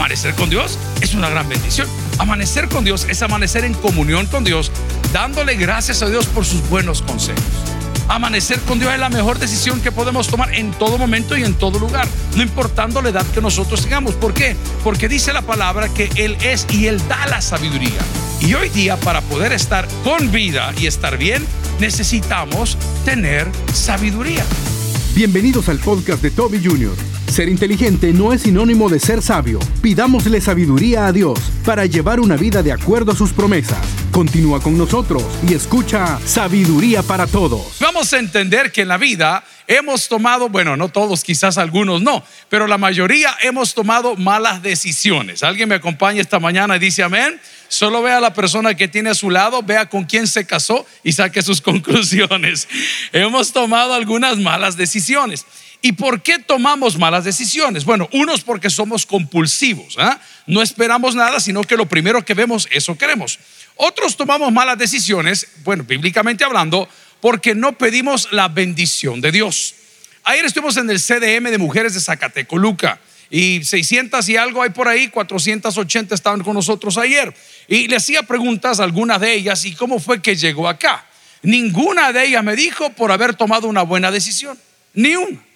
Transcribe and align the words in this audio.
Amanecer 0.00 0.34
con 0.34 0.48
Dios 0.48 0.78
es 1.02 1.12
una 1.12 1.28
gran 1.28 1.46
bendición. 1.46 1.86
Amanecer 2.18 2.70
con 2.70 2.84
Dios 2.84 3.06
es 3.10 3.20
amanecer 3.20 3.66
en 3.66 3.74
comunión 3.74 4.24
con 4.24 4.44
Dios, 4.44 4.72
dándole 5.12 5.56
gracias 5.56 6.00
a 6.00 6.08
Dios 6.08 6.24
por 6.24 6.46
sus 6.46 6.66
buenos 6.70 7.02
consejos. 7.02 7.44
Amanecer 8.08 8.58
con 8.60 8.78
Dios 8.78 8.94
es 8.94 8.98
la 8.98 9.10
mejor 9.10 9.38
decisión 9.38 9.78
que 9.82 9.92
podemos 9.92 10.28
tomar 10.28 10.54
en 10.54 10.70
todo 10.70 10.96
momento 10.96 11.36
y 11.36 11.44
en 11.44 11.52
todo 11.52 11.78
lugar, 11.78 12.08
no 12.34 12.42
importando 12.42 13.02
la 13.02 13.10
edad 13.10 13.26
que 13.26 13.42
nosotros 13.42 13.82
tengamos. 13.82 14.14
¿Por 14.14 14.32
qué? 14.32 14.56
Porque 14.82 15.06
dice 15.06 15.34
la 15.34 15.42
palabra 15.42 15.90
que 15.90 16.08
Él 16.16 16.38
es 16.40 16.66
y 16.70 16.86
Él 16.86 16.98
da 17.06 17.26
la 17.26 17.42
sabiduría. 17.42 18.00
Y 18.40 18.54
hoy 18.54 18.70
día 18.70 18.96
para 18.96 19.20
poder 19.20 19.52
estar 19.52 19.86
con 20.02 20.32
vida 20.32 20.72
y 20.80 20.86
estar 20.86 21.18
bien, 21.18 21.46
necesitamos 21.78 22.78
tener 23.04 23.46
sabiduría. 23.74 24.46
Bienvenidos 25.14 25.68
al 25.68 25.78
podcast 25.78 26.22
de 26.22 26.30
Toby 26.30 26.58
Jr. 26.64 27.09
Ser 27.30 27.48
inteligente 27.48 28.12
no 28.12 28.32
es 28.32 28.42
sinónimo 28.42 28.88
de 28.88 28.98
ser 28.98 29.22
sabio. 29.22 29.60
Pidámosle 29.82 30.40
sabiduría 30.40 31.06
a 31.06 31.12
Dios 31.12 31.38
para 31.64 31.86
llevar 31.86 32.18
una 32.18 32.36
vida 32.36 32.60
de 32.60 32.72
acuerdo 32.72 33.12
a 33.12 33.16
sus 33.16 33.32
promesas. 33.32 33.78
Continúa 34.10 34.60
con 34.60 34.76
nosotros 34.76 35.22
y 35.48 35.54
escucha 35.54 36.18
Sabiduría 36.26 37.04
para 37.04 37.28
Todos. 37.28 37.76
Vamos 37.78 38.12
a 38.12 38.18
entender 38.18 38.72
que 38.72 38.82
en 38.82 38.88
la 38.88 38.98
vida 38.98 39.44
hemos 39.68 40.08
tomado, 40.08 40.48
bueno, 40.48 40.76
no 40.76 40.88
todos, 40.88 41.22
quizás 41.22 41.56
algunos 41.56 42.02
no, 42.02 42.24
pero 42.48 42.66
la 42.66 42.76
mayoría 42.76 43.36
hemos 43.42 43.74
tomado 43.74 44.16
malas 44.16 44.60
decisiones. 44.60 45.44
¿Alguien 45.44 45.68
me 45.68 45.76
acompaña 45.76 46.20
esta 46.20 46.40
mañana 46.40 46.74
y 46.74 46.80
dice 46.80 47.04
amén? 47.04 47.40
Solo 47.68 48.02
vea 48.02 48.16
a 48.16 48.20
la 48.20 48.34
persona 48.34 48.74
que 48.74 48.88
tiene 48.88 49.10
a 49.10 49.14
su 49.14 49.30
lado, 49.30 49.62
vea 49.62 49.88
con 49.88 50.02
quién 50.02 50.26
se 50.26 50.44
casó 50.44 50.84
y 51.04 51.12
saque 51.12 51.40
sus 51.40 51.60
conclusiones. 51.62 52.66
hemos 53.12 53.52
tomado 53.52 53.94
algunas 53.94 54.38
malas 54.38 54.76
decisiones. 54.76 55.46
¿Y 55.82 55.92
por 55.92 56.22
qué 56.22 56.38
tomamos 56.38 56.98
malas 56.98 57.24
decisiones? 57.24 57.84
Bueno, 57.84 58.08
unos 58.12 58.42
porque 58.42 58.68
somos 58.68 59.06
compulsivos, 59.06 59.96
¿ah? 59.98 60.20
no 60.46 60.60
esperamos 60.60 61.14
nada, 61.14 61.40
sino 61.40 61.62
que 61.62 61.76
lo 61.76 61.86
primero 61.86 62.22
que 62.24 62.34
vemos, 62.34 62.68
eso 62.70 62.98
queremos. 62.98 63.38
Otros 63.76 64.16
tomamos 64.16 64.52
malas 64.52 64.76
decisiones, 64.76 65.46
bueno, 65.64 65.84
bíblicamente 65.84 66.44
hablando, 66.44 66.86
porque 67.20 67.54
no 67.54 67.78
pedimos 67.78 68.30
la 68.30 68.48
bendición 68.48 69.22
de 69.22 69.32
Dios. 69.32 69.74
Ayer 70.24 70.44
estuvimos 70.44 70.76
en 70.76 70.90
el 70.90 71.00
CDM 71.00 71.50
de 71.50 71.56
mujeres 71.56 71.94
de 71.94 72.00
Zacatecoluca 72.00 73.00
y 73.30 73.64
600 73.64 74.28
y 74.28 74.36
algo 74.36 74.62
hay 74.62 74.70
por 74.70 74.86
ahí, 74.86 75.08
480 75.08 76.14
estaban 76.14 76.42
con 76.42 76.54
nosotros 76.54 76.98
ayer. 76.98 77.34
Y 77.68 77.88
le 77.88 77.96
hacía 77.96 78.22
preguntas 78.24 78.80
a 78.80 78.84
algunas 78.84 79.18
de 79.18 79.32
ellas 79.32 79.64
y 79.64 79.74
cómo 79.74 79.98
fue 79.98 80.20
que 80.20 80.36
llegó 80.36 80.68
acá. 80.68 81.06
Ninguna 81.42 82.12
de 82.12 82.26
ellas 82.26 82.44
me 82.44 82.54
dijo 82.54 82.90
por 82.90 83.12
haber 83.12 83.34
tomado 83.34 83.66
una 83.66 83.82
buena 83.82 84.10
decisión, 84.10 84.58
ni 84.92 85.16
una. 85.16 85.49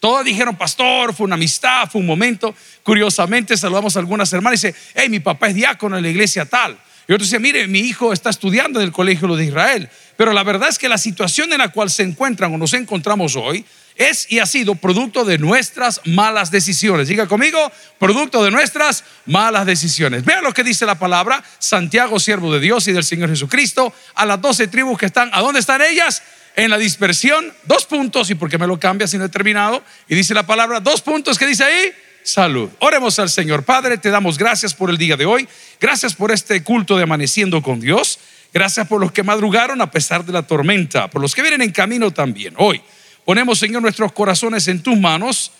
Todas 0.00 0.24
dijeron, 0.24 0.56
pastor, 0.56 1.14
fue 1.14 1.26
una 1.26 1.34
amistad, 1.34 1.88
fue 1.88 2.00
un 2.00 2.06
momento. 2.06 2.54
Curiosamente 2.82 3.56
saludamos 3.56 3.96
a 3.96 3.98
algunas 3.98 4.32
hermanas 4.32 4.64
y 4.64 4.68
dice, 4.68 4.80
hey, 4.94 5.10
mi 5.10 5.20
papá 5.20 5.48
es 5.48 5.54
diácono 5.54 5.96
en 5.98 6.02
la 6.02 6.08
iglesia 6.08 6.46
tal. 6.46 6.78
Y 7.06 7.12
otro 7.12 7.24
dice, 7.24 7.38
mire, 7.38 7.66
mi 7.66 7.80
hijo 7.80 8.12
está 8.12 8.30
estudiando 8.30 8.80
en 8.80 8.86
el 8.86 8.92
colegio 8.92 9.36
de 9.36 9.44
Israel. 9.44 9.90
Pero 10.16 10.32
la 10.32 10.42
verdad 10.42 10.68
es 10.70 10.78
que 10.78 10.88
la 10.88 10.96
situación 10.96 11.52
en 11.52 11.58
la 11.58 11.68
cual 11.68 11.90
se 11.90 12.02
encuentran 12.02 12.54
o 12.54 12.56
nos 12.58 12.72
encontramos 12.72 13.36
hoy 13.36 13.64
es 13.96 14.30
y 14.30 14.38
ha 14.38 14.46
sido 14.46 14.74
producto 14.74 15.24
de 15.24 15.36
nuestras 15.36 16.00
malas 16.06 16.50
decisiones. 16.50 17.08
Diga 17.08 17.26
conmigo, 17.26 17.58
producto 17.98 18.42
de 18.42 18.50
nuestras 18.50 19.04
malas 19.26 19.66
decisiones. 19.66 20.24
Vean 20.24 20.44
lo 20.44 20.54
que 20.54 20.64
dice 20.64 20.86
la 20.86 20.98
palabra, 20.98 21.44
Santiago, 21.58 22.18
siervo 22.18 22.52
de 22.52 22.60
Dios 22.60 22.88
y 22.88 22.92
del 22.92 23.04
Señor 23.04 23.28
Jesucristo, 23.28 23.92
a 24.14 24.24
las 24.24 24.40
doce 24.40 24.68
tribus 24.68 24.98
que 24.98 25.06
están, 25.06 25.30
¿a 25.32 25.40
dónde 25.40 25.60
están 25.60 25.82
ellas? 25.82 26.22
En 26.64 26.70
la 26.70 26.78
dispersión, 26.78 27.52
dos 27.64 27.86
puntos, 27.86 28.30
y 28.30 28.34
porque 28.34 28.58
me 28.58 28.66
lo 28.66 28.78
cambia 28.78 29.06
si 29.06 29.16
no 29.16 29.24
he 29.24 29.28
terminado, 29.28 29.82
y 30.08 30.14
dice 30.14 30.34
la 30.34 30.42
palabra, 30.42 30.80
dos 30.80 31.00
puntos 31.00 31.38
que 31.38 31.46
dice 31.46 31.64
ahí, 31.64 31.92
salud. 32.22 32.68
Oremos 32.80 33.18
al 33.18 33.30
Señor. 33.30 33.64
Padre, 33.64 33.96
te 33.96 34.10
damos 34.10 34.36
gracias 34.36 34.74
por 34.74 34.90
el 34.90 34.98
día 34.98 35.16
de 35.16 35.24
hoy, 35.24 35.48
gracias 35.80 36.14
por 36.14 36.30
este 36.30 36.62
culto 36.62 36.96
de 36.96 37.04
amaneciendo 37.04 37.62
con 37.62 37.80
Dios, 37.80 38.18
gracias 38.52 38.86
por 38.86 39.00
los 39.00 39.10
que 39.10 39.22
madrugaron 39.22 39.80
a 39.80 39.90
pesar 39.90 40.24
de 40.24 40.32
la 40.32 40.42
tormenta, 40.42 41.08
por 41.08 41.22
los 41.22 41.34
que 41.34 41.42
vienen 41.42 41.62
en 41.62 41.72
camino 41.72 42.10
también. 42.10 42.54
Hoy 42.58 42.82
ponemos, 43.24 43.58
Señor, 43.58 43.80
nuestros 43.80 44.12
corazones 44.12 44.68
en 44.68 44.82
tus 44.82 44.98
manos 44.98 45.52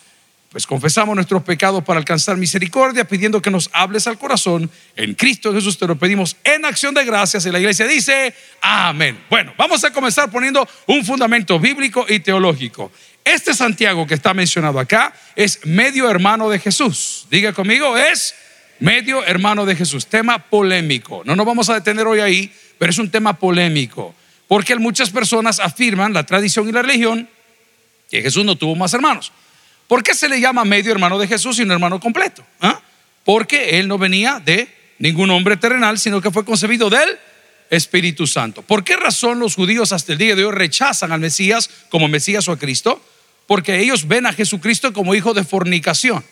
pues 0.51 0.67
confesamos 0.67 1.15
nuestros 1.15 1.43
pecados 1.43 1.81
para 1.81 1.97
alcanzar 1.97 2.35
misericordia, 2.35 3.05
pidiendo 3.05 3.41
que 3.41 3.49
nos 3.49 3.69
hables 3.71 4.05
al 4.07 4.17
corazón. 4.17 4.69
En 4.97 5.13
Cristo 5.13 5.53
Jesús 5.53 5.77
te 5.77 5.87
lo 5.87 5.95
pedimos 5.95 6.35
en 6.43 6.65
acción 6.65 6.93
de 6.93 7.05
gracias. 7.05 7.45
Y 7.45 7.51
la 7.51 7.59
iglesia 7.59 7.87
dice, 7.87 8.33
amén. 8.59 9.17
Bueno, 9.29 9.53
vamos 9.57 9.81
a 9.85 9.93
comenzar 9.93 10.29
poniendo 10.29 10.67
un 10.87 11.05
fundamento 11.05 11.57
bíblico 11.57 12.05
y 12.09 12.19
teológico. 12.19 12.91
Este 13.23 13.53
Santiago 13.53 14.05
que 14.05 14.15
está 14.15 14.33
mencionado 14.33 14.77
acá 14.77 15.13
es 15.37 15.65
medio 15.65 16.09
hermano 16.09 16.49
de 16.49 16.59
Jesús. 16.59 17.27
Diga 17.31 17.53
conmigo, 17.53 17.95
es 17.95 18.35
medio 18.79 19.25
hermano 19.25 19.65
de 19.65 19.77
Jesús. 19.77 20.07
Tema 20.07 20.37
polémico. 20.37 21.21
No 21.23 21.37
nos 21.37 21.45
vamos 21.45 21.69
a 21.69 21.75
detener 21.75 22.05
hoy 22.07 22.19
ahí, 22.19 22.53
pero 22.77 22.89
es 22.89 22.97
un 22.97 23.09
tema 23.09 23.39
polémico. 23.39 24.13
Porque 24.49 24.75
muchas 24.75 25.11
personas 25.11 25.61
afirman, 25.61 26.11
la 26.11 26.25
tradición 26.25 26.67
y 26.67 26.73
la 26.73 26.81
religión, 26.81 27.29
que 28.09 28.21
Jesús 28.21 28.43
no 28.43 28.57
tuvo 28.57 28.75
más 28.75 28.93
hermanos. 28.93 29.31
¿Por 29.87 30.03
qué 30.03 30.13
se 30.13 30.29
le 30.29 30.39
llama 30.39 30.63
medio 30.63 30.91
hermano 30.91 31.19
de 31.19 31.27
Jesús 31.27 31.59
y 31.59 31.63
un 31.63 31.71
hermano 31.71 31.99
completo? 31.99 32.45
¿Ah? 32.59 32.81
Porque 33.23 33.79
él 33.79 33.87
no 33.87 33.97
venía 33.97 34.41
de 34.43 34.67
ningún 34.99 35.29
hombre 35.31 35.57
terrenal, 35.57 35.99
sino 35.99 36.21
que 36.21 36.31
fue 36.31 36.45
concebido 36.45 36.89
del 36.89 37.17
Espíritu 37.69 38.27
Santo. 38.27 38.61
¿Por 38.61 38.83
qué 38.83 38.95
razón 38.95 39.39
los 39.39 39.55
judíos 39.55 39.91
hasta 39.91 40.11
el 40.11 40.17
día 40.17 40.35
de 40.35 40.45
hoy 40.45 40.51
rechazan 40.51 41.11
al 41.11 41.19
Mesías 41.19 41.69
como 41.89 42.07
Mesías 42.07 42.47
o 42.47 42.51
a 42.51 42.59
Cristo? 42.59 43.01
Porque 43.47 43.79
ellos 43.79 44.07
ven 44.07 44.25
a 44.25 44.33
Jesucristo 44.33 44.93
como 44.93 45.15
hijo 45.15 45.33
de 45.33 45.43
fornicación, 45.43 46.23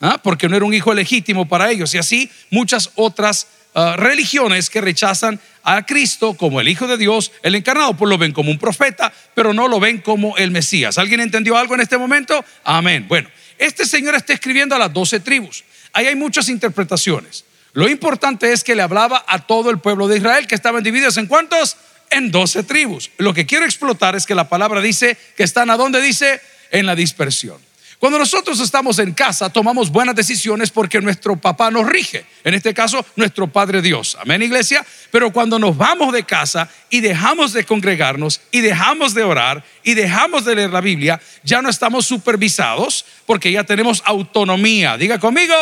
¿ah? 0.00 0.20
porque 0.22 0.48
no 0.48 0.56
era 0.56 0.64
un 0.64 0.74
hijo 0.74 0.92
legítimo 0.92 1.48
para 1.48 1.70
ellos. 1.70 1.94
Y 1.94 1.98
así 1.98 2.30
muchas 2.50 2.90
otras 2.96 3.46
Ah, 3.72 3.94
religiones 3.96 4.68
que 4.68 4.80
rechazan 4.80 5.38
a 5.62 5.86
Cristo 5.86 6.34
como 6.34 6.60
el 6.60 6.66
Hijo 6.66 6.88
de 6.88 6.96
Dios, 6.96 7.30
el 7.42 7.54
encarnado, 7.54 7.94
pues 7.96 8.08
lo 8.08 8.18
ven 8.18 8.32
como 8.32 8.50
un 8.50 8.58
profeta, 8.58 9.12
pero 9.34 9.52
no 9.52 9.68
lo 9.68 9.78
ven 9.78 9.98
como 9.98 10.36
el 10.36 10.50
Mesías. 10.50 10.98
¿Alguien 10.98 11.20
entendió 11.20 11.56
algo 11.56 11.74
en 11.74 11.80
este 11.80 11.96
momento? 11.96 12.44
Amén. 12.64 13.06
Bueno, 13.06 13.28
este 13.58 13.84
Señor 13.86 14.16
está 14.16 14.32
escribiendo 14.32 14.74
a 14.74 14.78
las 14.78 14.92
doce 14.92 15.20
tribus. 15.20 15.62
Ahí 15.92 16.06
hay 16.06 16.16
muchas 16.16 16.48
interpretaciones. 16.48 17.44
Lo 17.72 17.88
importante 17.88 18.52
es 18.52 18.64
que 18.64 18.74
le 18.74 18.82
hablaba 18.82 19.24
a 19.28 19.46
todo 19.46 19.70
el 19.70 19.78
pueblo 19.78 20.08
de 20.08 20.16
Israel, 20.16 20.48
que 20.48 20.56
estaban 20.56 20.82
divididos 20.82 21.16
en 21.18 21.26
cuántos? 21.26 21.76
En 22.10 22.32
doce 22.32 22.64
tribus. 22.64 23.10
Lo 23.18 23.32
que 23.32 23.46
quiero 23.46 23.64
explotar 23.64 24.16
es 24.16 24.26
que 24.26 24.34
la 24.34 24.48
palabra 24.48 24.80
dice 24.80 25.16
que 25.36 25.44
están 25.44 25.70
a 25.70 25.76
dónde 25.76 26.00
dice 26.00 26.40
en 26.72 26.86
la 26.86 26.96
dispersión. 26.96 27.58
Cuando 28.00 28.18
nosotros 28.18 28.58
estamos 28.60 28.98
en 28.98 29.12
casa, 29.12 29.50
tomamos 29.50 29.90
buenas 29.90 30.16
decisiones 30.16 30.70
porque 30.70 31.02
nuestro 31.02 31.36
papá 31.36 31.70
nos 31.70 31.86
rige. 31.86 32.24
En 32.44 32.54
este 32.54 32.72
caso, 32.72 33.04
nuestro 33.14 33.46
Padre 33.46 33.82
Dios. 33.82 34.16
Amén, 34.18 34.40
iglesia. 34.40 34.86
Pero 35.10 35.30
cuando 35.30 35.58
nos 35.58 35.76
vamos 35.76 36.10
de 36.14 36.22
casa 36.22 36.70
y 36.88 37.00
dejamos 37.00 37.52
de 37.52 37.64
congregarnos 37.64 38.40
y 38.50 38.62
dejamos 38.62 39.12
de 39.12 39.22
orar 39.22 39.62
y 39.82 39.92
dejamos 39.92 40.46
de 40.46 40.54
leer 40.54 40.70
la 40.70 40.80
Biblia, 40.80 41.20
ya 41.42 41.60
no 41.60 41.68
estamos 41.68 42.06
supervisados 42.06 43.04
porque 43.26 43.52
ya 43.52 43.64
tenemos 43.64 44.02
autonomía. 44.06 44.96
Diga 44.96 45.18
conmigo, 45.18 45.54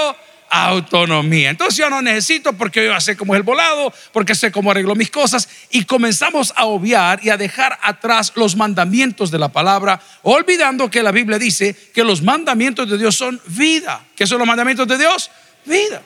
autonomía. 0.50 1.50
Entonces 1.50 1.76
yo 1.76 1.90
no 1.90 2.02
necesito 2.02 2.52
porque 2.52 2.84
yo 2.84 3.00
sé 3.00 3.16
cómo 3.16 3.34
es 3.34 3.38
el 3.38 3.42
volado, 3.42 3.92
porque 4.12 4.34
sé 4.34 4.50
cómo 4.50 4.70
arreglo 4.70 4.94
mis 4.94 5.10
cosas 5.10 5.48
y 5.70 5.84
comenzamos 5.84 6.52
a 6.56 6.64
obviar 6.66 7.20
y 7.22 7.30
a 7.30 7.36
dejar 7.36 7.78
atrás 7.82 8.32
los 8.34 8.56
mandamientos 8.56 9.30
de 9.30 9.38
la 9.38 9.48
palabra, 9.48 10.00
olvidando 10.22 10.90
que 10.90 11.02
la 11.02 11.12
Biblia 11.12 11.38
dice 11.38 11.74
que 11.94 12.04
los 12.04 12.22
mandamientos 12.22 12.88
de 12.88 12.98
Dios 12.98 13.16
son 13.16 13.40
vida. 13.46 14.04
¿Qué 14.16 14.26
son 14.26 14.38
los 14.38 14.46
mandamientos 14.46 14.86
de 14.88 14.98
Dios? 14.98 15.30
Vida. 15.64 16.02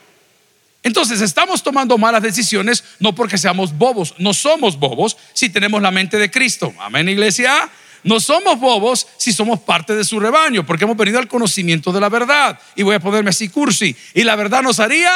Entonces 0.82 1.20
estamos 1.20 1.62
tomando 1.62 1.96
malas 1.96 2.22
decisiones 2.22 2.82
no 2.98 3.14
porque 3.14 3.38
seamos 3.38 3.76
bobos, 3.76 4.14
no 4.18 4.34
somos 4.34 4.76
bobos 4.76 5.16
si 5.32 5.48
tenemos 5.48 5.80
la 5.80 5.92
mente 5.92 6.18
de 6.18 6.30
Cristo. 6.30 6.74
Amén, 6.80 7.08
iglesia. 7.08 7.70
No 8.04 8.18
somos 8.20 8.58
bobos 8.58 9.06
si 9.16 9.32
somos 9.32 9.60
parte 9.60 9.94
de 9.94 10.04
su 10.04 10.18
rebaño, 10.18 10.66
porque 10.66 10.84
hemos 10.84 10.96
venido 10.96 11.18
al 11.18 11.28
conocimiento 11.28 11.92
de 11.92 12.00
la 12.00 12.08
verdad. 12.08 12.58
Y 12.74 12.82
voy 12.82 12.96
a 12.96 13.00
ponerme 13.00 13.30
así 13.30 13.48
cursi. 13.48 13.94
Y 14.14 14.24
la 14.24 14.36
verdad 14.36 14.62
nos 14.62 14.80
haría 14.80 15.12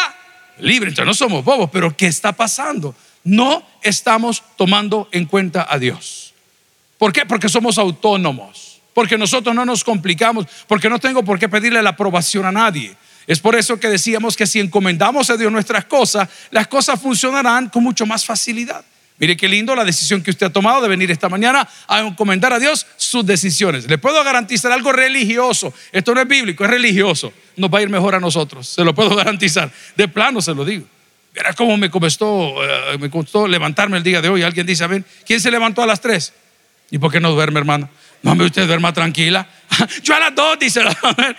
libre. 0.59 0.91
Entonces 0.91 1.07
no 1.07 1.15
somos 1.15 1.45
bobos, 1.45 1.71
pero 1.73 1.97
¿qué 1.97 2.07
está 2.07 2.33
pasando? 2.33 2.95
No 3.25 3.63
estamos 3.83 4.43
tomando 4.57 5.09
en 5.11 5.27
cuenta 5.27 5.67
a 5.69 5.79
Dios. 5.79 6.33
¿Por 6.99 7.13
qué? 7.13 7.27
Porque 7.27 7.49
somos 7.49 7.77
autónomos. 7.79 8.81
Porque 8.95 9.19
nosotros 9.19 9.55
no 9.55 9.65
nos 9.65 9.83
complicamos. 9.83 10.47
Porque 10.69 10.89
no 10.89 10.99
tengo 10.99 11.25
por 11.25 11.39
qué 11.39 11.49
pedirle 11.49 11.83
la 11.83 11.91
aprobación 11.91 12.47
a 12.47 12.53
nadie. 12.53 12.97
Es 13.27 13.41
por 13.41 13.57
eso 13.57 13.81
que 13.81 13.89
decíamos 13.89 14.37
que 14.37 14.47
si 14.47 14.61
encomendamos 14.61 15.29
a 15.31 15.37
Dios 15.37 15.51
nuestras 15.51 15.87
cosas, 15.87 16.29
las 16.53 16.69
cosas 16.69 17.01
funcionarán 17.01 17.69
con 17.69 17.83
mucho 17.83 18.07
más 18.07 18.25
facilidad. 18.25 18.85
Mire 19.19 19.37
qué 19.37 19.49
lindo 19.49 19.75
la 19.75 19.85
decisión 19.85 20.23
que 20.23 20.31
usted 20.31 20.47
ha 20.47 20.51
tomado 20.51 20.83
de 20.83 20.89
venir 20.89 21.11
esta 21.11 21.29
mañana 21.29 21.67
a 21.89 22.01
encomendar 22.01 22.53
a 22.53 22.59
Dios 22.59 22.87
sus 22.97 23.25
decisiones. 23.25 23.89
Le 23.89 23.97
puedo 23.97 24.23
garantizar 24.23 24.71
algo 24.73 24.93
religioso. 24.93 25.73
Esto 25.91 26.15
no 26.15 26.21
es 26.21 26.29
bíblico, 26.29 26.65
es 26.65 26.71
religioso. 26.71 27.33
Nos 27.57 27.73
va 27.73 27.79
a 27.79 27.83
ir 27.83 27.89
mejor 27.89 28.15
a 28.15 28.21
nosotros. 28.21 28.69
Se 28.69 28.85
lo 28.85 28.95
puedo 28.95 29.17
garantizar. 29.17 29.71
De 29.97 30.07
plano 30.09 30.43
se 30.43 30.55
lo 30.55 30.65
digo. 30.65 30.87
Verá 31.35 31.55
cómo 31.55 31.77
me 31.77 31.91
costó, 31.91 32.63
eh, 32.63 32.99
me 32.99 33.09
costó 33.09 33.49
levantarme 33.49 33.97
el 33.97 34.03
día 34.03 34.21
de 34.21 34.29
hoy. 34.29 34.43
Alguien 34.43 34.67
dice, 34.67 34.85
a 34.85 34.87
ver, 34.87 35.05
¿quién 35.27 35.41
se 35.41 35.51
levantó 35.51 35.83
a 35.83 35.87
las 35.87 36.01
tres? 36.01 36.35
¿Y 36.91 36.99
por 36.99 37.11
qué 37.11 37.21
no 37.21 37.31
duerme, 37.31 37.59
hermano? 37.59 37.89
No, 38.35 38.45
usted 38.45 38.67
duerma 38.67 38.93
tranquila. 38.93 39.47
Yo 40.03 40.17
a 40.17 40.19
las 40.19 40.35
dos, 40.35 40.59
dice 40.59 40.83
la 40.83 41.37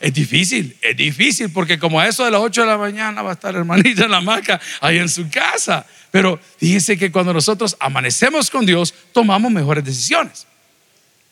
es 0.00 0.12
difícil, 0.12 0.76
es 0.82 0.94
difícil, 0.94 1.50
porque 1.50 1.78
como 1.78 1.98
a 1.98 2.06
eso 2.08 2.26
de 2.26 2.30
las 2.30 2.42
8 2.42 2.60
de 2.60 2.66
la 2.66 2.76
mañana 2.76 3.22
va 3.22 3.30
a 3.30 3.32
estar 3.32 3.54
hermanita 3.54 4.04
en 4.04 4.10
la 4.10 4.20
maca 4.20 4.60
ahí 4.82 4.98
en 4.98 5.08
su 5.08 5.30
casa. 5.30 5.86
Pero 6.10 6.38
fíjese 6.58 6.98
que 6.98 7.10
cuando 7.10 7.32
nosotros 7.32 7.74
amanecemos 7.80 8.50
con 8.50 8.66
Dios, 8.66 8.92
tomamos 9.12 9.50
mejores 9.50 9.82
decisiones. 9.82 10.46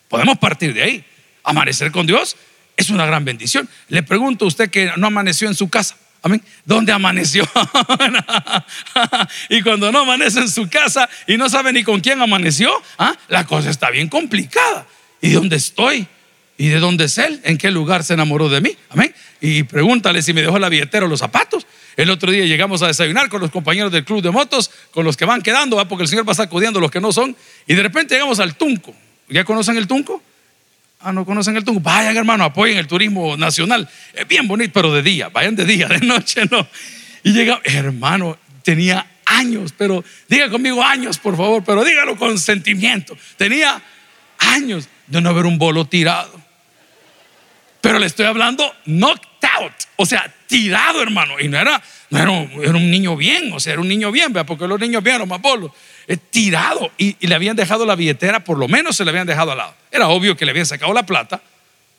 Podemos 0.09 0.39
partir 0.39 0.73
de 0.73 0.83
ahí. 0.83 1.05
Amanecer 1.45 1.93
con 1.93 2.07
Dios 2.07 2.37
es 2.75 2.89
una 2.89 3.05
gran 3.05 3.27
bendición. 3.27 3.69
Le 3.89 4.03
pregunto 4.03 4.47
a 4.47 4.49
usted 4.49 4.71
que 4.71 4.93
no 4.97 5.09
amaneció 5.09 5.49
en 5.49 5.55
su 5.55 5.69
casa. 5.69 5.97
Amén. 6.23 6.43
¿Dónde 6.65 6.93
amaneció? 6.93 7.49
y 9.49 9.63
cuando 9.63 9.93
no 9.93 10.01
amanece 10.01 10.41
en 10.41 10.49
su 10.49 10.69
casa 10.69 11.09
y 11.27 11.37
no 11.37 11.49
sabe 11.49 11.73
ni 11.73 11.85
con 11.85 12.01
quién 12.01 12.21
amaneció, 12.21 12.71
¿ah? 12.99 13.15
la 13.29 13.47
cosa 13.47 13.71
está 13.71 13.91
bien 13.91 14.09
complicada. 14.09 14.87
¿Y 15.21 15.31
dónde 15.31 15.57
estoy? 15.57 16.07
¿Y 16.57 16.69
de 16.69 16.81
dónde 16.81 17.05
es 17.05 17.17
él? 17.19 17.41
¿En 17.45 17.57
qué 17.57 17.71
lugar 17.71 18.03
se 18.03 18.15
enamoró 18.15 18.49
de 18.49 18.61
mí? 18.61 18.77
Amén. 18.91 19.15
Y 19.41 19.63
pregúntale 19.63 20.23
si 20.23 20.33
me 20.33 20.43
dejó 20.43 20.59
la 20.59 20.69
billetera 20.69 21.07
o 21.07 21.09
los 21.09 21.21
zapatos. 21.21 21.67
El 21.97 22.11
otro 22.11 22.33
día 22.33 22.45
llegamos 22.45 22.83
a 22.83 22.89
desayunar 22.89 23.29
con 23.29 23.41
los 23.41 23.51
compañeros 23.51 23.93
del 23.93 24.05
club 24.05 24.23
de 24.23 24.31
motos, 24.31 24.71
con 24.91 25.05
los 25.05 25.17
que 25.17 25.25
van 25.25 25.41
quedando, 25.41 25.77
porque 25.89 26.03
el 26.03 26.09
Señor 26.09 26.29
va 26.29 26.35
sacudiendo 26.35 26.81
los 26.81 26.91
que 26.91 27.01
no 27.01 27.13
son. 27.13 27.37
Y 27.67 27.75
de 27.75 27.83
repente 27.83 28.15
llegamos 28.15 28.41
al 28.41 28.57
Tunco. 28.57 28.95
¿Ya 29.29 29.45
conocen 29.45 29.77
el 29.77 29.87
Tunco? 29.87 30.23
Ah, 31.01 31.13
no 31.13 31.25
conocen 31.25 31.57
el 31.57 31.65
Tunco. 31.65 31.81
Vayan, 31.81 32.17
hermano, 32.17 32.45
apoyen 32.45 32.79
el 32.79 32.87
turismo 32.87 33.37
nacional. 33.37 33.89
Es 34.15 34.27
bien 34.27 34.49
bonito, 34.49 34.73
pero 34.75 34.93
de 34.93 35.03
día. 35.03 35.29
Vayan 35.29 35.55
de 35.55 35.65
día, 35.65 35.87
de 35.89 36.01
noche 36.01 36.43
no. 36.51 36.67
Y 37.23 37.33
llega, 37.33 37.61
hermano, 37.65 38.37
tenía 38.63 39.07
años, 39.25 39.75
pero 39.77 40.05
diga 40.29 40.51
conmigo 40.51 40.83
años, 40.83 41.19
por 41.19 41.37
favor, 41.37 41.63
pero 41.65 41.85
dígalo 41.85 42.17
con 42.17 42.39
sentimiento. 42.39 43.17
Tenía 43.37 43.81
años 44.39 44.89
de 45.07 45.21
no 45.21 45.31
haber 45.31 45.47
un 45.47 45.59
bolo 45.59 45.85
tirado. 45.85 46.41
Pero 47.81 47.99
le 47.99 48.07
estoy 48.07 48.27
hablando 48.27 48.75
knocked 48.87 49.49
out, 49.57 49.73
o 49.97 50.07
sea, 50.07 50.33
tirado, 50.47 51.01
hermano. 51.01 51.39
Y 51.39 51.49
no 51.49 51.59
era, 51.59 51.81
no 52.11 52.19
era, 52.19 52.31
un, 52.31 52.91
niño 52.91 53.17
bien, 53.17 53.53
o 53.53 53.61
sea, 53.61 53.75
era 53.75 53.83
un 53.83 53.89
niño 53.89 54.11
bien, 54.11 54.33
porque 54.33 54.67
los 54.67 54.81
niños 54.81 55.03
bien 55.03 55.27
más 55.29 55.41
bolos. 55.41 55.71
Tirado. 56.17 56.91
Y, 56.97 57.15
le 57.27 57.35
habían 57.35 57.57
dejado 57.57 57.85
la 57.85 57.95
billetera, 57.95 58.43
por 58.43 58.59
lo 58.59 58.69
menos 58.69 58.97
se 58.97 59.05
le 59.05 59.11
habían 59.11 59.27
dejado 59.27 59.53
al 59.53 59.59
lado. 59.59 59.75
Era 59.91 60.09
obvio 60.09 60.37
que 60.37 60.45
le 60.45 60.53
habían 60.53 60.67
sacado 60.67 60.93
la 60.93 61.05
plata, 61.05 61.43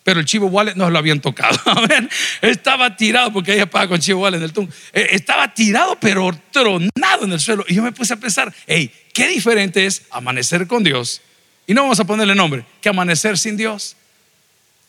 pero 0.04 0.20
el 0.20 0.26
chivo 0.26 0.48
wallet 0.48 0.76
no 0.76 0.90
lo 0.90 0.98
habían 0.98 1.22
tocado. 1.22 1.60
estaba 2.42 2.96
tirado, 2.96 3.32
porque 3.32 3.54
ella 3.54 3.70
paga 3.70 3.90
con 3.90 4.00
chivo 4.00 4.22
wallet 4.22 4.38
en 4.38 4.44
el 4.44 4.54
tum. 4.54 4.68
Eh, 4.94 5.10
estaba 5.12 5.54
tirado, 5.54 5.98
pero 6.00 6.32
tronado 6.52 7.26
en 7.26 7.32
el 7.32 7.40
suelo. 7.40 7.64
Y 7.68 7.76
yo 7.76 7.84
me 7.84 7.92
puse 7.92 8.14
a 8.14 8.18
pensar, 8.18 8.54
hey, 8.66 8.92
qué 9.14 9.28
diferente 9.28 9.86
es 9.86 10.04
amanecer 10.10 10.66
con 10.66 10.84
Dios. 10.84 11.22
Y 11.68 11.74
no 11.76 11.84
vamos 11.84 12.00
a 12.00 12.06
ponerle 12.06 12.34
nombre, 12.34 12.66
que 12.82 12.90
amanecer 12.90 13.38
sin 13.38 13.56
Dios. 13.56 13.96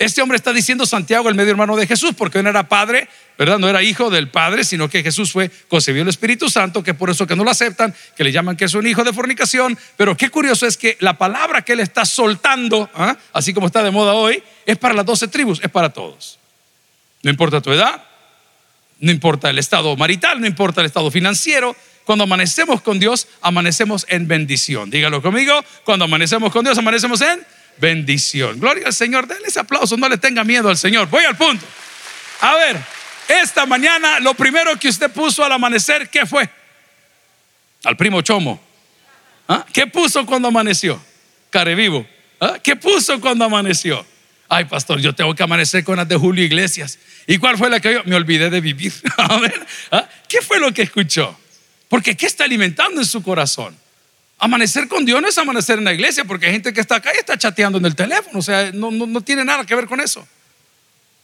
Este 0.01 0.23
hombre 0.23 0.37
está 0.37 0.55
diciendo 0.55 0.87
Santiago, 0.87 1.29
el 1.29 1.35
medio 1.35 1.51
hermano 1.51 1.77
de 1.77 1.87
Jesús, 1.87 2.13
porque 2.17 2.43
no 2.43 2.49
era 2.49 2.71
padre, 2.71 3.07
¿verdad? 3.37 3.59
No 3.59 3.69
era 3.69 3.83
hijo 3.83 4.09
del 4.09 4.29
Padre, 4.29 4.65
sino 4.65 4.89
que 4.89 5.03
Jesús 5.03 5.31
fue 5.31 5.51
concebido 5.69 6.05
el 6.05 6.09
Espíritu 6.09 6.49
Santo, 6.49 6.83
que 6.83 6.95
por 6.95 7.11
eso 7.11 7.27
que 7.27 7.37
no 7.37 7.45
lo 7.45 7.51
aceptan, 7.51 7.95
que 8.17 8.25
le 8.25 8.33
llaman 8.33 8.57
que 8.57 8.65
es 8.65 8.73
un 8.73 8.87
hijo 8.87 9.05
de 9.05 9.13
fornicación. 9.13 9.79
Pero 9.99 10.17
qué 10.17 10.31
curioso 10.31 10.67
es 10.67 10.79
que 10.79 10.97
la 11.01 11.19
palabra 11.19 11.61
que 11.61 11.75
él 11.75 11.81
está 11.81 12.07
soltando, 12.07 12.89
¿ah? 12.95 13.15
así 13.35 13.53
como 13.53 13.67
está 13.67 13.83
de 13.83 13.91
moda 13.91 14.15
hoy, 14.15 14.43
es 14.65 14.79
para 14.79 14.95
las 14.95 15.05
doce 15.05 15.29
tribus, 15.29 15.61
es 15.63 15.69
para 15.69 15.91
todos. 15.91 16.39
No 17.23 17.31
importa 17.31 17.61
tu 17.61 17.71
edad, 17.71 18.03
no 19.01 19.11
importa 19.11 19.51
el 19.51 19.59
estado 19.59 19.95
marital, 19.99 20.41
no 20.41 20.47
importa 20.47 20.81
el 20.81 20.87
estado 20.87 21.11
financiero. 21.11 21.77
Cuando 22.07 22.25
amanecemos 22.25 22.81
con 22.81 22.99
Dios, 22.99 23.29
amanecemos 23.43 24.07
en 24.09 24.27
bendición. 24.27 24.89
Dígalo 24.89 25.21
conmigo, 25.21 25.63
cuando 25.85 26.07
amanecemos 26.07 26.51
con 26.53 26.65
Dios, 26.65 26.79
amanecemos 26.79 27.21
en 27.21 27.45
bendición. 27.81 28.61
Gloria 28.61 28.87
al 28.87 28.93
Señor. 28.93 29.27
Denle 29.27 29.49
ese 29.49 29.61
aplauso, 29.61 29.97
no 29.97 30.09
le 30.09 30.19
tenga 30.19 30.45
miedo 30.45 30.69
al 30.69 30.77
Señor. 30.77 31.09
Voy 31.09 31.25
al 31.25 31.37
punto. 31.37 31.65
A 32.41 32.55
ver, 32.55 32.77
esta 33.29 33.67
mañana 33.67 34.21
lo 34.21 34.35
primero 34.35 34.77
que 34.79 34.89
usted 34.89 35.11
puso 35.11 35.45
al 35.45 35.53
amanecer, 35.53 36.09
¿qué 36.09 36.27
fue? 36.27 36.49
Al 37.85 37.97
primo 37.97 38.21
Chomo. 38.23 38.61
¿Ah? 39.49 39.65
¿Qué 39.73 39.87
puso 39.87 40.25
cuando 40.27 40.49
amaneció? 40.49 41.03
Care 41.51 41.75
vivo. 41.75 42.07
¿Ah? 42.41 42.59
¿Qué 42.63 42.77
puso 42.77 43.21
cuando 43.21 43.45
amaneció? 43.45 44.07
Ay, 44.49 44.65
pastor, 44.65 45.01
yo 45.01 45.15
tengo 45.15 45.35
que 45.35 45.43
amanecer 45.43 45.85
con 45.85 45.97
las 45.97 46.09
de 46.09 46.17
Julio 46.17 46.45
Iglesias. 46.45 46.99
¿Y 47.27 47.39
cuál 47.39 47.57
fue 47.57 47.71
la 47.71 47.81
que 47.81 47.95
yo? 47.95 48.05
Me 48.05 48.17
olvidé 48.17 48.51
de 48.51 48.61
vivir. 48.61 48.93
A 49.17 49.39
ver, 49.39 49.67
¿ah? 49.93 50.09
¿qué 50.29 50.43
fue 50.43 50.59
lo 50.59 50.73
que 50.73 50.83
escuchó? 50.83 51.39
Porque 51.89 52.17
¿qué 52.17 52.27
está 52.27 52.45
alimentando 52.45 53.01
en 53.01 53.07
su 53.07 53.23
corazón? 53.23 53.77
Amanecer 54.43 54.89
con 54.89 55.05
Dios 55.05 55.21
no 55.21 55.29
es 55.29 55.37
amanecer 55.37 55.79
en 55.79 55.85
la 55.85 55.93
iglesia, 55.93 56.25
porque 56.25 56.47
hay 56.47 56.53
gente 56.53 56.73
que 56.73 56.81
está 56.81 56.97
acá 56.97 57.11
y 57.15 57.19
está 57.19 57.37
chateando 57.37 57.77
en 57.77 57.85
el 57.85 57.95
teléfono, 57.95 58.39
o 58.39 58.43
sea, 58.43 58.73
no, 58.73 58.91
no, 58.91 59.21
tiene 59.21 59.45
nada 59.45 59.67
que 59.67 59.75
ver 59.75 59.87
con 59.87 60.01
eso. 60.01 60.27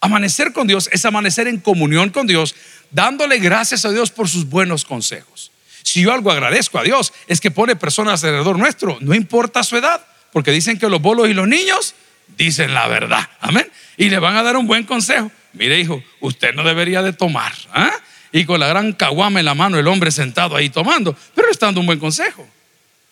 Amanecer 0.02 0.52
con 0.52 0.66
Dios 0.66 0.90
es 0.92 1.02
amanecer 1.06 1.48
en 1.48 1.58
comunión 1.58 2.10
con 2.10 2.26
Dios, 2.26 2.54
dándole 2.90 3.38
gracias 3.38 3.86
a 3.86 3.90
Dios 3.90 4.10
por 4.10 4.28
sus 4.28 4.46
buenos 4.46 4.84
consejos. 4.84 5.50
Si 5.82 6.02
yo 6.02 6.12
algo 6.12 6.30
agradezco 6.30 6.78
a 6.78 6.82
Dios, 6.82 7.14
es 7.26 7.40
que 7.40 7.50
pone 7.50 7.74
personas 7.74 8.22
alrededor 8.22 8.58
nuestro, 8.58 8.98
no 9.00 9.14
importa 9.14 9.62
su 9.62 9.78
edad, 9.78 10.04
porque 10.30 10.50
dicen 10.50 10.78
que 10.78 10.90
los 10.90 11.00
bolos 11.00 11.30
y 11.30 11.32
los 11.32 11.48
niños 11.48 11.94
dicen 12.36 12.74
la 12.74 12.86
verdad, 12.86 13.26
amén, 13.40 13.66
y 13.96 14.10
le 14.10 14.18
van 14.18 14.36
a 14.36 14.42
dar 14.42 14.58
un 14.58 14.66
buen 14.66 14.84
consejo. 14.84 15.32
Mire, 15.54 15.80
hijo, 15.80 16.02
usted 16.20 16.52
no 16.52 16.64
debería 16.64 17.00
de 17.00 17.14
tomar, 17.14 17.54
¿ah? 17.72 17.94
y 18.30 18.44
con 18.44 18.60
la 18.60 18.68
gran 18.68 18.92
caguama 18.92 19.38
en 19.38 19.46
la 19.46 19.54
mano 19.54 19.78
el 19.78 19.86
hombre 19.86 20.10
sentado 20.10 20.54
ahí 20.54 20.68
tomando, 20.68 21.16
pero 21.34 21.50
está 21.50 21.64
dando 21.64 21.80
un 21.80 21.86
buen 21.86 21.98
consejo. 21.98 22.46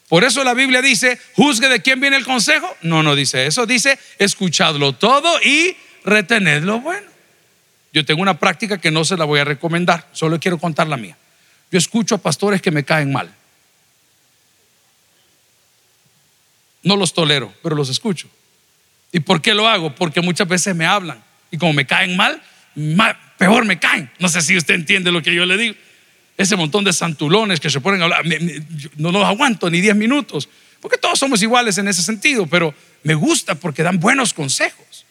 Por 0.09 0.25
eso 0.25 0.45
la 0.45 0.55
Biblia 0.55 0.83
dice, 0.83 1.19
juzgue 1.35 1.69
de 1.69 1.81
quién 1.81 2.01
viene 2.01 2.17
el 2.17 2.25
consejo. 2.25 2.77
No, 2.83 3.03
no 3.03 3.17
dice 3.17 3.47
eso. 3.47 3.67
Dice, 3.67 3.99
escuchadlo 4.19 4.93
todo 4.93 5.41
y 5.43 5.77
retened 6.05 6.63
lo 6.63 6.81
bueno. 6.81 7.09
Yo 7.93 8.05
tengo 8.05 8.23
una 8.23 8.39
práctica 8.39 8.79
que 8.79 8.91
no 8.91 9.05
se 9.05 9.17
la 9.17 9.25
voy 9.25 9.41
a 9.41 9.45
recomendar, 9.45 10.09
solo 10.13 10.39
quiero 10.41 10.59
contar 10.59 10.89
la 10.89 10.97
mía. 10.97 11.17
Yo 11.71 11.79
escucho 11.79 12.17
a 12.17 12.19
pastores 12.19 12.61
que 12.61 12.71
me 12.71 12.85
caen 12.85 13.13
mal. 13.13 13.33
No 16.83 16.97
los 16.97 17.15
tolero, 17.15 17.55
pero 17.63 17.75
los 17.77 17.89
escucho. 17.89 18.29
¿Y 19.13 19.21
por 19.21 19.41
qué 19.41 19.55
lo 19.55 19.69
hago? 19.69 19.95
Porque 19.95 20.21
muchas 20.21 20.49
veces 20.49 20.75
me 20.75 20.87
hablan 20.87 21.23
y 21.51 21.57
como 21.57 21.73
me 21.73 21.87
caen 21.87 22.17
mal, 22.17 22.43
peor 23.39 23.65
me 23.65 23.79
caen. 23.79 24.11
No 24.19 24.29
sé 24.29 24.43
si 24.43 24.57
usted 24.57 24.75
entiende 24.75 25.13
lo 25.13 25.23
que 25.23 25.35
yo 25.35 25.47
le 25.47 25.57
digo 25.57 25.77
ese 26.37 26.57
montón 26.57 26.85
de 26.85 26.93
santulones 26.93 27.61
que 27.61 27.71
se 27.71 27.81
ponen 27.81 28.03
a 28.03 28.05
hablar, 28.05 28.25
no 28.97 29.13
los 29.13 29.25
aguanto 29.25 29.71
ni 29.71 29.81
10 29.81 29.97
minutos, 29.97 30.49
porque 30.81 30.99
todos 30.99 31.19
somos 31.19 31.43
iguales 31.43 31.79
en 31.79 31.89
ese 31.89 32.03
sentido, 32.03 32.47
pero 32.47 32.75
me 33.03 33.15
gusta 33.15 33.55
porque 33.55 33.83
dan 33.83 34.01
buenos 34.01 34.35
consejos. 34.35 35.07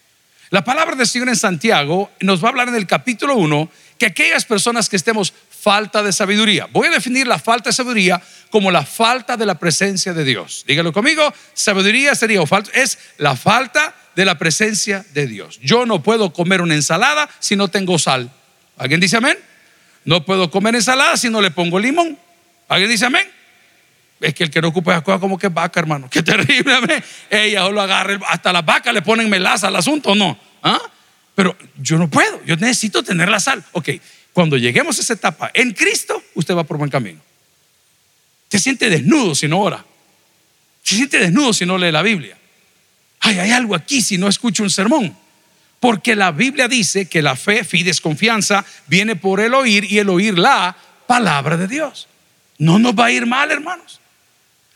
La 0.49 0.63
palabra 0.63 0.95
del 0.95 1.07
Señor 1.07 1.29
en 1.29 1.35
Santiago 1.35 2.11
nos 2.19 2.43
va 2.43 2.47
a 2.47 2.51
hablar 2.51 2.67
en 2.67 2.75
el 2.75 2.85
capítulo 2.85 3.35
1 3.37 3.71
que 3.97 4.05
aquellas 4.05 4.45
personas 4.45 4.87
que 4.87 4.97
estemos 4.97 5.33
falta 5.49 6.03
de 6.03 6.11
sabiduría, 6.11 6.67
voy 6.71 6.89
a 6.89 6.91
definir 6.91 7.25
la 7.25 7.39
falta 7.39 7.69
de 7.69 7.73
sabiduría 7.73 8.21
como 8.51 8.69
la 8.69 8.85
falta 8.85 9.37
de 9.37 9.45
la 9.45 9.57
presencia 9.57 10.13
de 10.13 10.23
Dios. 10.23 10.63
Dígalo 10.67 10.93
conmigo, 10.93 11.33
sabiduría 11.53 12.13
sería 12.13 12.41
o 12.41 12.45
falta, 12.45 12.69
es 12.73 12.99
la 13.17 13.35
falta 13.35 13.95
de 14.15 14.25
la 14.25 14.37
presencia 14.37 15.05
de 15.13 15.25
Dios. 15.25 15.59
Yo 15.63 15.85
no 15.85 16.03
puedo 16.03 16.33
comer 16.33 16.61
una 16.61 16.75
ensalada 16.75 17.29
si 17.39 17.55
no 17.55 17.69
tengo 17.69 17.97
sal. 17.97 18.29
¿Alguien 18.77 18.99
dice 18.99 19.17
amén? 19.17 19.37
No 20.05 20.25
puedo 20.25 20.49
comer 20.51 20.75
ensalada 20.75 21.17
si 21.17 21.29
no 21.29 21.41
le 21.41 21.51
pongo 21.51 21.79
limón. 21.79 22.17
¿Alguien 22.67 22.89
dice 22.89 23.05
amén? 23.05 23.27
Es 24.19 24.33
que 24.33 24.45
el 24.45 24.49
que 24.49 24.61
no 24.61 24.69
ocupa 24.69 24.93
esa 24.93 25.03
cosa 25.03 25.19
como 25.19 25.37
que 25.37 25.47
es 25.47 25.53
vaca, 25.53 25.79
hermano. 25.79 26.09
Qué 26.11 26.23
terrible, 26.23 26.73
amén. 26.73 27.03
Ella 27.29 27.61
solo 27.61 27.81
agarra, 27.81 28.19
hasta 28.29 28.53
las 28.53 28.65
vacas 28.65 28.93
le 28.93 29.01
ponen 29.01 29.29
melaza 29.29 29.67
al 29.67 29.75
asunto, 29.75 30.15
¿no? 30.15 30.37
¿Ah? 30.61 30.81
Pero 31.35 31.57
yo 31.77 31.97
no 31.97 32.09
puedo, 32.09 32.43
yo 32.45 32.55
necesito 32.55 33.03
tener 33.03 33.29
la 33.29 33.39
sal. 33.39 33.63
Ok, 33.71 33.89
cuando 34.31 34.57
lleguemos 34.57 34.97
a 34.97 35.01
esa 35.01 35.13
etapa 35.13 35.51
en 35.53 35.73
Cristo, 35.73 36.21
usted 36.35 36.55
va 36.55 36.63
por 36.63 36.77
buen 36.77 36.89
camino. 36.89 37.19
Se 38.49 38.59
siente 38.59 38.89
desnudo 38.89 39.35
si 39.35 39.47
no 39.47 39.59
ora. 39.59 39.83
Se 40.83 40.95
siente 40.95 41.17
desnudo 41.17 41.53
si 41.53 41.65
no 41.65 41.77
lee 41.77 41.91
la 41.91 42.01
Biblia. 42.01 42.37
Ay, 43.19 43.39
hay 43.39 43.51
algo 43.51 43.73
aquí 43.73 44.01
si 44.01 44.17
no 44.17 44.27
escucho 44.27 44.63
un 44.63 44.69
sermón. 44.69 45.17
Porque 45.83 46.15
la 46.15 46.31
Biblia 46.31 46.69
dice 46.69 47.07
que 47.07 47.21
la 47.21 47.35
fe, 47.35 47.67
y 47.73 47.83
desconfianza 47.83 48.63
viene 48.87 49.17
por 49.17 49.41
el 49.41 49.53
oír 49.53 49.83
y 49.91 49.99
el 49.99 50.07
oír 50.07 50.39
la 50.39 50.77
palabra 51.07 51.57
de 51.57 51.67
Dios. 51.67 52.07
No 52.57 52.79
nos 52.79 52.97
va 52.97 53.07
a 53.07 53.11
ir 53.11 53.25
mal, 53.25 53.51
hermanos. 53.51 53.99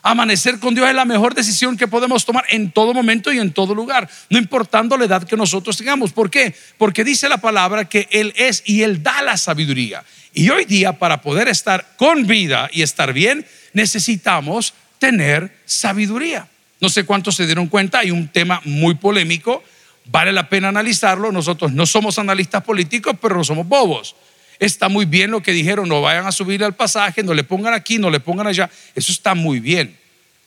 Amanecer 0.01 0.59
con 0.59 0.75
Dios 0.75 0.85
es 0.89 0.93
la 0.93 1.05
mejor 1.05 1.33
decisión 1.33 1.77
que 1.77 1.87
podemos 1.87 2.25
tomar 2.25 2.43
en 2.49 2.71
todo 2.71 2.93
momento 2.93 3.31
y 3.31 3.39
en 3.39 3.53
todo 3.53 3.73
lugar, 3.73 4.09
no 4.29 4.37
importando 4.37 4.97
la 4.97 5.05
edad 5.05 5.23
que 5.23 5.37
nosotros 5.37 5.77
tengamos. 5.77 6.11
¿Por 6.11 6.29
qué? 6.29 6.53
Porque 6.77 7.05
dice 7.05 7.29
la 7.29 7.37
palabra 7.37 7.85
que 7.85 8.09
Él 8.11 8.33
es 8.35 8.61
y 8.65 8.81
Él 8.81 9.01
da 9.01 9.21
la 9.21 9.37
sabiduría. 9.37 10.03
Y 10.33 10.49
hoy 10.49 10.65
día, 10.65 10.91
para 10.91 11.21
poder 11.21 11.47
estar 11.47 11.95
con 11.95 12.27
vida 12.27 12.69
y 12.73 12.81
estar 12.81 13.13
bien, 13.13 13.45
necesitamos 13.71 14.73
tener 14.99 15.55
sabiduría. 15.63 16.49
No 16.81 16.89
sé 16.89 17.05
cuántos 17.05 17.37
se 17.37 17.45
dieron 17.45 17.67
cuenta, 17.67 17.99
hay 17.99 18.11
un 18.11 18.27
tema 18.27 18.59
muy 18.65 18.95
polémico 18.95 19.63
vale 20.07 20.31
la 20.31 20.49
pena 20.49 20.69
analizarlo. 20.69 21.31
Nosotros 21.31 21.71
no 21.71 21.85
somos 21.85 22.19
analistas 22.19 22.63
políticos, 22.63 23.15
pero 23.21 23.35
no 23.35 23.43
somos 23.43 23.67
bobos. 23.67 24.15
Está 24.59 24.89
muy 24.89 25.05
bien 25.05 25.31
lo 25.31 25.41
que 25.41 25.51
dijeron, 25.51 25.87
no 25.87 26.01
vayan 26.01 26.25
a 26.25 26.31
subir 26.31 26.63
al 26.63 26.73
pasaje, 26.73 27.21
no 27.21 27.33
le 27.33 27.43
pongan 27.43 27.73
aquí, 27.73 27.99
no 27.99 28.09
le 28.09 28.19
pongan 28.19 28.47
allá. 28.47 28.69
Eso 28.95 29.11
está 29.11 29.35
muy 29.35 29.59
bien. 29.59 29.95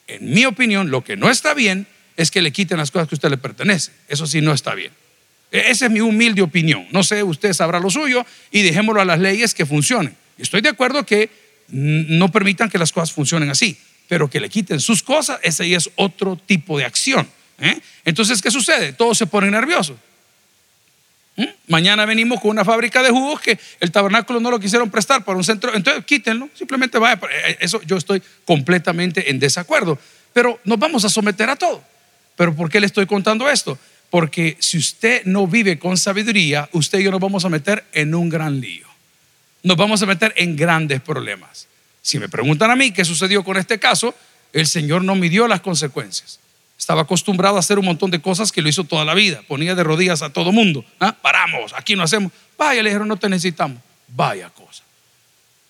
En 0.08 0.32
mi 0.32 0.44
opinión, 0.44 0.90
lo 0.90 1.04
que 1.04 1.16
no 1.16 1.30
está 1.30 1.54
bien 1.54 1.86
es 2.16 2.30
que 2.30 2.42
le 2.42 2.52
quiten 2.52 2.78
las 2.78 2.90
cosas 2.90 3.08
que 3.08 3.14
a 3.14 3.16
usted 3.16 3.30
le 3.30 3.38
pertenece. 3.38 3.92
Eso 4.08 4.26
sí 4.26 4.40
no 4.40 4.52
está 4.52 4.74
bien. 4.74 4.92
E, 5.52 5.70
esa 5.70 5.86
es 5.86 5.92
mi 5.92 6.00
humilde 6.00 6.42
opinión. 6.42 6.86
No 6.90 7.04
sé, 7.04 7.22
usted 7.22 7.52
sabrá 7.52 7.78
lo 7.78 7.90
suyo 7.90 8.26
y 8.50 8.62
dejémoslo 8.62 9.00
a 9.00 9.04
las 9.04 9.20
leyes 9.20 9.54
que 9.54 9.64
funcionen. 9.64 10.16
Estoy 10.36 10.60
de 10.60 10.70
acuerdo 10.70 11.06
que 11.06 11.30
no 11.68 12.32
permitan 12.32 12.68
que 12.68 12.78
las 12.78 12.92
cosas 12.92 13.12
funcionen 13.12 13.50
así, 13.50 13.78
pero 14.08 14.28
que 14.28 14.40
le 14.40 14.48
quiten 14.48 14.80
sus 14.80 15.02
cosas, 15.04 15.38
ese 15.42 15.72
es 15.72 15.90
otro 15.94 16.36
tipo 16.36 16.76
de 16.78 16.84
acción. 16.84 17.28
¿Eh? 17.60 17.80
Entonces, 18.04 18.42
¿qué 18.42 18.50
sucede? 18.50 18.92
Todos 18.92 19.16
se 19.18 19.26
ponen 19.26 19.52
nerviosos. 19.52 19.96
¿Mm? 21.36 21.44
Mañana 21.68 22.04
venimos 22.06 22.40
con 22.40 22.50
una 22.50 22.64
fábrica 22.64 23.02
de 23.02 23.10
jugos 23.10 23.40
que 23.40 23.58
el 23.80 23.90
tabernáculo 23.90 24.40
no 24.40 24.50
lo 24.50 24.58
quisieron 24.58 24.90
prestar 24.90 25.24
para 25.24 25.38
un 25.38 25.44
centro, 25.44 25.74
entonces 25.74 26.04
quítenlo, 26.04 26.48
simplemente 26.54 26.98
vaya. 26.98 27.20
Eh, 27.46 27.58
eso 27.60 27.80
yo 27.82 27.96
estoy 27.96 28.22
completamente 28.44 29.30
en 29.30 29.38
desacuerdo, 29.38 29.98
pero 30.32 30.60
nos 30.64 30.78
vamos 30.78 31.04
a 31.04 31.08
someter 31.08 31.48
a 31.48 31.56
todo. 31.56 31.82
Pero 32.36 32.54
¿por 32.54 32.70
qué 32.70 32.80
le 32.80 32.86
estoy 32.86 33.06
contando 33.06 33.48
esto? 33.48 33.78
Porque 34.08 34.56
si 34.58 34.78
usted 34.78 35.24
no 35.24 35.46
vive 35.46 35.78
con 35.78 35.96
sabiduría, 35.96 36.68
usted 36.72 36.98
y 36.98 37.04
yo 37.04 37.10
nos 37.10 37.20
vamos 37.20 37.44
a 37.44 37.48
meter 37.48 37.84
en 37.92 38.14
un 38.14 38.28
gran 38.28 38.60
lío. 38.60 38.88
Nos 39.62 39.76
vamos 39.76 40.02
a 40.02 40.06
meter 40.06 40.32
en 40.36 40.56
grandes 40.56 41.00
problemas. 41.00 41.68
Si 42.02 42.18
me 42.18 42.28
preguntan 42.28 42.70
a 42.70 42.76
mí 42.76 42.92
qué 42.92 43.04
sucedió 43.04 43.44
con 43.44 43.56
este 43.56 43.78
caso, 43.78 44.14
el 44.52 44.66
Señor 44.66 45.04
no 45.04 45.14
midió 45.14 45.46
las 45.46 45.60
consecuencias. 45.60 46.39
Estaba 46.80 47.02
acostumbrado 47.02 47.56
a 47.56 47.60
hacer 47.60 47.78
un 47.78 47.84
montón 47.84 48.10
de 48.10 48.22
cosas 48.22 48.50
que 48.50 48.62
lo 48.62 48.68
hizo 48.70 48.84
toda 48.84 49.04
la 49.04 49.12
vida. 49.12 49.42
Ponía 49.46 49.74
de 49.74 49.84
rodillas 49.84 50.22
a 50.22 50.30
todo 50.30 50.50
mundo. 50.50 50.82
¿Ah? 50.98 51.12
Paramos, 51.12 51.74
aquí 51.76 51.94
no 51.94 52.02
hacemos. 52.02 52.32
Vaya, 52.56 52.82
le 52.82 52.88
dijeron, 52.88 53.06
no 53.06 53.18
te 53.18 53.28
necesitamos. 53.28 53.78
Vaya 54.08 54.48
cosa. 54.48 54.82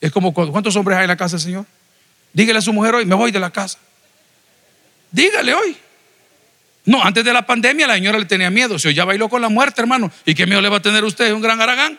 Es 0.00 0.12
como, 0.12 0.32
¿cuántos 0.32 0.76
hombres 0.76 0.96
hay 0.98 1.04
en 1.04 1.08
la 1.08 1.16
casa 1.16 1.36
Señor? 1.36 1.66
Dígale 2.32 2.60
a 2.60 2.62
su 2.62 2.72
mujer 2.72 2.94
hoy, 2.94 3.06
me 3.06 3.16
voy 3.16 3.32
de 3.32 3.40
la 3.40 3.50
casa. 3.50 3.76
Dígale 5.10 5.52
hoy. 5.52 5.76
No, 6.84 7.02
antes 7.02 7.24
de 7.24 7.32
la 7.32 7.44
pandemia 7.44 7.88
la 7.88 7.94
señora 7.94 8.16
le 8.16 8.26
tenía 8.26 8.48
miedo. 8.48 8.78
Si 8.78 8.94
ya 8.94 9.04
bailó 9.04 9.28
con 9.28 9.42
la 9.42 9.48
muerte, 9.48 9.80
hermano. 9.80 10.12
¿Y 10.24 10.36
qué 10.36 10.46
miedo 10.46 10.60
le 10.60 10.68
va 10.68 10.76
a 10.76 10.80
tener 10.80 11.02
usted? 11.04 11.32
Un 11.32 11.42
gran 11.42 11.60
aragán. 11.60 11.98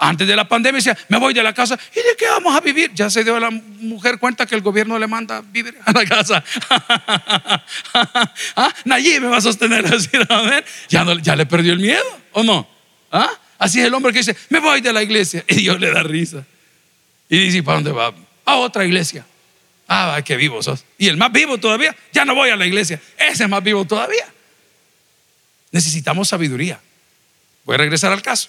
Antes 0.00 0.28
de 0.28 0.36
la 0.36 0.48
pandemia 0.48 0.76
decía, 0.76 0.96
me 1.08 1.18
voy 1.18 1.34
de 1.34 1.42
la 1.42 1.52
casa. 1.52 1.76
¿Y 1.92 1.96
de 1.96 2.16
qué 2.16 2.26
vamos 2.28 2.54
a 2.54 2.60
vivir? 2.60 2.92
Ya 2.94 3.10
se 3.10 3.24
dio 3.24 3.40
la 3.40 3.50
mujer 3.50 4.18
cuenta 4.20 4.46
que 4.46 4.54
el 4.54 4.60
gobierno 4.60 4.96
le 4.96 5.08
manda 5.08 5.40
vivir 5.40 5.76
a 5.84 5.90
la 5.90 6.04
casa. 6.04 6.44
¿Ah? 8.54 8.72
Me 8.84 9.18
va 9.20 9.38
a 9.38 9.40
sostener. 9.40 9.84
Así, 9.92 10.08
ya, 10.88 11.04
no, 11.04 11.18
ya 11.18 11.34
le 11.34 11.46
perdió 11.46 11.72
el 11.72 11.80
miedo, 11.80 12.04
¿o 12.32 12.44
no? 12.44 12.68
¿Ah? 13.10 13.28
Así 13.58 13.80
es 13.80 13.86
el 13.86 13.94
hombre 13.94 14.12
que 14.12 14.18
dice, 14.20 14.36
me 14.50 14.60
voy 14.60 14.80
de 14.80 14.92
la 14.92 15.02
iglesia. 15.02 15.44
Y 15.48 15.56
Dios 15.56 15.80
le 15.80 15.90
da 15.90 16.04
risa. 16.04 16.46
Y 17.28 17.38
dice, 17.38 17.64
¿para 17.64 17.76
dónde 17.78 17.90
va? 17.90 18.14
A 18.44 18.56
otra 18.56 18.84
iglesia. 18.84 19.26
Ah, 19.88 20.20
qué 20.24 20.36
vivo 20.36 20.62
sos. 20.62 20.84
Y 20.96 21.08
el 21.08 21.16
más 21.16 21.32
vivo 21.32 21.58
todavía, 21.58 21.96
ya 22.12 22.24
no 22.24 22.36
voy 22.36 22.50
a 22.50 22.56
la 22.56 22.66
iglesia. 22.66 23.00
Ese 23.16 23.44
es 23.44 23.48
más 23.48 23.64
vivo 23.64 23.84
todavía. 23.84 24.26
Necesitamos 25.72 26.28
sabiduría. 26.28 26.78
Voy 27.64 27.74
a 27.74 27.78
regresar 27.78 28.12
al 28.12 28.22
caso. 28.22 28.48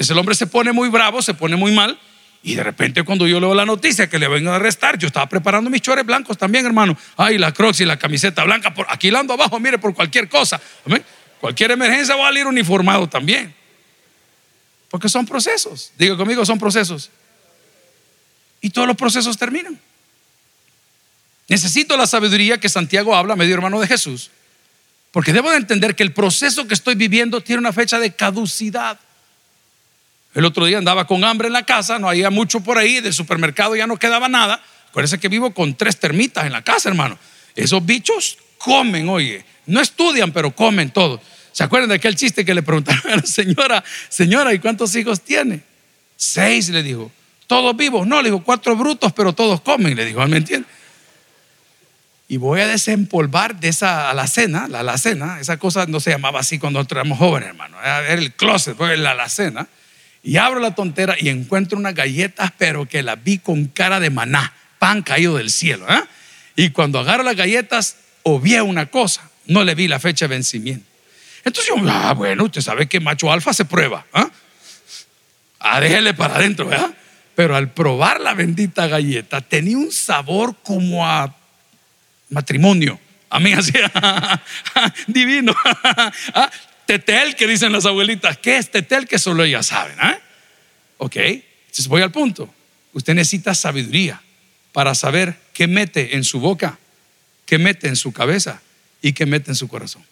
Entonces 0.00 0.14
el 0.14 0.18
hombre 0.18 0.34
se 0.34 0.46
pone 0.46 0.72
muy 0.72 0.88
bravo, 0.88 1.20
se 1.20 1.34
pone 1.34 1.56
muy 1.56 1.72
mal. 1.72 2.00
Y 2.42 2.54
de 2.54 2.62
repente 2.62 3.02
cuando 3.02 3.28
yo 3.28 3.38
leo 3.38 3.52
la 3.52 3.66
noticia 3.66 4.08
que 4.08 4.18
le 4.18 4.28
vengan 4.28 4.54
a 4.54 4.56
arrestar, 4.56 4.96
yo 4.96 5.06
estaba 5.06 5.28
preparando 5.28 5.68
mis 5.68 5.82
chores 5.82 6.06
blancos 6.06 6.38
también, 6.38 6.64
hermano. 6.64 6.96
Ay, 7.18 7.36
la 7.36 7.52
crocs 7.52 7.82
y 7.82 7.84
la 7.84 7.98
camiseta 7.98 8.42
blanca, 8.44 8.72
por 8.72 8.86
aquí 8.88 9.14
ando 9.14 9.34
abajo, 9.34 9.60
mire, 9.60 9.78
por 9.78 9.94
cualquier 9.94 10.26
cosa. 10.30 10.58
Cualquier 11.38 11.72
emergencia 11.72 12.14
voy 12.14 12.34
a 12.34 12.40
ir 12.40 12.46
uniformado 12.46 13.10
también. 13.10 13.54
Porque 14.88 15.10
son 15.10 15.26
procesos. 15.26 15.92
Diga 15.98 16.16
conmigo, 16.16 16.46
son 16.46 16.58
procesos. 16.58 17.10
Y 18.62 18.70
todos 18.70 18.88
los 18.88 18.96
procesos 18.96 19.36
terminan. 19.36 19.78
Necesito 21.46 21.94
la 21.98 22.06
sabiduría 22.06 22.58
que 22.58 22.70
Santiago 22.70 23.14
habla, 23.14 23.36
medio 23.36 23.52
hermano 23.52 23.78
de 23.78 23.86
Jesús. 23.86 24.30
Porque 25.12 25.34
debo 25.34 25.50
de 25.50 25.58
entender 25.58 25.94
que 25.94 26.04
el 26.04 26.14
proceso 26.14 26.66
que 26.66 26.72
estoy 26.72 26.94
viviendo 26.94 27.42
tiene 27.42 27.60
una 27.60 27.74
fecha 27.74 27.98
de 27.98 28.14
caducidad. 28.14 28.98
El 30.34 30.44
otro 30.44 30.66
día 30.66 30.78
andaba 30.78 31.06
con 31.06 31.24
hambre 31.24 31.48
en 31.48 31.52
la 31.52 31.64
casa, 31.64 31.98
no 31.98 32.08
había 32.08 32.30
mucho 32.30 32.60
por 32.60 32.78
ahí, 32.78 33.00
del 33.00 33.12
supermercado 33.12 33.74
ya 33.74 33.86
no 33.86 33.96
quedaba 33.96 34.28
nada. 34.28 34.62
Acuérdense 34.88 35.18
que 35.18 35.28
vivo 35.28 35.52
con 35.52 35.74
tres 35.74 35.98
termitas 35.98 36.46
en 36.46 36.52
la 36.52 36.62
casa, 36.62 36.88
hermano. 36.88 37.18
Esos 37.56 37.84
bichos 37.84 38.38
comen, 38.58 39.08
oye, 39.08 39.44
no 39.66 39.80
estudian, 39.80 40.32
pero 40.32 40.54
comen 40.54 40.90
todo. 40.90 41.20
¿Se 41.52 41.64
acuerdan 41.64 41.88
de 41.88 41.96
aquel 41.96 42.14
chiste 42.14 42.44
que 42.44 42.54
le 42.54 42.62
preguntaron 42.62 43.12
a 43.12 43.16
la 43.16 43.22
señora, 43.22 43.82
señora, 44.08 44.54
¿y 44.54 44.60
cuántos 44.60 44.94
hijos 44.94 45.20
tiene? 45.20 45.62
Seis, 46.16 46.68
le 46.68 46.82
dijo. 46.82 47.10
¿Todos 47.48 47.76
vivos? 47.76 48.06
No, 48.06 48.22
le 48.22 48.28
dijo, 48.28 48.44
cuatro 48.44 48.76
brutos, 48.76 49.12
pero 49.12 49.32
todos 49.32 49.60
comen, 49.62 49.96
le 49.96 50.04
dijo, 50.04 50.24
¿me 50.28 50.36
entiende? 50.36 50.68
Y 52.28 52.36
voy 52.36 52.60
a 52.60 52.68
desempolvar 52.68 53.58
de 53.58 53.68
esa 53.68 54.08
alacena, 54.08 54.68
la 54.68 54.80
alacena, 54.80 55.40
esa 55.40 55.56
cosa 55.56 55.86
no 55.86 55.98
se 55.98 56.10
llamaba 56.10 56.38
así 56.38 56.60
cuando 56.60 56.80
éramos 56.88 57.18
jóvenes, 57.18 57.48
hermano, 57.48 57.76
era 57.80 58.12
el 58.12 58.32
closet, 58.34 58.76
fue 58.76 58.96
la 58.96 59.10
alacena 59.10 59.66
y 60.22 60.36
abro 60.36 60.60
la 60.60 60.74
tontera 60.74 61.16
y 61.18 61.28
encuentro 61.28 61.78
unas 61.78 61.94
galletas, 61.94 62.52
pero 62.58 62.86
que 62.86 63.02
las 63.02 63.22
vi 63.22 63.38
con 63.38 63.66
cara 63.66 64.00
de 64.00 64.10
maná, 64.10 64.52
pan 64.78 65.02
caído 65.02 65.36
del 65.36 65.50
cielo. 65.50 65.86
¿eh? 65.88 66.02
Y 66.56 66.70
cuando 66.70 66.98
agarro 66.98 67.22
las 67.22 67.36
galletas, 67.36 67.96
obvié 68.22 68.60
una 68.60 68.86
cosa, 68.86 69.30
no 69.46 69.64
le 69.64 69.74
vi 69.74 69.88
la 69.88 69.98
fecha 69.98 70.26
de 70.26 70.34
vencimiento. 70.34 70.86
Entonces 71.44 71.72
yo, 71.74 71.82
ah, 71.90 72.12
bueno, 72.12 72.44
usted 72.44 72.60
sabe 72.60 72.86
que 72.86 73.00
macho 73.00 73.32
alfa 73.32 73.54
se 73.54 73.64
prueba. 73.64 74.04
¿eh? 74.14 74.26
Ah, 75.58 75.80
déjele 75.80 76.12
para 76.12 76.36
adentro, 76.36 76.66
¿verdad? 76.66 76.94
Pero 77.34 77.56
al 77.56 77.70
probar 77.70 78.20
la 78.20 78.34
bendita 78.34 78.86
galleta, 78.86 79.40
tenía 79.40 79.78
un 79.78 79.90
sabor 79.90 80.54
como 80.62 81.06
a 81.06 81.34
matrimonio. 82.28 83.00
A 83.30 83.38
mí 83.38 83.52
así, 83.52 83.72
divino. 85.06 85.54
Tetel 86.90 87.36
que 87.36 87.46
dicen 87.46 87.70
las 87.70 87.86
abuelitas. 87.86 88.36
¿Qué 88.38 88.56
es 88.56 88.68
tetel? 88.68 89.06
Que 89.06 89.20
solo 89.20 89.44
ellas 89.44 89.68
saben. 89.68 89.96
¿eh? 90.02 90.18
Ok, 90.98 91.14
entonces 91.14 91.86
voy 91.86 92.02
al 92.02 92.10
punto. 92.10 92.52
Usted 92.94 93.14
necesita 93.14 93.54
sabiduría 93.54 94.20
para 94.72 94.96
saber 94.96 95.36
qué 95.52 95.68
mete 95.68 96.16
en 96.16 96.24
su 96.24 96.40
boca, 96.40 96.80
qué 97.46 97.58
mete 97.58 97.86
en 97.86 97.94
su 97.94 98.12
cabeza 98.12 98.60
y 99.00 99.12
qué 99.12 99.24
mete 99.24 99.52
en 99.52 99.54
su 99.54 99.68
corazón. 99.68 100.02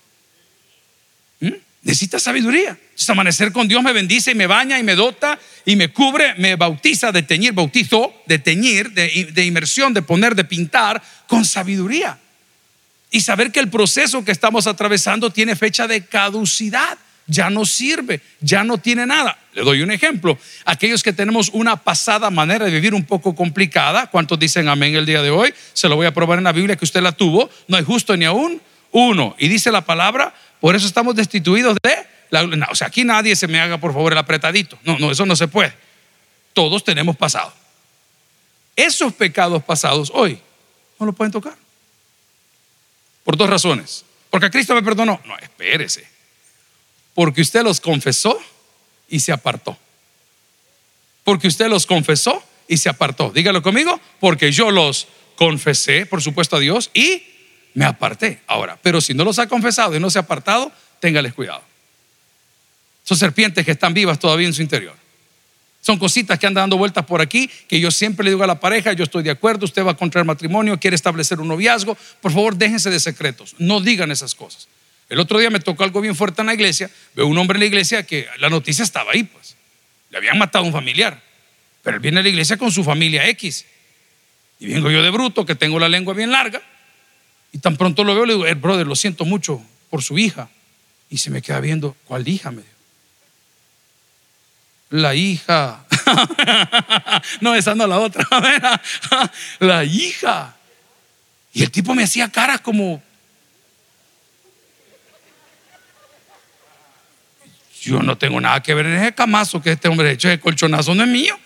¿Mm? 1.40 1.54
Necesita 1.82 2.20
sabiduría. 2.20 2.68
Entonces, 2.68 3.10
amanecer 3.10 3.50
con 3.50 3.66
Dios 3.66 3.82
me 3.82 3.92
bendice 3.92 4.30
y 4.30 4.36
me 4.36 4.46
baña 4.46 4.78
y 4.78 4.84
me 4.84 4.94
dota 4.94 5.36
y 5.64 5.74
me 5.74 5.88
cubre, 5.88 6.36
me 6.36 6.54
bautiza 6.54 7.10
de 7.10 7.22
teñir, 7.22 7.54
bautizo 7.54 8.14
de 8.26 8.38
teñir, 8.38 8.92
de 8.92 9.44
inmersión, 9.44 9.92
de 9.92 10.02
poner, 10.02 10.36
de 10.36 10.44
pintar 10.44 11.02
con 11.26 11.44
sabiduría 11.44 12.20
y 13.10 13.20
saber 13.20 13.52
que 13.52 13.60
el 13.60 13.68
proceso 13.68 14.24
que 14.24 14.32
estamos 14.32 14.66
atravesando 14.66 15.30
tiene 15.30 15.56
fecha 15.56 15.86
de 15.86 16.04
caducidad. 16.04 16.98
Ya 17.30 17.50
no 17.50 17.66
sirve, 17.66 18.22
ya 18.40 18.64
no 18.64 18.78
tiene 18.78 19.04
nada. 19.04 19.38
Le 19.52 19.62
doy 19.62 19.82
un 19.82 19.90
ejemplo. 19.90 20.38
Aquellos 20.64 21.02
que 21.02 21.12
tenemos 21.12 21.50
una 21.52 21.76
pasada 21.76 22.30
manera 22.30 22.64
de 22.64 22.70
vivir 22.70 22.94
un 22.94 23.04
poco 23.04 23.34
complicada, 23.34 24.06
¿cuántos 24.06 24.38
dicen 24.38 24.66
amén 24.66 24.94
el 24.94 25.04
día 25.04 25.20
de 25.20 25.28
hoy? 25.28 25.52
Se 25.74 25.90
lo 25.90 25.96
voy 25.96 26.06
a 26.06 26.14
probar 26.14 26.38
en 26.38 26.44
la 26.44 26.52
Biblia 26.52 26.76
que 26.76 26.86
usted 26.86 27.02
la 27.02 27.12
tuvo. 27.12 27.50
No 27.66 27.76
hay 27.76 27.84
justo 27.84 28.16
ni 28.16 28.24
aún 28.24 28.62
uno. 28.92 29.36
Y 29.38 29.48
dice 29.48 29.70
la 29.70 29.82
palabra, 29.82 30.34
por 30.58 30.74
eso 30.74 30.86
estamos 30.86 31.14
destituidos 31.16 31.76
de 31.82 31.96
la, 32.30 32.44
o 32.70 32.74
sea, 32.74 32.86
aquí 32.86 33.04
nadie 33.04 33.36
se 33.36 33.46
me 33.46 33.60
haga 33.60 33.78
por 33.78 33.92
favor 33.92 34.12
el 34.12 34.18
apretadito. 34.18 34.78
No, 34.84 34.98
no, 34.98 35.10
eso 35.10 35.26
no 35.26 35.36
se 35.36 35.48
puede. 35.48 35.74
Todos 36.54 36.82
tenemos 36.82 37.14
pasado. 37.16 37.52
Esos 38.74 39.12
pecados 39.12 39.62
pasados 39.62 40.10
hoy 40.14 40.40
no 40.98 41.06
lo 41.06 41.12
pueden 41.12 41.32
tocar. 41.32 41.54
Por 43.28 43.36
dos 43.36 43.50
razones. 43.50 44.06
Porque 44.30 44.48
Cristo 44.48 44.74
me 44.74 44.82
perdonó. 44.82 45.20
No, 45.26 45.36
espérese. 45.36 46.08
Porque 47.12 47.42
usted 47.42 47.62
los 47.62 47.78
confesó 47.78 48.40
y 49.06 49.20
se 49.20 49.32
apartó. 49.32 49.76
Porque 51.24 51.46
usted 51.46 51.68
los 51.68 51.84
confesó 51.84 52.42
y 52.68 52.78
se 52.78 52.88
apartó. 52.88 53.30
Dígalo 53.30 53.62
conmigo. 53.62 54.00
Porque 54.18 54.50
yo 54.50 54.70
los 54.70 55.08
confesé, 55.36 56.06
por 56.06 56.22
supuesto, 56.22 56.56
a 56.56 56.60
Dios 56.60 56.90
y 56.94 57.22
me 57.74 57.84
aparté. 57.84 58.40
Ahora, 58.46 58.78
pero 58.82 58.98
si 59.02 59.12
no 59.12 59.24
los 59.24 59.38
ha 59.38 59.46
confesado 59.46 59.94
y 59.94 60.00
no 60.00 60.08
se 60.08 60.18
ha 60.18 60.22
apartado, 60.22 60.72
téngales 60.98 61.34
cuidado. 61.34 61.60
Son 63.04 63.18
serpientes 63.18 63.62
que 63.62 63.72
están 63.72 63.92
vivas 63.92 64.18
todavía 64.18 64.46
en 64.46 64.54
su 64.54 64.62
interior. 64.62 64.96
Son 65.80 65.98
cositas 65.98 66.38
que 66.38 66.46
andan 66.46 66.62
dando 66.62 66.76
vueltas 66.76 67.04
por 67.04 67.20
aquí, 67.20 67.48
que 67.68 67.80
yo 67.80 67.90
siempre 67.90 68.24
le 68.24 68.30
digo 68.30 68.42
a 68.42 68.46
la 68.46 68.60
pareja, 68.60 68.92
yo 68.92 69.04
estoy 69.04 69.22
de 69.22 69.30
acuerdo, 69.30 69.64
usted 69.64 69.84
va 69.84 69.92
a 69.92 69.96
contraer 69.96 70.26
matrimonio, 70.26 70.78
quiere 70.78 70.96
establecer 70.96 71.40
un 71.40 71.48
noviazgo, 71.48 71.96
por 72.20 72.32
favor 72.32 72.56
déjense 72.56 72.90
de 72.90 73.00
secretos, 73.00 73.54
no 73.58 73.80
digan 73.80 74.10
esas 74.10 74.34
cosas. 74.34 74.68
El 75.08 75.20
otro 75.20 75.38
día 75.38 75.50
me 75.50 75.60
tocó 75.60 75.84
algo 75.84 76.00
bien 76.00 76.14
fuerte 76.14 76.42
en 76.42 76.46
la 76.48 76.54
iglesia, 76.54 76.90
veo 77.14 77.26
un 77.26 77.38
hombre 77.38 77.56
en 77.56 77.60
la 77.60 77.66
iglesia 77.66 78.02
que 78.02 78.26
la 78.38 78.50
noticia 78.50 78.82
estaba 78.82 79.12
ahí, 79.12 79.22
pues, 79.22 79.56
le 80.10 80.18
habían 80.18 80.36
matado 80.36 80.64
a 80.64 80.66
un 80.66 80.72
familiar, 80.72 81.22
pero 81.82 81.96
él 81.96 82.02
viene 82.02 82.20
a 82.20 82.22
la 82.22 82.28
iglesia 82.28 82.56
con 82.56 82.70
su 82.70 82.84
familia 82.84 83.26
X. 83.28 83.64
Y 84.60 84.66
vengo 84.66 84.90
yo 84.90 85.02
de 85.02 85.10
bruto, 85.10 85.46
que 85.46 85.54
tengo 85.54 85.78
la 85.78 85.88
lengua 85.88 86.12
bien 86.12 86.32
larga, 86.32 86.60
y 87.52 87.58
tan 87.58 87.76
pronto 87.76 88.04
lo 88.04 88.14
veo, 88.14 88.26
le 88.26 88.34
digo, 88.34 88.46
eh, 88.46 88.54
brother, 88.54 88.86
lo 88.86 88.96
siento 88.96 89.24
mucho 89.24 89.62
por 89.88 90.02
su 90.02 90.18
hija. 90.18 90.50
Y 91.08 91.18
se 91.18 91.30
me 91.30 91.40
queda 91.40 91.60
viendo, 91.60 91.96
¿cuál 92.04 92.28
hija? 92.28 92.50
Me 92.50 92.62
la 94.90 95.14
hija. 95.14 95.84
no, 97.40 97.54
esa 97.54 97.74
no, 97.74 97.86
la 97.86 97.98
otra. 97.98 98.26
la 99.58 99.84
hija. 99.84 100.54
Y 101.52 101.62
el 101.62 101.70
tipo 101.70 101.94
me 101.94 102.04
hacía 102.04 102.30
caras 102.30 102.60
como... 102.60 103.02
Yo 107.80 108.02
no 108.02 108.18
tengo 108.18 108.40
nada 108.40 108.62
que 108.62 108.74
ver 108.74 108.86
en 108.86 108.94
ese 108.94 109.14
camazo 109.14 109.62
que 109.62 109.72
este 109.72 109.88
hombre 109.88 110.08
ha 110.08 110.12
hecho, 110.12 110.28
ese 110.28 110.40
colchonazo 110.40 110.94
no 110.94 111.04
es 111.04 111.08
mío. 111.08 111.38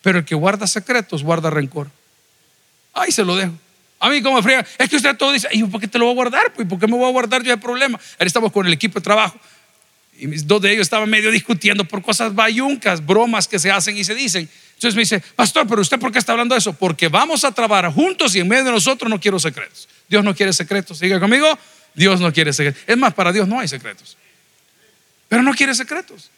Pero 0.00 0.18
el 0.18 0.24
que 0.24 0.34
guarda 0.34 0.66
secretos 0.66 1.22
guarda 1.22 1.50
rencor. 1.50 1.90
Ahí 2.94 3.12
se 3.12 3.24
lo 3.24 3.36
dejo. 3.36 3.52
A 3.98 4.08
mí 4.08 4.20
como 4.20 4.42
friega, 4.42 4.66
es 4.78 4.88
que 4.88 4.96
usted 4.96 5.16
todo 5.16 5.32
dice, 5.32 5.48
¿y 5.52 5.62
por 5.64 5.80
qué 5.80 5.86
te 5.86 5.98
lo 5.98 6.06
voy 6.06 6.12
a 6.12 6.16
guardar? 6.16 6.52
Pues, 6.52 6.66
¿por 6.66 6.78
qué 6.78 6.88
me 6.88 6.96
voy 6.96 7.08
a 7.08 7.12
guardar 7.12 7.42
yo 7.42 7.52
ese 7.52 7.60
problema? 7.60 8.00
Ahora 8.14 8.26
estamos 8.26 8.50
con 8.50 8.66
el 8.66 8.72
equipo 8.72 8.98
de 8.98 9.04
trabajo 9.04 9.38
y 10.18 10.26
dos 10.26 10.60
de 10.62 10.72
ellos 10.72 10.82
estaban 10.82 11.08
medio 11.08 11.30
discutiendo 11.30 11.84
por 11.84 12.02
cosas 12.02 12.34
bayuncas, 12.34 13.04
bromas 13.04 13.48
que 13.48 13.58
se 13.58 13.70
hacen 13.70 13.96
y 13.96 14.04
se 14.04 14.14
dicen. 14.14 14.48
Entonces 14.74 14.94
me 14.94 15.02
dice, 15.02 15.20
pastor, 15.34 15.66
pero 15.66 15.80
usted 15.80 15.98
por 15.98 16.12
qué 16.12 16.18
está 16.18 16.32
hablando 16.32 16.54
de 16.54 16.58
eso? 16.58 16.72
Porque 16.72 17.08
vamos 17.08 17.44
a 17.44 17.52
trabajar 17.52 17.92
juntos 17.92 18.34
y 18.34 18.40
en 18.40 18.48
medio 18.48 18.64
de 18.64 18.72
nosotros 18.72 19.08
no 19.08 19.20
quiero 19.20 19.38
secretos. 19.38 19.88
Dios 20.08 20.24
no 20.24 20.34
quiere 20.34 20.52
secretos. 20.52 20.98
Sigue 20.98 21.18
conmigo, 21.18 21.58
Dios 21.94 22.20
no 22.20 22.32
quiere 22.32 22.52
secretos. 22.52 22.82
Es 22.86 22.96
más, 22.96 23.14
para 23.14 23.32
Dios 23.32 23.48
no 23.48 23.60
hay 23.60 23.68
secretos. 23.68 24.16
Pero 25.28 25.42
no 25.42 25.54
quiere 25.54 25.74
secretos. 25.74 26.30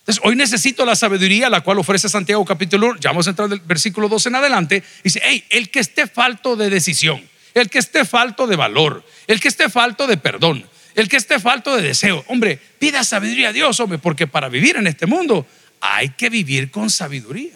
Entonces, 0.00 0.24
hoy 0.24 0.36
necesito 0.36 0.84
la 0.84 0.94
sabiduría, 0.94 1.50
la 1.50 1.62
cual 1.62 1.78
ofrece 1.78 2.08
Santiago 2.08 2.44
capítulo 2.44 2.88
1. 2.88 3.00
Ya 3.00 3.10
vamos 3.10 3.26
a 3.26 3.30
entrar 3.30 3.48
del 3.48 3.60
versículo 3.60 4.08
12 4.08 4.28
en 4.28 4.34
adelante. 4.36 4.82
Dice, 5.02 5.20
hey, 5.22 5.44
el 5.50 5.70
que 5.70 5.80
esté 5.80 6.06
falto 6.06 6.56
de 6.56 6.70
decisión, 6.70 7.22
el 7.54 7.68
que 7.68 7.78
esté 7.78 8.04
falto 8.04 8.46
de 8.46 8.56
valor, 8.56 9.04
el 9.26 9.40
que 9.40 9.48
esté 9.48 9.68
falto 9.68 10.06
de 10.06 10.16
perdón, 10.16 10.64
el 10.96 11.08
que 11.08 11.18
esté 11.18 11.38
falto 11.38 11.76
de 11.76 11.82
deseo. 11.82 12.24
Hombre, 12.26 12.58
pida 12.78 13.04
sabiduría 13.04 13.50
a 13.50 13.52
Dios, 13.52 13.78
hombre, 13.78 13.98
porque 13.98 14.26
para 14.26 14.48
vivir 14.48 14.76
en 14.76 14.86
este 14.86 15.06
mundo 15.06 15.46
hay 15.80 16.08
que 16.08 16.30
vivir 16.30 16.70
con 16.70 16.90
sabiduría. 16.90 17.54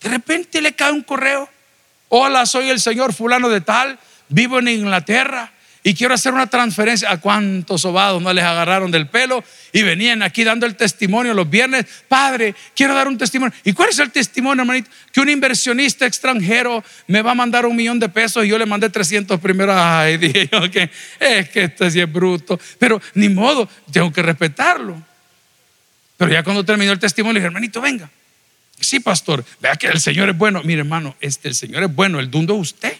De 0.00 0.08
repente 0.08 0.62
le 0.62 0.74
cae 0.74 0.92
un 0.92 1.02
correo. 1.02 1.50
Hola, 2.08 2.46
soy 2.46 2.70
el 2.70 2.80
señor 2.80 3.12
fulano 3.12 3.48
de 3.48 3.60
tal, 3.60 3.98
vivo 4.28 4.60
en 4.60 4.68
Inglaterra 4.68 5.52
y 5.82 5.94
quiero 5.94 6.14
hacer 6.14 6.34
una 6.34 6.46
transferencia. 6.46 7.10
¿A 7.10 7.18
cuántos 7.18 7.82
sobados 7.82 8.20
no 8.20 8.32
les 8.32 8.44
agarraron 8.44 8.90
del 8.90 9.06
pelo 9.06 9.42
y 9.72 9.82
venían 9.82 10.22
aquí 10.22 10.44
dando 10.44 10.66
el 10.66 10.76
testimonio 10.76 11.32
los 11.32 11.48
viernes? 11.48 11.86
Padre, 12.08 12.54
quiero 12.74 12.94
dar 12.94 13.08
un 13.08 13.16
testimonio. 13.16 13.56
¿Y 13.64 13.72
cuál 13.72 13.88
es 13.90 13.98
el 13.98 14.10
testimonio, 14.10 14.62
hermanito? 14.62 14.90
Que 15.12 15.20
un 15.20 15.28
inversionista 15.30 16.06
extranjero 16.06 16.84
me 17.06 17.22
va 17.22 17.32
a 17.32 17.34
mandar 17.34 17.64
un 17.64 17.74
millón 17.74 17.98
de 17.98 18.08
pesos 18.08 18.44
y 18.44 18.48
yo 18.48 18.58
le 18.58 18.66
mandé 18.66 18.90
300 18.90 19.40
primero. 19.40 19.72
Ay, 19.74 20.16
dije 20.18 20.48
yo 20.52 20.70
que 20.70 20.90
es 21.18 21.48
que 21.48 21.64
esto 21.64 21.90
sí 21.90 22.00
es 22.00 22.12
bruto. 22.12 22.60
Pero 22.78 23.00
ni 23.14 23.28
modo, 23.28 23.68
tengo 23.90 24.12
que 24.12 24.22
respetarlo. 24.22 25.00
Pero 26.16 26.30
ya 26.30 26.42
cuando 26.42 26.64
terminó 26.64 26.92
el 26.92 26.98
testimonio, 26.98 27.34
le 27.34 27.40
dije, 27.40 27.46
hermanito, 27.46 27.80
venga. 27.80 28.10
Sí, 28.78 29.00
pastor, 29.00 29.44
vea 29.60 29.76
que 29.76 29.86
el 29.86 30.00
Señor 30.00 30.28
es 30.28 30.36
bueno. 30.36 30.62
Mire, 30.62 30.80
hermano, 30.80 31.16
este, 31.20 31.48
el 31.48 31.54
Señor 31.54 31.82
es 31.84 31.94
bueno, 31.94 32.20
el 32.20 32.30
dundo 32.30 32.54
es 32.54 32.60
usted. 32.60 32.94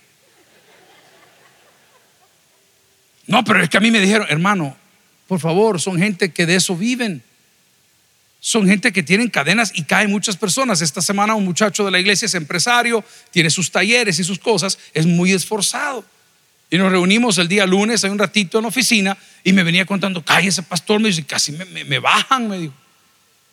No, 3.31 3.45
pero 3.45 3.63
es 3.63 3.69
que 3.71 3.77
a 3.77 3.81
mí 3.81 3.93
me 3.93 4.01
dijeron, 4.01 4.27
hermano, 4.29 4.77
por 5.29 5.39
favor, 5.39 5.81
son 5.81 5.99
gente 5.99 6.33
que 6.33 6.47
de 6.47 6.57
eso 6.57 6.77
viven. 6.77 7.23
Son 8.41 8.67
gente 8.67 8.93
que 8.93 9.05
tienen 9.05 9.31
cadenas 9.31 9.71
y 9.73 9.85
caen 9.85 10.11
muchas 10.11 10.37
personas. 10.37 10.83
Esta 10.83 11.01
semana 11.01 11.37
un 11.37 11.45
muchacho 11.45 11.85
de 11.85 11.93
la 11.93 12.01
iglesia 12.01 12.27
es 12.27 12.35
empresario, 12.35 13.05
tiene 13.31 13.49
sus 13.49 13.71
talleres 13.71 14.19
y 14.19 14.25
sus 14.25 14.41
cosas, 14.41 14.79
es 14.95 15.07
muy 15.07 15.31
esforzado. 15.31 16.05
Y 16.71 16.79
nos 16.79 16.91
reunimos 16.91 17.39
el 17.39 17.47
día 17.47 17.67
lunes, 17.67 18.03
hay 18.03 18.11
un 18.11 18.19
ratito 18.19 18.59
en 18.59 18.63
la 18.63 18.69
oficina, 18.69 19.17
y 19.45 19.53
me 19.53 19.63
venía 19.63 19.85
contando, 19.85 20.25
cállese 20.25 20.65
pastor, 20.65 20.99
me 20.99 21.09
dice, 21.09 21.25
casi 21.25 21.53
me, 21.53 21.85
me 21.85 21.99
bajan, 22.01 22.49
me 22.49 22.59
dijo. 22.59 22.75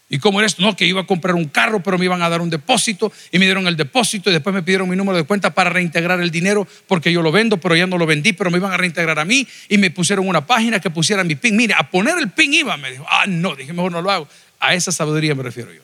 ¿Y 0.09 0.19
cómo 0.19 0.39
era 0.39 0.47
esto? 0.47 0.61
No, 0.61 0.75
que 0.75 0.85
iba 0.85 1.01
a 1.01 1.05
comprar 1.05 1.35
un 1.35 1.49
carro, 1.49 1.83
pero 1.83 1.97
me 1.97 2.05
iban 2.05 2.21
a 2.21 2.29
dar 2.29 2.39
un 2.39 2.49
depósito 2.49 3.11
y 3.29 3.39
me 3.39 3.45
dieron 3.45 3.67
el 3.67 3.75
depósito 3.75 4.29
y 4.29 4.33
después 4.33 4.53
me 4.53 4.63
pidieron 4.63 4.87
mi 4.87 4.95
número 4.95 5.17
de 5.17 5.25
cuenta 5.25 5.53
para 5.53 5.69
reintegrar 5.69 6.21
el 6.21 6.31
dinero 6.31 6.65
porque 6.87 7.11
yo 7.11 7.21
lo 7.21 7.31
vendo, 7.31 7.57
pero 7.57 7.75
ya 7.75 7.87
no 7.87 7.97
lo 7.97 8.05
vendí, 8.05 8.31
pero 8.31 8.49
me 8.49 8.57
iban 8.57 8.71
a 8.71 8.77
reintegrar 8.77 9.19
a 9.19 9.25
mí 9.25 9.45
y 9.67 9.77
me 9.77 9.91
pusieron 9.91 10.27
una 10.27 10.45
página 10.45 10.79
que 10.79 10.89
pusiera 10.89 11.25
mi 11.25 11.35
PIN. 11.35 11.57
Mire, 11.57 11.73
a 11.77 11.89
poner 11.89 12.17
el 12.19 12.29
PIN 12.31 12.53
iba, 12.53 12.77
me 12.77 12.91
dijo, 12.91 13.05
ah, 13.09 13.25
no, 13.27 13.53
dije, 13.55 13.73
mejor 13.73 13.91
no 13.91 14.01
lo 14.01 14.09
hago. 14.09 14.27
A 14.61 14.73
esa 14.73 14.93
sabiduría 14.93 15.35
me 15.35 15.43
refiero 15.43 15.73
yo. 15.73 15.81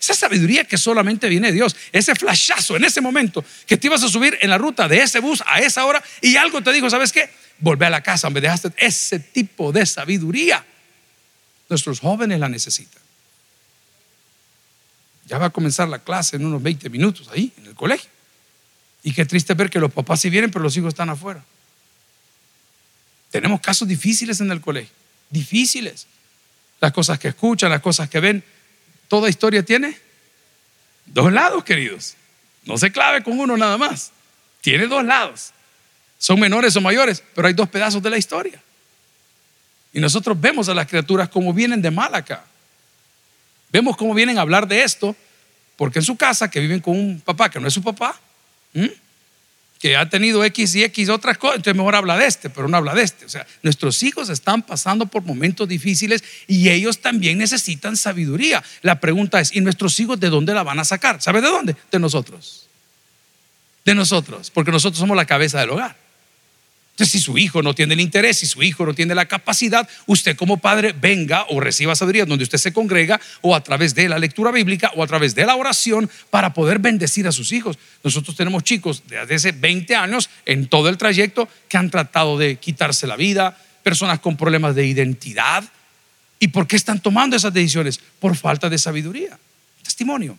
Esa 0.00 0.14
sabiduría 0.14 0.64
que 0.64 0.78
solamente 0.78 1.28
viene 1.28 1.48
de 1.48 1.54
Dios, 1.54 1.76
ese 1.92 2.14
flashazo 2.14 2.76
en 2.76 2.84
ese 2.84 3.02
momento 3.02 3.44
que 3.66 3.76
te 3.76 3.86
ibas 3.86 4.02
a 4.02 4.08
subir 4.08 4.38
en 4.40 4.48
la 4.48 4.56
ruta 4.56 4.88
de 4.88 5.02
ese 5.02 5.20
bus 5.20 5.42
a 5.46 5.60
esa 5.60 5.84
hora 5.84 6.02
y 6.22 6.36
algo 6.36 6.62
te 6.62 6.72
dijo, 6.72 6.88
¿sabes 6.88 7.12
qué? 7.12 7.28
Volvé 7.58 7.86
a 7.86 7.90
la 7.90 8.02
casa, 8.02 8.30
me 8.30 8.40
dejaste 8.40 8.70
ese 8.78 9.18
tipo 9.18 9.72
de 9.72 9.84
sabiduría. 9.84 10.64
Nuestros 11.68 12.00
jóvenes 12.00 12.38
la 12.38 12.48
necesitan. 12.48 13.05
Ya 15.26 15.38
va 15.38 15.46
a 15.46 15.50
comenzar 15.50 15.88
la 15.88 15.98
clase 15.98 16.36
en 16.36 16.46
unos 16.46 16.62
20 16.62 16.88
minutos 16.88 17.28
ahí, 17.32 17.52
en 17.58 17.66
el 17.66 17.74
colegio. 17.74 18.08
Y 19.02 19.12
qué 19.12 19.24
triste 19.24 19.54
ver 19.54 19.70
que 19.70 19.78
los 19.78 19.92
papás 19.92 20.20
sí 20.20 20.30
vienen, 20.30 20.50
pero 20.50 20.62
los 20.62 20.76
hijos 20.76 20.88
están 20.88 21.10
afuera. 21.10 21.44
Tenemos 23.30 23.60
casos 23.60 23.86
difíciles 23.86 24.40
en 24.40 24.50
el 24.50 24.60
colegio, 24.60 24.92
difíciles. 25.30 26.06
Las 26.80 26.92
cosas 26.92 27.18
que 27.18 27.28
escuchan, 27.28 27.70
las 27.70 27.80
cosas 27.80 28.08
que 28.08 28.20
ven. 28.20 28.42
Toda 29.08 29.28
historia 29.28 29.64
tiene 29.64 29.98
dos 31.06 31.32
lados, 31.32 31.64
queridos. 31.64 32.14
No 32.64 32.78
se 32.78 32.90
clave 32.90 33.22
con 33.22 33.38
uno 33.38 33.56
nada 33.56 33.78
más. 33.78 34.12
Tiene 34.60 34.86
dos 34.86 35.04
lados. 35.04 35.52
Son 36.18 36.40
menores 36.40 36.74
o 36.76 36.80
mayores, 36.80 37.22
pero 37.34 37.48
hay 37.48 37.54
dos 37.54 37.68
pedazos 37.68 38.02
de 38.02 38.10
la 38.10 38.18
historia. 38.18 38.62
Y 39.92 40.00
nosotros 40.00 40.38
vemos 40.40 40.68
a 40.68 40.74
las 40.74 40.86
criaturas 40.86 41.28
como 41.28 41.52
vienen 41.52 41.80
de 41.80 41.90
mal 41.90 42.14
acá. 42.14 42.44
Vemos 43.76 43.98
cómo 43.98 44.14
vienen 44.14 44.38
a 44.38 44.40
hablar 44.40 44.66
de 44.66 44.82
esto, 44.82 45.14
porque 45.76 45.98
en 45.98 46.02
su 46.02 46.16
casa, 46.16 46.50
que 46.50 46.60
viven 46.60 46.80
con 46.80 46.96
un 46.96 47.20
papá 47.20 47.50
que 47.50 47.60
no 47.60 47.68
es 47.68 47.74
su 47.74 47.82
papá, 47.82 48.18
que 49.78 49.94
ha 49.94 50.08
tenido 50.08 50.42
X 50.44 50.76
y 50.76 50.84
X 50.84 51.10
otras 51.10 51.36
cosas, 51.36 51.56
entonces 51.56 51.76
mejor 51.76 51.94
habla 51.94 52.16
de 52.16 52.24
este, 52.24 52.48
pero 52.48 52.68
no 52.68 52.76
habla 52.78 52.94
de 52.94 53.02
este. 53.02 53.26
O 53.26 53.28
sea, 53.28 53.46
nuestros 53.62 54.02
hijos 54.02 54.30
están 54.30 54.62
pasando 54.62 55.04
por 55.04 55.24
momentos 55.24 55.68
difíciles 55.68 56.24
y 56.46 56.70
ellos 56.70 57.00
también 57.02 57.36
necesitan 57.36 57.98
sabiduría. 57.98 58.64
La 58.80 58.98
pregunta 58.98 59.40
es, 59.40 59.54
¿y 59.54 59.60
nuestros 59.60 60.00
hijos 60.00 60.18
de 60.18 60.30
dónde 60.30 60.54
la 60.54 60.62
van 60.62 60.78
a 60.78 60.84
sacar? 60.86 61.20
¿Sabe 61.20 61.42
de 61.42 61.48
dónde? 61.48 61.76
De 61.92 61.98
nosotros. 61.98 62.68
De 63.84 63.94
nosotros, 63.94 64.50
porque 64.50 64.72
nosotros 64.72 64.98
somos 64.98 65.18
la 65.18 65.26
cabeza 65.26 65.60
del 65.60 65.68
hogar. 65.68 65.98
Entonces, 66.96 67.12
si 67.12 67.20
su 67.20 67.36
hijo 67.36 67.62
no 67.62 67.74
tiene 67.74 67.92
el 67.92 68.00
interés, 68.00 68.38
si 68.38 68.46
su 68.46 68.62
hijo 68.62 68.86
no 68.86 68.94
tiene 68.94 69.14
la 69.14 69.26
capacidad, 69.26 69.86
usted 70.06 70.34
como 70.34 70.56
padre 70.56 70.94
venga 70.98 71.44
o 71.50 71.60
reciba 71.60 71.94
sabiduría 71.94 72.24
donde 72.24 72.44
usted 72.44 72.56
se 72.56 72.72
congrega 72.72 73.20
o 73.42 73.54
a 73.54 73.62
través 73.62 73.94
de 73.94 74.08
la 74.08 74.18
lectura 74.18 74.50
bíblica 74.50 74.90
o 74.96 75.02
a 75.02 75.06
través 75.06 75.34
de 75.34 75.44
la 75.44 75.56
oración 75.56 76.08
para 76.30 76.54
poder 76.54 76.78
bendecir 76.78 77.28
a 77.28 77.32
sus 77.32 77.52
hijos. 77.52 77.78
Nosotros 78.02 78.34
tenemos 78.34 78.64
chicos 78.64 79.02
desde 79.06 79.34
hace 79.34 79.52
20 79.52 79.94
años 79.94 80.30
en 80.46 80.68
todo 80.68 80.88
el 80.88 80.96
trayecto 80.96 81.50
que 81.68 81.76
han 81.76 81.90
tratado 81.90 82.38
de 82.38 82.56
quitarse 82.56 83.06
la 83.06 83.16
vida, 83.16 83.58
personas 83.82 84.20
con 84.20 84.38
problemas 84.38 84.74
de 84.74 84.86
identidad. 84.86 85.64
¿Y 86.40 86.48
por 86.48 86.66
qué 86.66 86.76
están 86.76 87.00
tomando 87.00 87.36
esas 87.36 87.52
decisiones? 87.52 88.00
Por 88.18 88.36
falta 88.36 88.70
de 88.70 88.78
sabiduría. 88.78 89.38
Testimonio. 89.82 90.38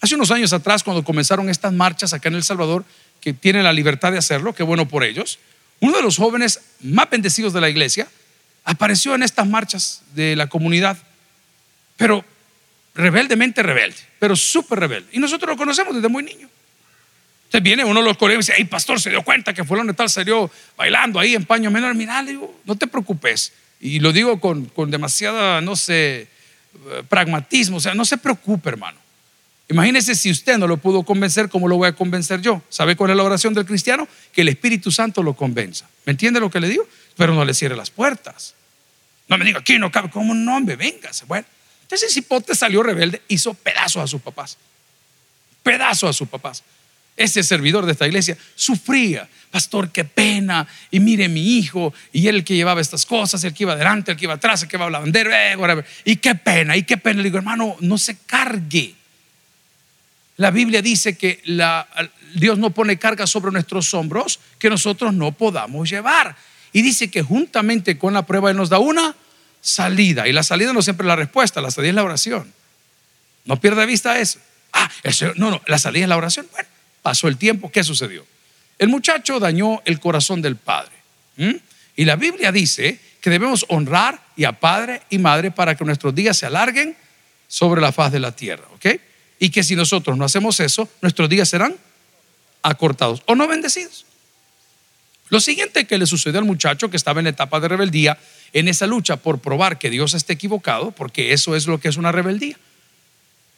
Hace 0.00 0.14
unos 0.14 0.30
años 0.30 0.54
atrás, 0.54 0.82
cuando 0.82 1.04
comenzaron 1.04 1.50
estas 1.50 1.74
marchas 1.74 2.14
acá 2.14 2.30
en 2.30 2.36
El 2.36 2.44
Salvador, 2.44 2.82
que 3.20 3.34
tienen 3.34 3.64
la 3.64 3.74
libertad 3.74 4.10
de 4.10 4.16
hacerlo, 4.16 4.54
qué 4.54 4.62
bueno 4.62 4.88
por 4.88 5.04
ellos 5.04 5.38
uno 5.82 5.96
de 5.96 6.02
los 6.02 6.16
jóvenes 6.16 6.60
más 6.80 7.10
bendecidos 7.10 7.52
de 7.52 7.60
la 7.60 7.68
iglesia 7.68 8.06
apareció 8.62 9.16
en 9.16 9.24
estas 9.24 9.48
marchas 9.48 10.02
de 10.14 10.36
la 10.36 10.46
comunidad, 10.46 10.96
pero 11.96 12.24
rebeldemente 12.94 13.64
rebelde, 13.64 13.96
pero 14.20 14.36
súper 14.36 14.78
rebelde. 14.78 15.08
Y 15.10 15.18
nosotros 15.18 15.50
lo 15.50 15.56
conocemos 15.56 15.92
desde 15.92 16.06
muy 16.06 16.22
niño. 16.22 16.48
Entonces 17.46 17.64
viene 17.64 17.84
uno 17.84 17.98
de 17.98 18.06
los 18.06 18.16
colegas 18.16 18.48
y 18.48 18.52
dice, 18.52 18.54
hey 18.58 18.64
pastor, 18.64 19.00
se 19.00 19.10
dio 19.10 19.24
cuenta 19.24 19.52
que 19.52 19.64
fulano 19.64 19.92
tal 19.92 20.08
salió 20.08 20.48
bailando 20.76 21.18
ahí 21.18 21.34
en 21.34 21.44
paño 21.44 21.68
menor. 21.68 21.96
Mira, 21.96 22.22
le 22.22 22.30
digo, 22.30 22.60
no 22.64 22.76
te 22.76 22.86
preocupes. 22.86 23.52
Y 23.80 23.98
lo 23.98 24.12
digo 24.12 24.38
con, 24.38 24.66
con 24.66 24.88
demasiada, 24.88 25.60
no 25.60 25.74
sé, 25.74 26.20
eh, 26.20 26.28
pragmatismo. 27.08 27.78
O 27.78 27.80
sea, 27.80 27.92
no 27.94 28.04
se 28.04 28.18
preocupe, 28.18 28.68
hermano. 28.68 29.01
Imagínese 29.72 30.14
si 30.14 30.30
usted 30.30 30.58
no 30.58 30.66
lo 30.66 30.76
pudo 30.76 31.02
convencer, 31.02 31.48
¿cómo 31.48 31.66
lo 31.66 31.76
voy 31.78 31.88
a 31.88 31.92
convencer 31.92 32.42
yo? 32.42 32.62
¿Sabe 32.68 32.94
cuál 32.94 33.10
es 33.10 33.16
la 33.16 33.22
oración 33.22 33.54
del 33.54 33.64
cristiano? 33.64 34.06
Que 34.30 34.42
el 34.42 34.48
Espíritu 34.48 34.90
Santo 34.90 35.22
lo 35.22 35.34
convenza. 35.34 35.88
¿Me 36.04 36.10
entiende 36.10 36.40
lo 36.40 36.50
que 36.50 36.60
le 36.60 36.68
digo? 36.68 36.86
Pero 37.16 37.34
no 37.34 37.42
le 37.42 37.54
cierre 37.54 37.74
las 37.74 37.90
puertas. 37.90 38.54
No 39.28 39.38
me 39.38 39.46
diga, 39.46 39.60
aquí 39.60 39.78
no 39.78 39.90
cabe, 39.90 40.10
como 40.10 40.32
un 40.32 40.44
nombre, 40.44 40.76
véngase. 40.76 41.24
Bueno, 41.24 41.46
entonces 41.80 42.10
ese 42.10 42.20
hipote 42.20 42.54
salió 42.54 42.82
rebelde, 42.82 43.22
hizo 43.28 43.54
pedazos 43.54 44.02
a 44.02 44.06
sus 44.06 44.20
papás. 44.20 44.58
Pedazos 45.62 46.10
a 46.10 46.12
sus 46.12 46.28
papás. 46.28 46.62
Ese 47.16 47.42
servidor 47.42 47.86
de 47.86 47.92
esta 47.92 48.06
iglesia 48.06 48.36
sufría, 48.54 49.26
pastor, 49.50 49.90
qué 49.90 50.04
pena. 50.04 50.66
Y 50.90 51.00
mire 51.00 51.30
mi 51.30 51.56
hijo, 51.56 51.94
y 52.12 52.28
él 52.28 52.36
el 52.36 52.44
que 52.44 52.56
llevaba 52.56 52.82
estas 52.82 53.06
cosas, 53.06 53.42
el 53.44 53.54
que 53.54 53.62
iba 53.62 53.72
adelante, 53.72 54.12
el 54.12 54.18
que 54.18 54.26
iba 54.26 54.34
atrás, 54.34 54.64
el 54.64 54.68
que 54.68 54.76
iba 54.76 54.84
a 54.84 54.90
la 54.90 54.98
bandera, 54.98 55.54
eh, 55.54 55.84
y 56.04 56.16
qué 56.16 56.34
pena, 56.34 56.76
y 56.76 56.82
qué 56.82 56.98
pena. 56.98 57.22
Le 57.22 57.24
digo, 57.24 57.38
hermano, 57.38 57.76
no 57.80 57.96
se 57.96 58.18
cargue 58.26 58.96
la 60.36 60.50
Biblia 60.50 60.82
dice 60.82 61.16
que 61.16 61.42
Dios 62.34 62.58
no 62.58 62.70
pone 62.70 62.98
carga 62.98 63.26
sobre 63.26 63.52
nuestros 63.52 63.92
hombros 63.94 64.40
que 64.58 64.70
nosotros 64.70 65.12
no 65.12 65.32
podamos 65.32 65.88
llevar. 65.88 66.36
Y 66.72 66.82
dice 66.82 67.10
que 67.10 67.22
juntamente 67.22 67.98
con 67.98 68.14
la 68.14 68.24
prueba 68.24 68.50
Él 68.50 68.56
nos 68.56 68.70
da 68.70 68.78
una 68.78 69.14
salida. 69.60 70.26
Y 70.26 70.32
la 70.32 70.42
salida 70.42 70.72
no 70.72 70.82
siempre 70.82 71.04
es 71.04 71.08
la 71.08 71.16
respuesta, 71.16 71.60
la 71.60 71.70
salida 71.70 71.90
es 71.90 71.94
la 71.96 72.04
oración. 72.04 72.52
No 73.44 73.60
pierda 73.60 73.84
vista 73.84 74.18
eso. 74.18 74.38
Ah, 74.72 74.90
no, 75.36 75.50
no, 75.50 75.60
la 75.66 75.78
salida 75.78 76.04
es 76.04 76.08
la 76.08 76.16
oración. 76.16 76.46
Bueno, 76.50 76.68
pasó 77.02 77.28
el 77.28 77.36
tiempo, 77.36 77.70
¿qué 77.70 77.84
sucedió? 77.84 78.26
El 78.78 78.88
muchacho 78.88 79.38
dañó 79.38 79.82
el 79.84 80.00
corazón 80.00 80.40
del 80.40 80.56
padre. 80.56 80.92
Y 81.94 82.04
la 82.04 82.16
Biblia 82.16 82.52
dice 82.52 82.98
que 83.20 83.30
debemos 83.30 83.66
honrar 83.68 84.20
y 84.34 84.44
a 84.44 84.52
padre 84.52 85.02
y 85.10 85.18
madre 85.18 85.50
para 85.50 85.76
que 85.76 85.84
nuestros 85.84 86.14
días 86.14 86.38
se 86.38 86.46
alarguen 86.46 86.96
sobre 87.48 87.80
la 87.80 87.92
faz 87.92 88.12
de 88.12 88.18
la 88.18 88.34
tierra, 88.34 88.64
¿ok? 88.74 88.86
Y 89.42 89.50
que 89.50 89.64
si 89.64 89.74
nosotros 89.74 90.16
no 90.16 90.24
hacemos 90.24 90.60
eso, 90.60 90.88
nuestros 91.00 91.28
días 91.28 91.48
serán 91.48 91.74
acortados 92.62 93.24
o 93.26 93.34
no 93.34 93.48
bendecidos. 93.48 94.06
Lo 95.30 95.40
siguiente 95.40 95.84
que 95.84 95.98
le 95.98 96.06
sucedió 96.06 96.38
al 96.38 96.44
muchacho 96.44 96.90
que 96.90 96.96
estaba 96.96 97.18
en 97.18 97.26
etapa 97.26 97.58
de 97.58 97.66
rebeldía, 97.66 98.20
en 98.52 98.68
esa 98.68 98.86
lucha 98.86 99.16
por 99.16 99.40
probar 99.40 99.80
que 99.80 99.90
Dios 99.90 100.14
esté 100.14 100.34
equivocado, 100.34 100.92
porque 100.92 101.32
eso 101.32 101.56
es 101.56 101.66
lo 101.66 101.80
que 101.80 101.88
es 101.88 101.96
una 101.96 102.12
rebeldía. 102.12 102.56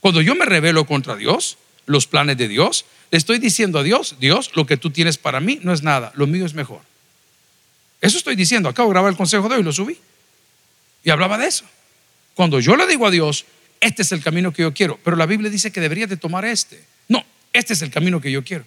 Cuando 0.00 0.22
yo 0.22 0.34
me 0.34 0.46
rebelo 0.46 0.86
contra 0.86 1.16
Dios, 1.16 1.58
los 1.84 2.06
planes 2.06 2.38
de 2.38 2.48
Dios, 2.48 2.86
le 3.10 3.18
estoy 3.18 3.38
diciendo 3.38 3.78
a 3.78 3.82
Dios, 3.82 4.16
Dios, 4.18 4.52
lo 4.54 4.64
que 4.64 4.78
tú 4.78 4.88
tienes 4.88 5.18
para 5.18 5.40
mí 5.40 5.60
no 5.62 5.74
es 5.74 5.82
nada, 5.82 6.12
lo 6.14 6.26
mío 6.26 6.46
es 6.46 6.54
mejor. 6.54 6.80
Eso 8.00 8.16
estoy 8.16 8.36
diciendo, 8.36 8.70
acabo 8.70 8.88
de 8.88 8.94
grabar 8.94 9.10
el 9.10 9.18
consejo 9.18 9.50
de 9.50 9.56
hoy, 9.56 9.62
lo 9.62 9.72
subí. 9.72 9.98
Y 11.02 11.10
hablaba 11.10 11.36
de 11.36 11.48
eso. 11.48 11.66
Cuando 12.32 12.58
yo 12.58 12.74
le 12.74 12.86
digo 12.86 13.06
a 13.06 13.10
Dios, 13.10 13.44
este 13.84 14.00
es 14.00 14.12
el 14.12 14.22
camino 14.22 14.50
que 14.50 14.62
yo 14.62 14.72
quiero, 14.72 14.98
pero 15.04 15.14
la 15.14 15.26
Biblia 15.26 15.50
dice 15.50 15.70
que 15.70 15.78
deberías 15.78 16.08
de 16.08 16.16
tomar 16.16 16.46
este. 16.46 16.82
No, 17.06 17.22
este 17.52 17.74
es 17.74 17.82
el 17.82 17.90
camino 17.90 18.18
que 18.18 18.32
yo 18.32 18.42
quiero. 18.42 18.64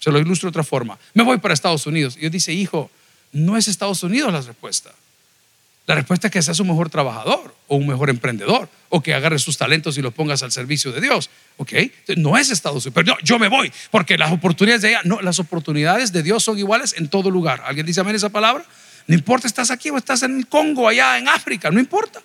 Se 0.00 0.10
lo 0.10 0.18
ilustro 0.18 0.46
de 0.46 0.50
otra 0.50 0.64
forma. 0.64 0.98
Me 1.12 1.22
voy 1.22 1.36
para 1.36 1.52
Estados 1.52 1.86
Unidos. 1.86 2.16
Y 2.16 2.20
Dios 2.20 2.32
dice, 2.32 2.52
hijo, 2.54 2.90
no 3.32 3.58
es 3.58 3.68
Estados 3.68 4.02
Unidos 4.02 4.32
la 4.32 4.40
respuesta. 4.40 4.92
La 5.86 5.94
respuesta 5.94 6.28
es 6.28 6.32
que 6.32 6.40
seas 6.40 6.58
un 6.58 6.68
mejor 6.68 6.88
trabajador 6.88 7.54
o 7.68 7.76
un 7.76 7.86
mejor 7.86 8.08
emprendedor 8.08 8.70
o 8.88 9.02
que 9.02 9.12
agarres 9.12 9.42
sus 9.42 9.58
talentos 9.58 9.98
y 9.98 10.02
los 10.02 10.14
pongas 10.14 10.42
al 10.42 10.52
servicio 10.52 10.90
de 10.90 11.02
Dios. 11.02 11.28
¿Ok? 11.58 11.72
No 12.16 12.38
es 12.38 12.50
Estados 12.50 12.86
Unidos. 12.86 12.94
Pero 12.94 13.14
no, 13.14 13.22
yo 13.22 13.38
me 13.38 13.48
voy 13.48 13.70
porque 13.90 14.16
las 14.16 14.32
oportunidades 14.32 14.80
de 14.80 14.88
allá, 14.88 15.00
no, 15.04 15.20
las 15.20 15.38
oportunidades 15.38 16.12
de 16.12 16.22
Dios 16.22 16.42
son 16.42 16.58
iguales 16.58 16.94
en 16.96 17.08
todo 17.08 17.30
lugar. 17.30 17.62
¿Alguien 17.66 17.84
dice 17.84 18.00
amén 18.00 18.16
esa 18.16 18.30
palabra? 18.30 18.64
No 19.06 19.14
importa, 19.14 19.46
estás 19.46 19.70
aquí 19.70 19.90
o 19.90 19.98
estás 19.98 20.22
en 20.22 20.38
el 20.38 20.46
Congo, 20.46 20.88
allá 20.88 21.18
en 21.18 21.28
África, 21.28 21.70
no 21.70 21.78
importa. 21.78 22.22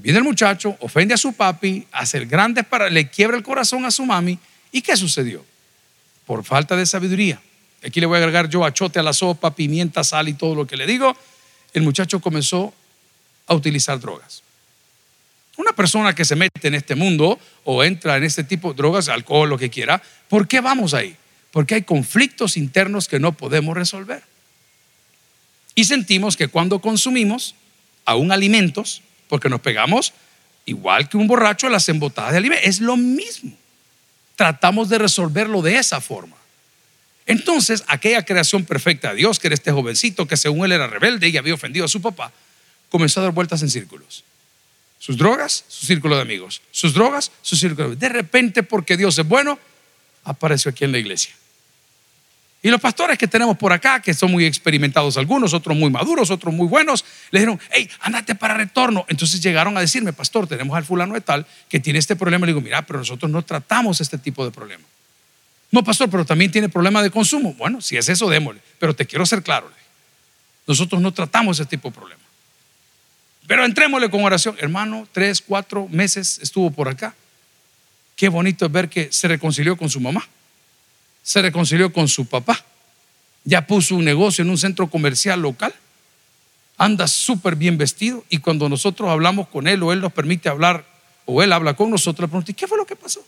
Viene 0.00 0.18
el 0.18 0.24
muchacho, 0.24 0.76
ofende 0.80 1.14
a 1.14 1.16
su 1.16 1.32
papi, 1.32 1.86
hace 1.92 2.18
el 2.18 2.26
grande 2.26 2.64
para, 2.64 2.90
le 2.90 3.08
quiebra 3.08 3.36
el 3.36 3.42
corazón 3.42 3.84
a 3.84 3.90
su 3.90 4.04
mami. 4.04 4.38
¿Y 4.72 4.82
qué 4.82 4.96
sucedió? 4.96 5.44
por 6.26 6.44
falta 6.44 6.76
de 6.76 6.84
sabiduría. 6.84 7.40
Aquí 7.84 8.00
le 8.00 8.06
voy 8.06 8.16
a 8.16 8.18
agregar 8.18 8.50
yo 8.50 8.64
achote 8.64 8.98
a 8.98 9.02
la 9.02 9.12
sopa, 9.12 9.54
pimienta, 9.54 10.02
sal 10.04 10.28
y 10.28 10.34
todo 10.34 10.54
lo 10.54 10.66
que 10.66 10.76
le 10.76 10.86
digo. 10.86 11.16
El 11.72 11.82
muchacho 11.82 12.20
comenzó 12.20 12.74
a 13.46 13.54
utilizar 13.54 14.00
drogas. 14.00 14.42
Una 15.56 15.72
persona 15.72 16.14
que 16.14 16.24
se 16.24 16.36
mete 16.36 16.68
en 16.68 16.74
este 16.74 16.96
mundo 16.96 17.38
o 17.64 17.84
entra 17.84 18.16
en 18.16 18.24
este 18.24 18.44
tipo 18.44 18.72
de 18.72 18.76
drogas, 18.76 19.08
alcohol, 19.08 19.48
lo 19.48 19.56
que 19.56 19.70
quiera, 19.70 20.02
¿por 20.28 20.48
qué 20.48 20.60
vamos 20.60 20.92
ahí? 20.92 21.16
Porque 21.52 21.76
hay 21.76 21.82
conflictos 21.82 22.56
internos 22.56 23.08
que 23.08 23.20
no 23.20 23.32
podemos 23.32 23.74
resolver. 23.74 24.22
Y 25.74 25.84
sentimos 25.84 26.36
que 26.36 26.48
cuando 26.48 26.80
consumimos 26.80 27.54
aún 28.04 28.32
alimentos, 28.32 29.02
porque 29.28 29.48
nos 29.48 29.60
pegamos 29.60 30.12
igual 30.64 31.08
que 31.08 31.16
un 31.16 31.26
borracho 31.26 31.66
a 31.66 31.70
las 31.70 31.88
embotadas 31.88 32.32
de 32.32 32.38
alimentos, 32.38 32.68
es 32.68 32.80
lo 32.80 32.96
mismo 32.96 33.56
tratamos 34.36 34.88
de 34.88 34.98
resolverlo 34.98 35.62
de 35.62 35.78
esa 35.78 36.00
forma. 36.00 36.36
Entonces, 37.24 37.82
aquella 37.88 38.24
creación 38.24 38.64
perfecta 38.64 39.10
de 39.10 39.16
Dios, 39.16 39.40
que 39.40 39.48
era 39.48 39.54
este 39.54 39.72
jovencito 39.72 40.28
que 40.28 40.36
según 40.36 40.66
él 40.66 40.72
era 40.72 40.86
rebelde 40.86 41.28
y 41.28 41.36
había 41.36 41.54
ofendido 41.54 41.86
a 41.86 41.88
su 41.88 42.00
papá, 42.00 42.30
comenzó 42.88 43.20
a 43.20 43.24
dar 43.24 43.32
vueltas 43.32 43.62
en 43.62 43.70
círculos. 43.70 44.22
Sus 45.00 45.16
drogas, 45.16 45.64
su 45.66 45.86
círculo 45.86 46.16
de 46.16 46.22
amigos. 46.22 46.62
Sus 46.70 46.94
drogas, 46.94 47.32
su 47.42 47.56
círculo 47.56 47.90
de 47.90 47.96
De 47.96 48.08
repente, 48.08 48.62
porque 48.62 48.96
Dios 48.96 49.18
es 49.18 49.26
bueno, 49.26 49.58
apareció 50.22 50.70
aquí 50.70 50.84
en 50.84 50.92
la 50.92 50.98
iglesia. 50.98 51.34
Y 52.66 52.68
los 52.68 52.80
pastores 52.80 53.16
que 53.16 53.28
tenemos 53.28 53.56
por 53.56 53.72
acá, 53.72 54.02
que 54.02 54.12
son 54.12 54.32
muy 54.32 54.44
experimentados 54.44 55.16
algunos, 55.16 55.54
otros 55.54 55.76
muy 55.76 55.88
maduros, 55.88 56.32
otros 56.32 56.52
muy 56.52 56.66
buenos, 56.66 57.04
le 57.30 57.38
dijeron, 57.38 57.60
hey, 57.70 57.88
andate 58.00 58.34
para 58.34 58.54
retorno. 58.54 59.06
Entonces 59.08 59.40
llegaron 59.40 59.76
a 59.76 59.80
decirme, 59.80 60.12
pastor, 60.12 60.48
tenemos 60.48 60.76
al 60.76 60.84
fulano 60.84 61.14
de 61.14 61.20
tal 61.20 61.46
que 61.68 61.78
tiene 61.78 62.00
este 62.00 62.16
problema. 62.16 62.44
Le 62.44 62.50
digo, 62.50 62.60
mira, 62.60 62.84
pero 62.84 62.98
nosotros 62.98 63.30
no 63.30 63.42
tratamos 63.42 64.00
este 64.00 64.18
tipo 64.18 64.44
de 64.44 64.50
problema. 64.50 64.82
No, 65.70 65.84
pastor, 65.84 66.10
pero 66.10 66.24
también 66.24 66.50
tiene 66.50 66.68
problema 66.68 67.04
de 67.04 67.10
consumo. 67.12 67.54
Bueno, 67.54 67.80
si 67.80 67.96
es 67.98 68.08
eso, 68.08 68.28
démosle. 68.28 68.60
Pero 68.80 68.96
te 68.96 69.06
quiero 69.06 69.24
ser 69.26 69.44
claro. 69.44 69.70
Nosotros 70.66 71.00
no 71.00 71.12
tratamos 71.12 71.60
ese 71.60 71.68
tipo 71.68 71.90
de 71.90 71.94
problema. 71.94 72.22
Pero 73.46 73.64
entrémosle 73.64 74.10
con 74.10 74.24
oración. 74.24 74.56
Hermano, 74.58 75.06
tres, 75.12 75.40
cuatro 75.40 75.86
meses 75.88 76.40
estuvo 76.42 76.72
por 76.72 76.88
acá. 76.88 77.14
Qué 78.16 78.28
bonito 78.28 78.66
es 78.66 78.72
ver 78.72 78.88
que 78.88 79.12
se 79.12 79.28
reconcilió 79.28 79.76
con 79.76 79.88
su 79.88 80.00
mamá 80.00 80.26
se 81.26 81.42
reconcilió 81.42 81.92
con 81.92 82.06
su 82.06 82.26
papá, 82.26 82.64
ya 83.42 83.66
puso 83.66 83.96
un 83.96 84.04
negocio 84.04 84.42
en 84.42 84.50
un 84.50 84.58
centro 84.58 84.86
comercial 84.86 85.42
local, 85.42 85.74
anda 86.78 87.08
súper 87.08 87.56
bien 87.56 87.76
vestido 87.76 88.24
y 88.28 88.38
cuando 88.38 88.68
nosotros 88.68 89.10
hablamos 89.10 89.48
con 89.48 89.66
él 89.66 89.82
o 89.82 89.92
él 89.92 90.00
nos 90.00 90.12
permite 90.12 90.48
hablar 90.48 90.84
o 91.24 91.42
él 91.42 91.52
habla 91.52 91.74
con 91.74 91.90
nosotros, 91.90 92.28
le 92.28 92.28
pregunté, 92.28 92.54
¿qué 92.54 92.68
fue 92.68 92.78
lo 92.78 92.86
que 92.86 92.94
pasó? 92.94 93.26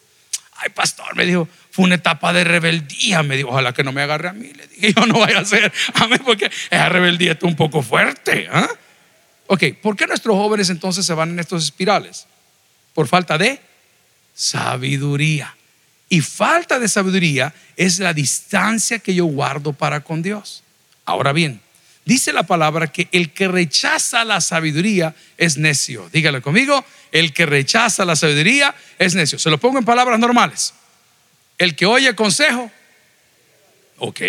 Ay, 0.59 0.71
pastor, 0.71 1.17
me 1.17 1.27
dijo, 1.27 1.49
fue 1.73 1.87
una 1.87 1.97
etapa 1.97 2.33
de 2.33 2.45
rebeldía. 2.45 3.25
Me 3.25 3.37
dijo, 3.37 3.49
ojalá 3.49 3.73
que 3.73 3.83
no 3.83 3.91
me 3.91 4.03
agarre 4.03 4.29
a 4.29 4.33
mí. 4.33 4.53
Le 4.53 4.67
dije, 4.69 4.93
yo 4.93 5.07
no 5.07 5.19
vaya 5.19 5.41
a 5.41 5.45
ser 5.45 5.73
a 5.95 6.07
mí 6.07 6.19
porque 6.25 6.51
esa 6.71 6.89
rebeldía 6.89 7.33
está 7.33 7.47
un 7.47 7.57
poco 7.57 7.83
fuerte. 7.83 8.49
¿ah? 8.53 8.69
Ok, 9.49 9.65
¿por 9.83 9.97
qué 9.97 10.07
nuestros 10.07 10.37
jóvenes 10.37 10.71
entonces 10.71 11.05
se 11.05 11.15
van 11.15 11.31
en 11.31 11.41
estos 11.41 11.65
espirales? 11.65 12.27
Por 12.95 13.09
falta 13.09 13.39
de 13.39 13.61
sabiduría. 14.35 15.58
Y 16.09 16.21
falta 16.21 16.79
de 16.79 16.89
sabiduría 16.89 17.55
es 17.77 17.99
la 17.99 18.15
distancia 18.15 18.99
que 18.99 19.15
yo 19.15 19.27
guardo 19.27 19.73
para 19.73 20.01
con 20.01 20.23
Dios. 20.23 20.63
Ahora 21.05 21.33
bien, 21.33 21.61
dice 22.05 22.33
la 22.33 22.45
palabra 22.45 22.87
que 22.87 23.09
el 23.13 23.33
que 23.33 23.49
rechaza 23.49 24.25
la 24.25 24.41
sabiduría 24.41 25.15
es 25.37 25.59
necio. 25.59 26.09
Dígale 26.13 26.41
conmigo, 26.41 26.85
el 27.13 27.33
que 27.33 27.47
rechaza 27.47 28.05
la 28.05 28.17
sabiduría 28.17 28.75
es 28.99 29.15
necio. 29.15 29.39
Se 29.39 29.51
lo 29.51 29.59
pongo 29.59 29.79
en 29.79 29.85
palabras 29.85 30.19
normales. 30.19 30.73
El 31.59 31.77
que 31.77 31.87
oye 31.87 32.15
consejo, 32.15 32.71
ok. 33.99 34.21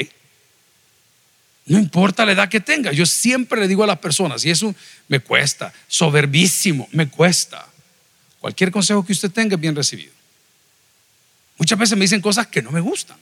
No 1.68 1.78
importa 1.78 2.26
la 2.26 2.32
edad 2.32 2.50
que 2.50 2.60
tenga. 2.60 2.92
Yo 2.92 3.06
siempre 3.06 3.62
le 3.62 3.68
digo 3.68 3.84
a 3.84 3.88
las 3.88 4.00
personas, 4.00 4.44
y 4.44 4.50
eso 4.50 4.74
me 5.08 5.20
cuesta, 5.20 5.72
soberbísimo, 5.88 6.90
me 6.92 7.08
cuesta. 7.08 7.68
Cualquier 8.40 8.72
consejo 8.72 9.06
que 9.06 9.14
usted 9.14 9.32
tenga 9.32 9.56
es 9.56 9.62
bien 9.62 9.76
recibido. 9.76 10.19
Muchas 11.60 11.78
veces 11.78 11.98
me 11.98 12.06
dicen 12.06 12.22
cosas 12.22 12.48
que 12.48 12.62
no 12.62 12.72
me 12.72 12.80
gustan, 12.80 13.18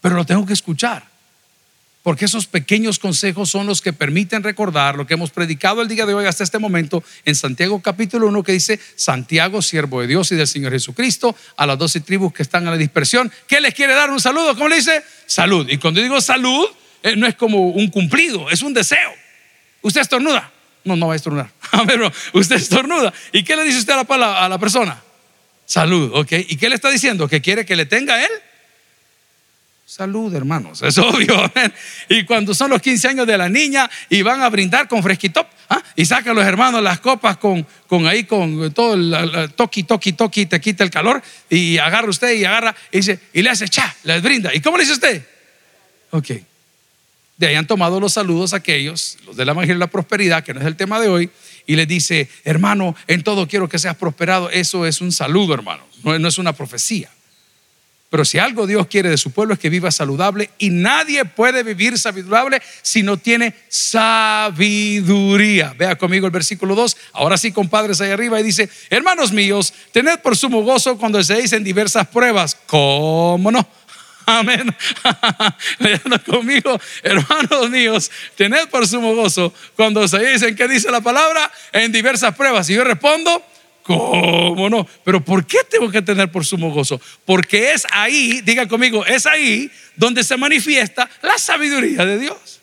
pero 0.00 0.14
lo 0.14 0.24
tengo 0.24 0.46
que 0.46 0.52
escuchar. 0.54 1.04
Porque 2.04 2.26
esos 2.26 2.46
pequeños 2.46 3.00
consejos 3.00 3.50
son 3.50 3.66
los 3.66 3.82
que 3.82 3.92
permiten 3.92 4.44
recordar 4.44 4.94
lo 4.94 5.08
que 5.08 5.14
hemos 5.14 5.32
predicado 5.32 5.82
el 5.82 5.88
día 5.88 6.06
de 6.06 6.14
hoy 6.14 6.24
hasta 6.24 6.44
este 6.44 6.60
momento 6.60 7.02
en 7.24 7.34
Santiago 7.34 7.82
capítulo 7.82 8.28
1 8.28 8.44
que 8.44 8.52
dice, 8.52 8.78
Santiago, 8.94 9.60
siervo 9.60 10.00
de 10.00 10.06
Dios 10.06 10.30
y 10.30 10.36
del 10.36 10.46
Señor 10.46 10.70
Jesucristo, 10.70 11.34
a 11.56 11.66
las 11.66 11.76
doce 11.76 11.98
tribus 11.98 12.32
que 12.32 12.44
están 12.44 12.68
a 12.68 12.70
la 12.70 12.76
dispersión, 12.76 13.32
¿qué 13.48 13.60
les 13.60 13.74
quiere 13.74 13.94
dar 13.94 14.12
un 14.12 14.20
saludo? 14.20 14.54
¿Cómo 14.54 14.68
le 14.68 14.76
dice? 14.76 15.02
Salud. 15.26 15.68
Y 15.68 15.78
cuando 15.78 16.00
digo 16.00 16.20
salud, 16.20 16.64
eh, 17.02 17.16
no 17.16 17.26
es 17.26 17.34
como 17.34 17.70
un 17.70 17.88
cumplido, 17.88 18.48
es 18.50 18.62
un 18.62 18.72
deseo. 18.72 19.12
Usted 19.82 20.00
estornuda. 20.00 20.52
No, 20.84 20.94
no 20.94 21.08
va 21.08 21.14
a 21.14 21.16
estornudar. 21.16 21.50
Pero 21.88 22.12
usted 22.34 22.54
estornuda. 22.54 23.12
¿Y 23.32 23.42
qué 23.42 23.56
le 23.56 23.64
dice 23.64 23.78
usted 23.78 23.94
a 23.94 24.16
la, 24.16 24.44
a 24.44 24.48
la 24.48 24.58
persona? 24.58 25.02
Salud, 25.66 26.12
ok. 26.14 26.32
¿Y 26.48 26.56
qué 26.56 26.68
le 26.68 26.76
está 26.76 26.90
diciendo? 26.90 27.28
¿Que 27.28 27.40
quiere 27.40 27.66
que 27.66 27.76
le 27.76 27.86
tenga 27.86 28.24
él? 28.24 28.30
Salud, 29.84 30.34
hermanos, 30.34 30.82
es 30.82 30.98
obvio. 30.98 31.50
Y 32.08 32.24
cuando 32.24 32.54
son 32.54 32.70
los 32.70 32.82
15 32.82 33.08
años 33.08 33.26
de 33.26 33.38
la 33.38 33.48
niña 33.48 33.88
y 34.08 34.22
van 34.22 34.42
a 34.42 34.48
brindar 34.48 34.88
con 34.88 35.02
fresquito 35.02 35.46
¿ah? 35.68 35.80
y 35.94 36.04
sacan 36.04 36.34
los 36.34 36.44
hermanos 36.44 36.82
las 36.82 36.98
copas 36.98 37.36
con, 37.36 37.64
con 37.86 38.06
ahí, 38.06 38.24
con 38.24 38.72
todo 38.72 38.94
el 38.94 39.52
toqui, 39.54 39.84
toqui, 39.84 40.12
toqui, 40.12 40.46
te 40.46 40.60
quita 40.60 40.82
el 40.82 40.90
calor 40.90 41.22
y 41.48 41.78
agarra 41.78 42.08
usted 42.08 42.32
y 42.34 42.44
agarra 42.44 42.74
y, 42.90 42.98
dice, 42.98 43.20
y 43.32 43.42
le 43.42 43.50
hace 43.50 43.68
cha, 43.68 43.94
les 44.02 44.20
brinda. 44.22 44.52
¿Y 44.52 44.60
cómo 44.60 44.76
le 44.76 44.82
dice 44.82 44.94
usted? 44.94 45.24
Ok. 46.10 46.30
De 47.36 47.46
ahí 47.46 47.54
han 47.54 47.66
tomado 47.66 48.00
los 48.00 48.14
saludos 48.14 48.54
aquellos, 48.54 49.18
los 49.26 49.36
de 49.36 49.44
la 49.44 49.54
magia 49.54 49.74
y 49.74 49.78
la 49.78 49.88
prosperidad, 49.88 50.42
que 50.42 50.54
no 50.54 50.60
es 50.60 50.66
el 50.66 50.74
tema 50.74 50.98
de 50.98 51.08
hoy, 51.08 51.30
y 51.66 51.76
le 51.76 51.86
dice, 51.86 52.28
hermano, 52.44 52.94
en 53.06 53.22
todo 53.22 53.48
quiero 53.48 53.68
que 53.68 53.78
seas 53.78 53.96
prosperado. 53.96 54.50
Eso 54.50 54.86
es 54.86 55.00
un 55.00 55.12
saludo, 55.12 55.54
hermano, 55.54 55.84
no, 56.02 56.28
es 56.28 56.38
una 56.38 56.52
profecía. 56.52 57.10
Pero 58.08 58.24
si 58.24 58.38
algo 58.38 58.68
Dios 58.68 58.86
quiere 58.86 59.10
de 59.10 59.18
su 59.18 59.32
pueblo 59.32 59.54
es 59.54 59.60
que 59.60 59.68
viva 59.68 59.90
saludable 59.90 60.50
y 60.58 60.70
nadie 60.70 61.24
puede 61.24 61.64
vivir 61.64 61.98
saludable 61.98 62.62
si 62.80 63.02
no 63.02 63.16
tiene 63.16 63.52
sabiduría. 63.68 64.54
Vea 65.76 65.96
conmigo 65.98 66.26
el 66.26 66.32
versículo 66.32 66.76
2. 66.76 66.96
Ahora 67.14 67.36
sí, 67.36 67.50
compadres, 67.50 68.00
ahí 68.00 68.10
arriba 68.10 68.38
y 68.40 68.44
dice, 68.44 68.70
hermanos 68.90 69.32
míos, 69.32 69.74
tened 69.90 70.20
por 70.20 70.36
sumo 70.36 70.62
gozo 70.62 70.96
cuando 70.98 71.22
se 71.24 71.34
dicen 71.34 71.64
diversas 71.64 72.06
pruebas. 72.06 72.56
¿Cómo 72.66 73.50
no? 73.50 73.68
Amén. 74.26 74.74
Leyendo 75.78 76.22
conmigo, 76.24 76.80
hermanos 77.04 77.70
míos, 77.70 78.10
tened 78.34 78.68
por 78.68 78.86
sumo 78.86 79.14
gozo 79.14 79.54
cuando 79.76 80.06
se 80.08 80.18
dicen 80.18 80.56
que 80.56 80.66
dice 80.66 80.90
la 80.90 81.00
palabra 81.00 81.50
en 81.72 81.92
diversas 81.92 82.34
pruebas. 82.34 82.68
Y 82.68 82.74
yo 82.74 82.82
respondo, 82.82 83.40
¿cómo 83.84 84.68
no? 84.68 84.86
Pero 85.04 85.24
¿por 85.24 85.46
qué 85.46 85.58
tengo 85.70 85.88
que 85.92 86.02
tener 86.02 86.32
por 86.32 86.44
sumo 86.44 86.72
gozo? 86.72 87.00
Porque 87.24 87.72
es 87.72 87.86
ahí, 87.92 88.40
diga 88.42 88.66
conmigo, 88.66 89.06
es 89.06 89.26
ahí 89.26 89.70
donde 89.94 90.24
se 90.24 90.36
manifiesta 90.36 91.08
la 91.22 91.38
sabiduría 91.38 92.04
de 92.04 92.18
Dios. 92.18 92.60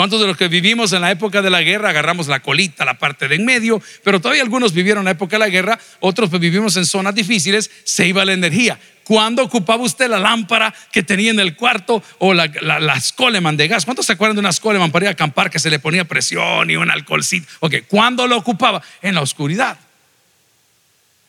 ¿Cuántos 0.00 0.18
de 0.18 0.26
los 0.26 0.38
que 0.38 0.48
vivimos 0.48 0.94
en 0.94 1.02
la 1.02 1.10
época 1.10 1.42
de 1.42 1.50
la 1.50 1.60
guerra 1.60 1.90
agarramos 1.90 2.26
la 2.26 2.40
colita, 2.40 2.86
la 2.86 2.98
parte 2.98 3.28
de 3.28 3.34
en 3.34 3.44
medio? 3.44 3.82
Pero 4.02 4.18
todavía 4.18 4.42
algunos 4.42 4.72
vivieron 4.72 5.02
en 5.02 5.04
la 5.04 5.10
época 5.10 5.36
de 5.36 5.40
la 5.40 5.50
guerra, 5.50 5.78
otros 5.98 6.30
pues 6.30 6.40
vivimos 6.40 6.74
en 6.78 6.86
zonas 6.86 7.14
difíciles, 7.14 7.70
se 7.84 8.08
iba 8.08 8.24
la 8.24 8.32
energía. 8.32 8.80
¿Cuándo 9.04 9.42
ocupaba 9.42 9.82
usted 9.82 10.08
la 10.08 10.18
lámpara 10.18 10.72
que 10.92 11.02
tenía 11.02 11.30
en 11.30 11.40
el 11.40 11.56
cuarto 11.56 12.02
o 12.18 12.32
la, 12.32 12.46
las 12.46 13.12
Coleman 13.12 13.56
de 13.56 13.68
gas? 13.68 13.84
¿Cuántos 13.84 14.06
se 14.06 14.12
acuerdan 14.12 14.36
de 14.36 14.40
unas 14.40 14.60
Coleman 14.60 14.92
para 14.92 15.06
ir 15.06 15.08
a 15.08 15.12
acampar 15.12 15.50
que 15.50 15.58
se 15.58 15.70
le 15.70 15.78
ponía 15.78 16.04
presión 16.04 16.70
y 16.70 16.76
un 16.76 16.90
alcoholcito? 16.90 17.48
Ok, 17.60 17.74
¿cuándo 17.88 18.26
lo 18.26 18.36
ocupaba? 18.36 18.82
En 19.02 19.14
la 19.14 19.22
oscuridad. 19.22 19.78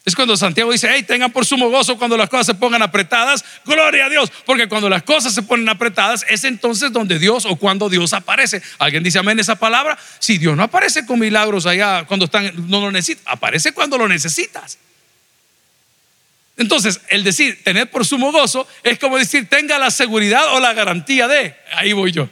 Es 0.04 0.16
cuando 0.16 0.36
Santiago 0.36 0.72
dice, 0.72 0.90
hey, 0.92 1.04
tengan 1.04 1.32
por 1.32 1.46
sumo 1.46 1.70
gozo 1.70 1.96
cuando 1.96 2.18
las 2.18 2.28
cosas 2.28 2.48
se 2.48 2.56
pongan 2.56 2.82
apretadas. 2.82 3.46
Gloria 3.66 4.08
a 4.08 4.10
Dios, 4.10 4.32
porque 4.46 4.68
cuando 4.68 4.90
las 4.90 5.04
cosas 5.04 5.34
se 5.34 5.44
ponen 5.44 5.70
apretadas 5.70 6.26
es 6.28 6.44
entonces 6.44 6.92
donde 6.92 7.20
Dios 7.20 7.46
o 7.46 7.56
cuando 7.56 7.88
Dios 7.88 8.14
aparece. 8.14 8.64
¿Alguien 8.80 9.04
dice 9.04 9.20
amén 9.20 9.40
esa 9.40 9.56
palabra? 9.56 9.98
Si 10.18 10.40
Dios 10.40 10.58
no 10.58 10.64
aparece 10.64 11.06
con 11.06 11.20
milagros 11.20 11.68
allá 11.68 12.06
cuando 12.06 12.26
están, 12.26 12.52
no 12.68 12.82
lo 12.82 12.92
necesitas, 12.92 13.24
aparece 13.28 13.74
cuando 13.74 14.00
lo 14.00 14.08
necesitas. 14.08 14.80
Entonces, 16.62 17.02
el 17.10 17.24
decir 17.24 17.64
tener 17.64 17.90
por 17.90 18.06
sumo 18.06 18.32
gozo 18.32 18.68
es 18.84 19.00
como 19.00 19.18
decir 19.18 19.50
tenga 19.50 19.78
la 19.80 19.92
seguridad 19.92 20.54
o 20.54 20.60
la 20.60 20.74
garantía 20.74 21.28
de, 21.28 21.56
ahí 21.74 21.92
voy 21.92 22.12
yo, 22.12 22.30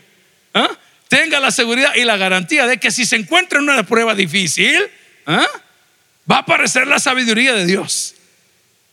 ¿ah? 0.53 0.69
tenga 1.07 1.39
la 1.39 1.51
seguridad 1.51 1.95
y 1.95 2.03
la 2.03 2.17
garantía 2.17 2.67
de 2.67 2.77
que 2.77 2.91
si 2.91 3.05
se 3.05 3.15
encuentra 3.15 3.59
en 3.59 3.67
una 3.67 3.83
prueba 3.83 4.15
difícil, 4.15 4.87
¿ah? 5.25 5.47
va 6.31 6.37
a 6.37 6.39
aparecer 6.39 6.87
la 6.87 6.99
sabiduría 6.99 7.53
de 7.53 7.65
Dios. 7.65 8.15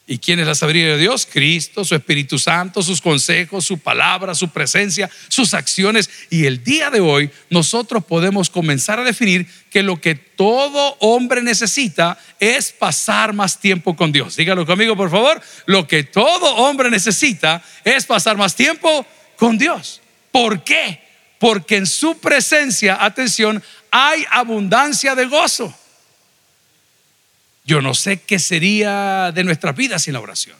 ¿Y 0.08 0.18
quién 0.18 0.38
es 0.38 0.46
la 0.46 0.54
sabiduría 0.54 0.92
de 0.92 0.98
Dios? 0.98 1.26
Cristo, 1.30 1.84
su 1.84 1.96
Espíritu 1.96 2.38
Santo, 2.38 2.80
sus 2.80 3.00
consejos, 3.00 3.64
su 3.64 3.78
palabra, 3.78 4.36
su 4.36 4.48
presencia, 4.50 5.10
sus 5.26 5.52
acciones. 5.52 6.08
Y 6.30 6.46
el 6.46 6.62
día 6.62 6.90
de 6.90 7.00
hoy 7.00 7.28
nosotros 7.50 8.04
podemos 8.04 8.48
comenzar 8.48 9.00
a 9.00 9.04
definir 9.04 9.48
que 9.68 9.82
lo 9.82 10.00
que 10.00 10.14
todo 10.14 10.96
hombre 11.00 11.42
necesita 11.42 12.16
es 12.38 12.70
pasar 12.70 13.32
más 13.32 13.58
tiempo 13.58 13.96
con 13.96 14.12
Dios. 14.12 14.36
Dígalo 14.36 14.64
conmigo, 14.64 14.96
por 14.96 15.10
favor. 15.10 15.42
Lo 15.66 15.88
que 15.88 16.04
todo 16.04 16.54
hombre 16.54 16.88
necesita 16.88 17.64
es 17.82 18.06
pasar 18.06 18.36
más 18.36 18.54
tiempo 18.54 19.04
con 19.36 19.58
Dios. 19.58 20.00
¿Por 20.30 20.62
qué? 20.62 21.00
Porque 21.40 21.78
en 21.78 21.86
su 21.86 22.16
presencia, 22.18 23.04
atención, 23.04 23.60
hay 23.90 24.24
abundancia 24.30 25.16
de 25.16 25.26
gozo. 25.26 25.76
Yo 27.66 27.82
no 27.82 27.94
sé 27.94 28.20
qué 28.20 28.38
sería 28.38 29.32
de 29.32 29.42
nuestra 29.42 29.72
vida 29.72 29.98
sin 29.98 30.14
la 30.14 30.20
oración. 30.20 30.56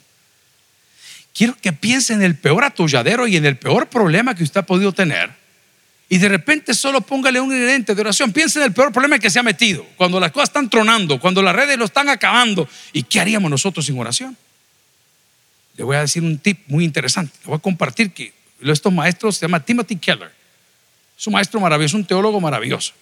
Quiero 1.33 1.55
que 1.55 1.71
piense 1.71 2.13
en 2.13 2.21
el 2.21 2.35
peor 2.35 2.63
atolladero 2.63 3.27
y 3.27 3.37
en 3.37 3.45
el 3.45 3.57
peor 3.57 3.87
problema 3.87 4.35
que 4.35 4.43
usted 4.43 4.59
ha 4.59 4.65
podido 4.65 4.91
tener. 4.91 5.31
Y 6.09 6.17
de 6.17 6.29
repente 6.29 6.73
solo 6.73 7.01
póngale 7.01 7.39
un 7.39 7.51
ingrediente 7.51 7.95
de 7.95 8.01
oración. 8.01 8.33
Piense 8.33 8.59
en 8.59 8.65
el 8.65 8.73
peor 8.73 8.91
problema 8.91 9.19
que 9.19 9.29
se 9.29 9.39
ha 9.39 9.43
metido. 9.43 9.85
Cuando 9.95 10.19
las 10.19 10.31
cosas 10.31 10.49
están 10.49 10.69
tronando, 10.69 11.19
cuando 11.19 11.41
las 11.41 11.55
redes 11.55 11.77
lo 11.77 11.85
están 11.85 12.09
acabando. 12.09 12.67
¿Y 12.91 13.03
qué 13.03 13.19
haríamos 13.19 13.49
nosotros 13.49 13.85
sin 13.85 13.97
oración? 13.99 14.35
Le 15.77 15.83
voy 15.83 15.95
a 15.95 16.01
decir 16.01 16.23
un 16.23 16.39
tip 16.39 16.59
muy 16.67 16.83
interesante. 16.83 17.33
Le 17.43 17.47
voy 17.47 17.55
a 17.55 17.59
compartir 17.59 18.11
que 18.11 18.33
estos 18.61 18.91
maestros 18.91 19.37
se 19.37 19.45
llama 19.45 19.63
Timothy 19.63 19.95
Keller. 19.95 20.31
Es 21.17 21.27
un 21.27 21.33
maestro 21.33 21.59
maravilloso, 21.59 21.97
un 21.97 22.05
teólogo 22.05 22.41
maravilloso. 22.41 22.93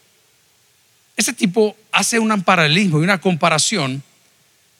Ese 1.18 1.34
tipo 1.34 1.78
hace 1.92 2.20
un 2.20 2.44
paralelismo 2.44 3.00
y 3.00 3.04
una 3.04 3.22
comparación 3.22 4.04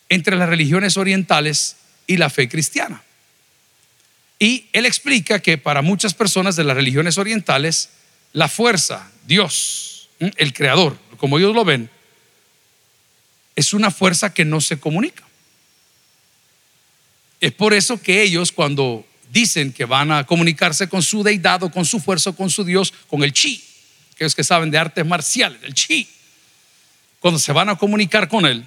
entre 0.10 0.36
las 0.36 0.50
religiones 0.50 0.98
orientales 0.98 1.78
y 2.08 2.18
la 2.18 2.30
fe 2.30 2.50
cristiana. 2.50 3.04
Y 4.38 4.66
él 4.74 4.86
explica 4.86 5.40
que 5.40 5.58
para 5.58 5.82
muchas 5.82 6.14
personas 6.14 6.56
de 6.56 6.66
las 6.66 6.76
religiones 6.76 7.18
orientales, 7.18 7.90
la 8.34 8.50
fuerza, 8.50 9.10
Dios, 9.26 10.10
el 10.20 10.54
creador, 10.54 10.98
como 11.18 11.38
ellos 11.38 11.56
lo 11.56 11.64
ven, 11.64 11.90
es 13.56 13.74
una 13.74 13.92
fuerza 13.92 14.34
que 14.34 14.44
no 14.44 14.60
se 14.60 14.78
comunica. 14.78 15.24
Es 17.40 17.54
por 17.54 17.74
eso 17.74 18.02
que 18.02 18.22
ellos 18.24 18.52
cuando 18.52 19.06
dicen 19.32 19.72
que 19.72 19.86
van 19.86 20.12
a 20.12 20.26
comunicarse 20.26 20.90
con 20.90 21.02
su 21.02 21.24
deidad 21.24 21.64
o 21.64 21.72
con 21.72 21.86
su 21.86 22.00
fuerza, 22.00 22.34
con 22.34 22.50
su 22.50 22.64
Dios, 22.64 22.94
con 23.08 23.24
el 23.24 23.32
chi, 23.32 23.64
que 24.18 24.26
es 24.26 24.36
que 24.36 24.44
saben 24.44 24.72
de 24.72 24.78
artes 24.78 25.06
marciales, 25.06 25.60
el 25.64 25.74
chi, 25.74 26.08
cuando 27.26 27.40
se 27.40 27.54
van 27.54 27.70
a 27.70 27.76
comunicar 27.76 28.28
con 28.28 28.46
Él, 28.46 28.64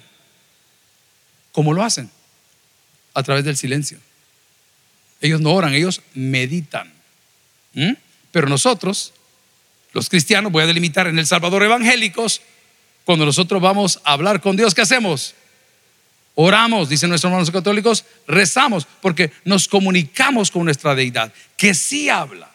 ¿cómo 1.53 1.71
lo 1.71 1.81
hacen? 1.81 2.11
A 3.13 3.23
través 3.23 3.45
del 3.45 3.55
silencio. 3.55 3.97
Ellos 5.21 5.39
no 5.39 5.53
oran, 5.53 5.73
ellos 5.73 6.01
meditan. 6.13 6.91
¿Mm? 7.71 7.93
Pero 8.33 8.49
nosotros, 8.49 9.13
los 9.93 10.09
cristianos, 10.09 10.51
voy 10.51 10.63
a 10.63 10.67
delimitar 10.67 11.07
en 11.07 11.17
El 11.17 11.25
Salvador 11.25 11.63
evangélicos, 11.63 12.41
cuando 13.05 13.25
nosotros 13.25 13.61
vamos 13.61 14.01
a 14.03 14.11
hablar 14.11 14.41
con 14.41 14.57
Dios, 14.57 14.75
¿qué 14.75 14.81
hacemos? 14.81 15.35
Oramos, 16.35 16.89
dicen 16.89 17.07
nuestros 17.07 17.31
hermanos 17.31 17.51
católicos, 17.51 18.03
rezamos, 18.27 18.85
porque 18.99 19.31
nos 19.45 19.69
comunicamos 19.69 20.51
con 20.51 20.65
nuestra 20.65 20.95
deidad, 20.95 21.31
que 21.55 21.73
sí 21.73 22.09
habla. 22.09 22.48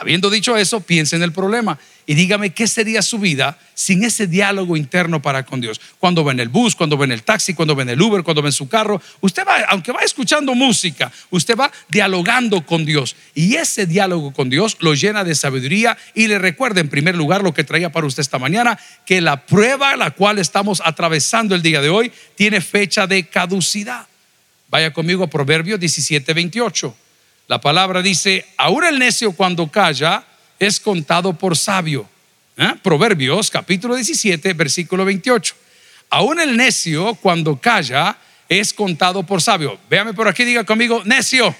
Habiendo 0.00 0.30
dicho 0.30 0.56
eso, 0.56 0.80
piense 0.80 1.16
en 1.16 1.22
el 1.24 1.32
problema 1.32 1.76
y 2.06 2.14
dígame 2.14 2.50
qué 2.50 2.68
sería 2.68 3.02
su 3.02 3.18
vida 3.18 3.58
sin 3.74 4.04
ese 4.04 4.28
diálogo 4.28 4.76
interno 4.76 5.20
para 5.20 5.44
con 5.44 5.60
Dios. 5.60 5.80
Cuando 5.98 6.22
va 6.22 6.30
en 6.30 6.38
el 6.38 6.48
bus, 6.48 6.76
cuando 6.76 6.96
va 6.96 7.04
en 7.04 7.10
el 7.10 7.24
taxi, 7.24 7.52
cuando 7.52 7.74
va 7.74 7.82
en 7.82 7.88
el 7.88 8.00
Uber, 8.00 8.22
cuando 8.22 8.40
va 8.40 8.48
en 8.48 8.52
su 8.52 8.68
carro, 8.68 9.02
usted 9.20 9.44
va, 9.44 9.64
aunque 9.70 9.90
va 9.90 10.02
escuchando 10.02 10.54
música, 10.54 11.10
usted 11.30 11.56
va 11.56 11.72
dialogando 11.88 12.64
con 12.64 12.84
Dios. 12.84 13.16
Y 13.34 13.56
ese 13.56 13.86
diálogo 13.86 14.32
con 14.32 14.48
Dios 14.48 14.76
lo 14.78 14.94
llena 14.94 15.24
de 15.24 15.34
sabiduría 15.34 15.98
y 16.14 16.28
le 16.28 16.38
recuerda 16.38 16.80
en 16.80 16.88
primer 16.88 17.16
lugar 17.16 17.42
lo 17.42 17.52
que 17.52 17.64
traía 17.64 17.90
para 17.90 18.06
usted 18.06 18.20
esta 18.20 18.38
mañana, 18.38 18.78
que 19.04 19.20
la 19.20 19.46
prueba 19.46 19.96
la 19.96 20.12
cual 20.12 20.38
estamos 20.38 20.80
atravesando 20.84 21.56
el 21.56 21.62
día 21.62 21.82
de 21.82 21.88
hoy 21.88 22.12
tiene 22.36 22.60
fecha 22.60 23.08
de 23.08 23.26
caducidad. 23.26 24.06
Vaya 24.70 24.92
conmigo 24.92 25.24
a 25.24 25.26
Proverbios 25.26 25.80
17, 25.80 26.32
28. 26.34 27.07
La 27.48 27.58
palabra 27.58 28.02
dice, 28.02 28.44
ahora 28.58 28.90
el 28.90 28.98
necio 28.98 29.32
cuando 29.32 29.68
calla, 29.68 30.22
es 30.58 30.78
contado 30.78 31.32
por 31.32 31.56
sabio. 31.56 32.06
¿Eh? 32.58 32.74
Proverbios 32.82 33.50
capítulo 33.50 33.94
17, 33.94 34.52
versículo 34.52 35.04
28. 35.06 35.54
Aún 36.10 36.40
el 36.40 36.56
necio 36.58 37.14
cuando 37.14 37.58
calla 37.58 38.18
es 38.50 38.74
contado 38.74 39.22
por 39.22 39.40
sabio. 39.40 39.78
Véame 39.88 40.12
por 40.12 40.28
aquí, 40.28 40.44
diga 40.44 40.64
conmigo, 40.64 41.02
necio. 41.06 41.54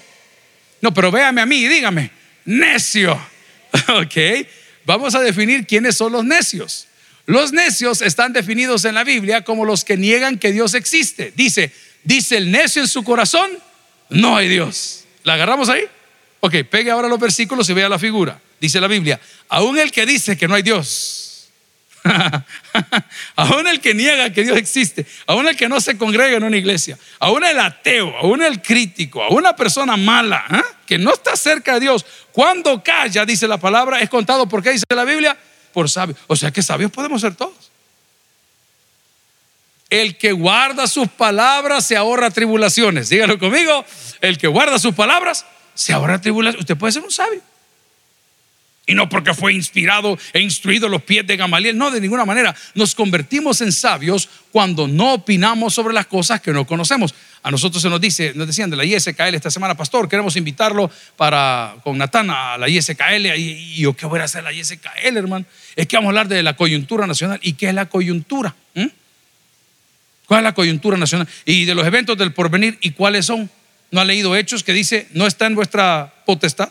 No, 0.81 0.93
pero 0.93 1.11
véame 1.11 1.41
a 1.41 1.47
mí 1.47 1.67
dígame, 1.67 2.11
necio. 2.45 3.13
ok, 3.87 4.45
vamos 4.85 5.15
a 5.15 5.21
definir 5.21 5.65
quiénes 5.65 5.97
son 5.97 6.11
los 6.11 6.23
necios. 6.23 6.87
Los 7.25 7.51
necios 7.51 8.03
están 8.03 8.31
definidos 8.31 8.85
en 8.85 8.93
la 8.93 9.03
Biblia 9.03 9.43
como 9.43 9.65
los 9.65 9.83
que 9.83 9.97
niegan 9.97 10.37
que 10.37 10.51
Dios 10.51 10.75
existe. 10.75 11.33
Dice, 11.35 11.71
dice 12.03 12.37
el 12.37 12.51
necio 12.51 12.83
en 12.83 12.87
su 12.87 13.03
corazón, 13.03 13.49
no 14.09 14.35
hay 14.35 14.49
Dios. 14.49 14.98
¿La 15.23 15.33
agarramos 15.33 15.69
ahí? 15.69 15.83
Ok, 16.41 16.55
pegue 16.69 16.91
ahora 16.91 17.07
los 17.07 17.19
versículos 17.19 17.69
y 17.69 17.73
vea 17.73 17.89
la 17.89 17.99
figura 17.99 18.39
dice 18.59 18.81
la 18.81 18.87
Biblia, 18.87 19.19
aún 19.47 19.77
el 19.79 19.91
que 19.91 20.05
dice 20.05 20.37
que 20.37 20.47
no 20.47 20.55
hay 20.55 20.61
Dios, 20.61 21.49
aún 23.35 23.67
el 23.67 23.79
que 23.81 23.93
niega 23.93 24.31
que 24.31 24.43
Dios 24.43 24.57
existe, 24.57 25.05
aún 25.27 25.47
el 25.47 25.55
que 25.55 25.69
no 25.69 25.79
se 25.81 25.97
congrega 25.97 26.37
en 26.37 26.43
una 26.43 26.57
iglesia, 26.57 26.97
aún 27.19 27.43
el 27.43 27.59
ateo, 27.59 28.15
aún 28.17 28.41
el 28.41 28.61
crítico, 28.61 29.23
aún 29.23 29.39
una 29.39 29.55
persona 29.55 29.97
mala 29.97 30.45
¿eh? 30.51 30.75
que 30.85 30.97
no 30.97 31.13
está 31.13 31.35
cerca 31.35 31.75
de 31.75 31.81
Dios, 31.81 32.05
cuando 32.31 32.83
calla, 32.83 33.25
dice 33.25 33.47
la 33.47 33.57
palabra, 33.57 33.99
es 33.99 34.09
contado 34.09 34.47
por 34.47 34.61
qué 34.61 34.71
dice 34.71 34.85
la 34.93 35.05
Biblia, 35.05 35.37
por 35.73 35.89
sabio. 35.89 36.15
O 36.27 36.35
sea 36.35 36.51
que 36.51 36.61
sabios 36.61 36.91
podemos 36.91 37.21
ser 37.21 37.35
todos. 37.35 37.68
El 39.89 40.17
que 40.17 40.31
guarda 40.31 40.87
sus 40.87 41.07
palabras 41.07 41.85
se 41.85 41.95
ahorra 41.95 42.29
tribulaciones. 42.29 43.09
Dígalo 43.09 43.39
conmigo. 43.39 43.85
El 44.21 44.37
que 44.37 44.47
guarda 44.47 44.77
sus 44.77 44.93
palabras 44.93 45.45
se 45.73 45.93
ahorra 45.93 46.21
tribulaciones. 46.21 46.61
Usted 46.61 46.77
puede 46.77 46.93
ser 46.93 47.03
un 47.03 47.11
sabio. 47.11 47.41
Y 48.85 48.95
no 48.95 49.07
porque 49.07 49.35
fue 49.35 49.53
inspirado 49.53 50.17
e 50.33 50.39
instruido 50.39 50.89
los 50.89 51.03
pies 51.03 51.25
de 51.25 51.37
Gamaliel. 51.37 51.77
No, 51.77 51.91
de 51.91 52.01
ninguna 52.01 52.25
manera. 52.25 52.55
Nos 52.73 52.95
convertimos 52.95 53.61
en 53.61 53.71
sabios 53.71 54.27
cuando 54.51 54.87
no 54.87 55.13
opinamos 55.13 55.75
sobre 55.75 55.93
las 55.93 56.07
cosas 56.07 56.41
que 56.41 56.51
no 56.51 56.65
conocemos. 56.65 57.13
A 57.43 57.51
nosotros 57.51 57.81
se 57.81 57.89
nos 57.89 58.01
dice, 58.01 58.33
nos 58.35 58.47
decían 58.47 58.69
de 58.69 58.75
la 58.75 58.85
ISKL 58.85 59.35
esta 59.35 59.51
semana, 59.51 59.75
pastor, 59.75 60.09
queremos 60.09 60.35
invitarlo 60.35 60.89
para 61.15 61.75
con 61.83 61.97
Natán 61.97 62.29
a 62.31 62.57
la 62.57 62.67
ISKL. 62.67 63.27
Y, 63.37 63.75
yo, 63.75 63.95
¿qué 63.95 64.07
voy 64.07 64.19
a 64.19 64.23
hacer 64.23 64.43
la 64.43 64.51
ISKL, 64.51 65.17
hermano? 65.17 65.45
Es 65.75 65.87
que 65.87 65.95
vamos 65.95 66.07
a 66.07 66.09
hablar 66.09 66.27
de 66.27 66.41
la 66.41 66.55
coyuntura 66.55 67.05
nacional. 67.05 67.39
¿Y 67.43 67.53
qué 67.53 67.69
es 67.69 67.75
la 67.75 67.85
coyuntura? 67.85 68.55
¿Mm? 68.73 68.87
¿Cuál 70.29 70.41
es 70.41 70.43
la 70.43 70.53
coyuntura 70.53 70.95
nacional? 70.95 71.27
Y 71.43 71.65
de 71.65 71.73
los 71.73 71.87
eventos 71.87 72.15
del 72.15 72.31
porvenir, 72.33 72.77
¿y 72.81 72.91
cuáles 72.91 73.25
son? 73.25 73.49
¿No 73.89 73.99
ha 73.99 74.05
leído 74.05 74.35
hechos 74.35 74.63
que 74.63 74.73
dice, 74.73 75.07
no 75.13 75.25
está 75.25 75.47
en 75.47 75.55
vuestra 75.55 76.13
potestad? 76.25 76.69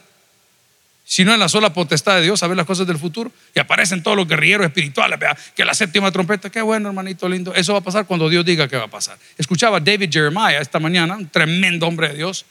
sino 1.04 1.32
en 1.32 1.40
la 1.40 1.48
sola 1.48 1.72
potestad 1.72 2.16
de 2.16 2.22
Dios, 2.22 2.38
saber 2.38 2.54
las 2.54 2.66
cosas 2.66 2.86
del 2.86 2.98
futuro. 2.98 3.32
Y 3.54 3.58
aparecen 3.58 4.02
todos 4.02 4.14
los 4.14 4.28
guerrilleros 4.28 4.66
espirituales, 4.66 5.18
que 5.56 5.64
la 5.64 5.72
séptima 5.72 6.12
trompeta, 6.12 6.50
qué 6.50 6.60
bueno, 6.60 6.90
hermanito 6.90 7.26
lindo. 7.26 7.54
Eso 7.54 7.72
va 7.72 7.78
a 7.78 7.82
pasar 7.82 8.04
cuando 8.06 8.28
Dios 8.28 8.44
diga 8.44 8.68
que 8.68 8.76
va 8.76 8.84
a 8.84 8.88
pasar. 8.88 9.16
Escuchaba 9.38 9.80
David 9.80 10.10
Jeremiah 10.12 10.60
esta 10.60 10.78
mañana, 10.78 11.16
un 11.16 11.26
tremendo 11.26 11.86
hombre 11.86 12.10
de 12.10 12.16
Dios. 12.16 12.44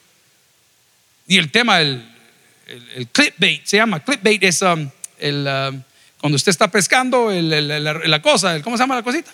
Y 1.27 1.37
el 1.37 1.51
tema, 1.51 1.79
el, 1.81 2.03
el, 2.95 3.07
clickbait, 3.09 3.63
se 3.63 3.77
llama 3.77 3.99
clickbait, 3.99 4.43
es 4.43 4.63
um, 4.63 4.89
el, 5.19 5.47
um, 5.47 5.83
Cuando 6.19 6.35
usted 6.35 6.49
está 6.49 6.67
pescando 6.69 7.29
la, 7.31 8.21
cosa, 8.23 8.59
¿cómo 8.63 8.75
se 8.75 8.83
llama 8.83 8.95
la 8.95 9.03
cosita? 9.03 9.31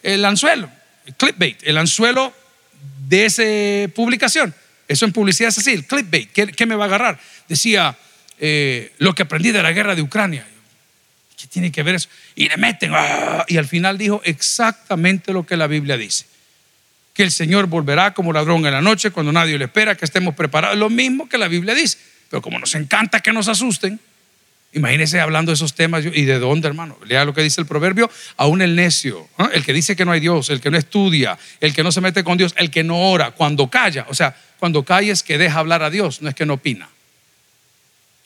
El 0.00 0.24
anzuelo, 0.24 0.70
el 1.06 1.14
clipbait, 1.14 1.58
el 1.62 1.78
anzuelo 1.78 2.32
de 3.08 3.26
esa 3.26 3.92
publicación. 3.94 4.54
Eso 4.88 5.04
en 5.04 5.12
publicidad 5.12 5.48
es 5.48 5.58
así, 5.58 5.72
el 5.72 5.86
clipbait. 5.86 6.30
¿Qué, 6.32 6.66
me 6.66 6.74
va 6.74 6.84
a 6.84 6.86
agarrar? 6.88 7.20
Decía, 7.48 7.96
eh, 8.38 8.92
lo 8.98 9.14
que 9.14 9.22
aprendí 9.22 9.52
de 9.52 9.62
la 9.62 9.72
guerra 9.72 9.94
de 9.94 10.02
Ucrania. 10.02 10.46
¿Qué 11.40 11.46
tiene 11.46 11.72
que 11.72 11.82
ver 11.82 11.94
eso? 11.94 12.08
Y 12.34 12.48
le 12.48 12.56
meten, 12.56 12.92
¡ah! 12.94 13.44
y 13.48 13.56
al 13.56 13.66
final 13.66 13.96
dijo 13.96 14.20
exactamente 14.24 15.32
lo 15.32 15.46
que 15.46 15.56
la 15.56 15.66
Biblia 15.66 15.96
dice. 15.96 16.26
Que 17.14 17.22
el 17.22 17.30
Señor 17.30 17.66
volverá 17.66 18.14
como 18.14 18.32
ladrón 18.32 18.66
en 18.66 18.72
la 18.72 18.82
noche 18.82 19.10
cuando 19.10 19.32
nadie 19.32 19.58
le 19.58 19.66
espera, 19.66 19.94
que 19.94 20.04
estemos 20.04 20.34
preparados. 20.34 20.76
Lo 20.76 20.90
mismo 20.90 21.28
que 21.28 21.38
la 21.38 21.48
Biblia 21.48 21.74
dice. 21.74 21.98
Pero 22.28 22.42
como 22.42 22.58
nos 22.58 22.74
encanta 22.74 23.20
que 23.20 23.32
nos 23.32 23.48
asusten, 23.48 23.98
Imagínese 24.72 25.20
hablando 25.20 25.50
de 25.50 25.54
esos 25.54 25.74
temas. 25.74 26.04
¿Y 26.04 26.24
de 26.24 26.38
dónde, 26.38 26.68
hermano? 26.68 26.96
Lea 27.04 27.24
lo 27.24 27.34
que 27.34 27.42
dice 27.42 27.60
el 27.60 27.66
proverbio. 27.66 28.10
Aún 28.36 28.62
el 28.62 28.76
necio, 28.76 29.28
el 29.52 29.64
que 29.64 29.72
dice 29.72 29.96
que 29.96 30.04
no 30.04 30.12
hay 30.12 30.20
Dios, 30.20 30.50
el 30.50 30.60
que 30.60 30.70
no 30.70 30.78
estudia, 30.78 31.38
el 31.60 31.74
que 31.74 31.82
no 31.82 31.90
se 31.90 32.00
mete 32.00 32.22
con 32.22 32.38
Dios, 32.38 32.54
el 32.56 32.70
que 32.70 32.84
no 32.84 33.10
ora, 33.10 33.32
cuando 33.32 33.68
calla. 33.68 34.06
O 34.08 34.14
sea, 34.14 34.36
cuando 34.58 34.84
calla 34.84 35.12
es 35.12 35.22
que 35.22 35.38
deja 35.38 35.58
hablar 35.58 35.82
a 35.82 35.90
Dios, 35.90 36.22
no 36.22 36.28
es 36.28 36.34
que 36.34 36.46
no 36.46 36.54
opina. 36.54 36.88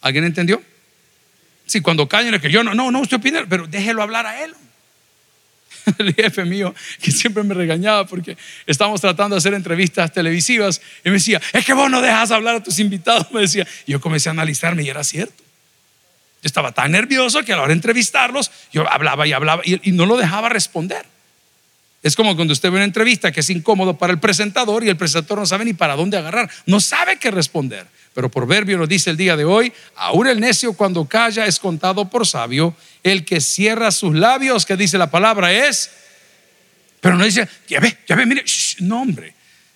¿Alguien 0.02 0.24
entendió? 0.24 0.62
Sí, 1.66 1.80
cuando 1.80 2.08
calla 2.08 2.34
es 2.34 2.42
que 2.42 2.50
yo 2.50 2.62
no, 2.62 2.74
no, 2.74 2.90
no, 2.90 3.00
usted 3.00 3.16
opina, 3.16 3.46
pero 3.48 3.66
déjelo 3.66 4.02
hablar 4.02 4.26
a 4.26 4.44
él. 4.44 4.54
El 5.98 6.14
jefe 6.14 6.44
mío, 6.44 6.74
que 7.00 7.10
siempre 7.10 7.42
me 7.42 7.54
regañaba 7.54 8.06
porque 8.06 8.36
estábamos 8.66 9.00
tratando 9.00 9.34
de 9.34 9.38
hacer 9.38 9.54
entrevistas 9.54 10.12
televisivas, 10.12 10.82
y 11.04 11.08
me 11.08 11.14
decía, 11.14 11.40
es 11.52 11.64
que 11.64 11.72
vos 11.72 11.90
no 11.90 12.02
dejas 12.02 12.30
hablar 12.30 12.56
a 12.56 12.62
tus 12.62 12.78
invitados, 12.80 13.30
me 13.32 13.40
decía. 13.40 13.66
Y 13.86 13.92
yo 13.92 14.00
comencé 14.00 14.28
a 14.28 14.32
analizarme 14.32 14.82
y 14.82 14.90
era 14.90 15.04
cierto. 15.04 15.43
Yo 16.44 16.48
estaba 16.48 16.72
tan 16.72 16.92
nervioso 16.92 17.42
que 17.42 17.54
a 17.54 17.56
la 17.56 17.62
hora 17.62 17.70
de 17.70 17.76
entrevistarlos, 17.76 18.50
yo 18.70 18.86
hablaba 18.86 19.26
y 19.26 19.32
hablaba 19.32 19.62
y, 19.64 19.92
no 19.92 20.04
lo 20.04 20.18
dejaba 20.18 20.50
responder. 20.50 21.06
Es 22.02 22.14
como 22.16 22.36
cuando 22.36 22.52
usted 22.52 22.70
ve 22.70 22.76
una 22.76 22.84
entrevista 22.84 23.32
que 23.32 23.40
es 23.40 23.48
incómodo 23.48 23.96
para 23.96 24.12
el 24.12 24.20
presentador 24.20 24.84
y 24.84 24.90
el 24.90 24.96
presentador 24.98 25.38
no 25.38 25.46
sabe 25.46 25.64
ni 25.64 25.72
para 25.72 25.96
dónde 25.96 26.18
agarrar, 26.18 26.50
no 26.66 26.80
sabe 26.80 27.18
qué 27.18 27.30
responder. 27.30 27.86
Pero 28.12 28.30
Proverbio 28.30 28.76
nos 28.76 28.90
dice 28.90 29.08
el 29.08 29.16
día 29.16 29.38
de 29.38 29.46
hoy, 29.46 29.72
aún 29.96 30.26
el 30.26 30.38
necio 30.38 30.74
cuando 30.74 31.06
calla 31.06 31.46
es 31.46 31.58
contado 31.58 32.10
por 32.10 32.26
sabio, 32.26 32.76
el 33.02 33.24
que 33.24 33.40
cierra 33.40 33.90
sus 33.90 34.14
labios, 34.14 34.66
que 34.66 34.76
dice 34.76 34.98
la 34.98 35.10
palabra 35.10 35.50
es, 35.50 35.92
pero 37.00 37.16
no 37.16 37.24
dice, 37.24 37.48
ya 37.68 37.80
ve, 37.80 37.96
ya 38.06 38.16
ve, 38.16 38.26
mire, 38.26 38.44
no 38.80 39.00
hombre, 39.00 39.32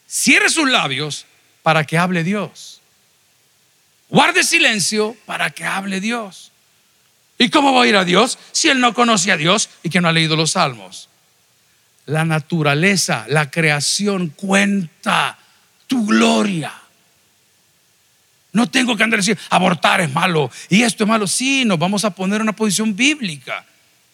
cierre 0.06 0.50
sus 0.50 0.68
labios 0.68 1.24
para 1.62 1.84
que 1.84 1.96
hable 1.96 2.24
Dios. 2.24 2.82
Guarde 4.10 4.44
silencio 4.44 5.16
para 5.24 5.48
que 5.48 5.64
hable 5.64 6.02
Dios. 6.02 6.52
¿Y 7.38 7.50
cómo 7.50 7.72
va 7.72 7.84
a 7.84 7.86
ir 7.86 7.96
a 7.96 8.04
Dios 8.04 8.38
si 8.50 8.68
él 8.68 8.80
no 8.80 8.92
conoce 8.92 9.30
a 9.30 9.36
Dios 9.36 9.70
y 9.84 9.90
que 9.90 10.00
no 10.00 10.08
ha 10.08 10.12
leído 10.12 10.36
los 10.36 10.52
salmos? 10.52 11.08
La 12.06 12.24
naturaleza, 12.24 13.26
la 13.28 13.50
creación 13.50 14.28
cuenta 14.34 15.38
tu 15.86 16.04
gloria. 16.06 16.72
No 18.52 18.68
tengo 18.68 18.96
que 18.96 19.04
andar 19.04 19.20
diciendo, 19.20 19.42
abortar 19.50 20.00
es 20.00 20.12
malo 20.12 20.50
y 20.68 20.82
esto 20.82 21.04
es 21.04 21.08
malo. 21.08 21.28
Sí, 21.28 21.64
nos 21.64 21.78
vamos 21.78 22.04
a 22.04 22.10
poner 22.10 22.36
en 22.36 22.42
una 22.42 22.56
posición 22.56 22.96
bíblica, 22.96 23.64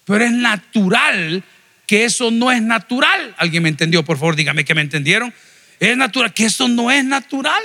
pero 0.05 0.25
es 0.25 0.33
natural 0.33 1.43
que 1.87 2.05
eso 2.05 2.31
no 2.31 2.53
es 2.53 2.61
natural. 2.61 3.35
¿Alguien 3.39 3.63
me 3.63 3.69
entendió? 3.71 4.05
Por 4.05 4.19
favor, 4.19 4.37
dígame 4.37 4.65
que 4.65 4.75
me 4.75 4.83
entendieron. 4.83 5.33
Es 5.81 5.97
natural, 5.97 6.35
que 6.35 6.45
eso 6.45 6.69
no 6.69 6.91
es 6.91 7.05
natural. 7.05 7.63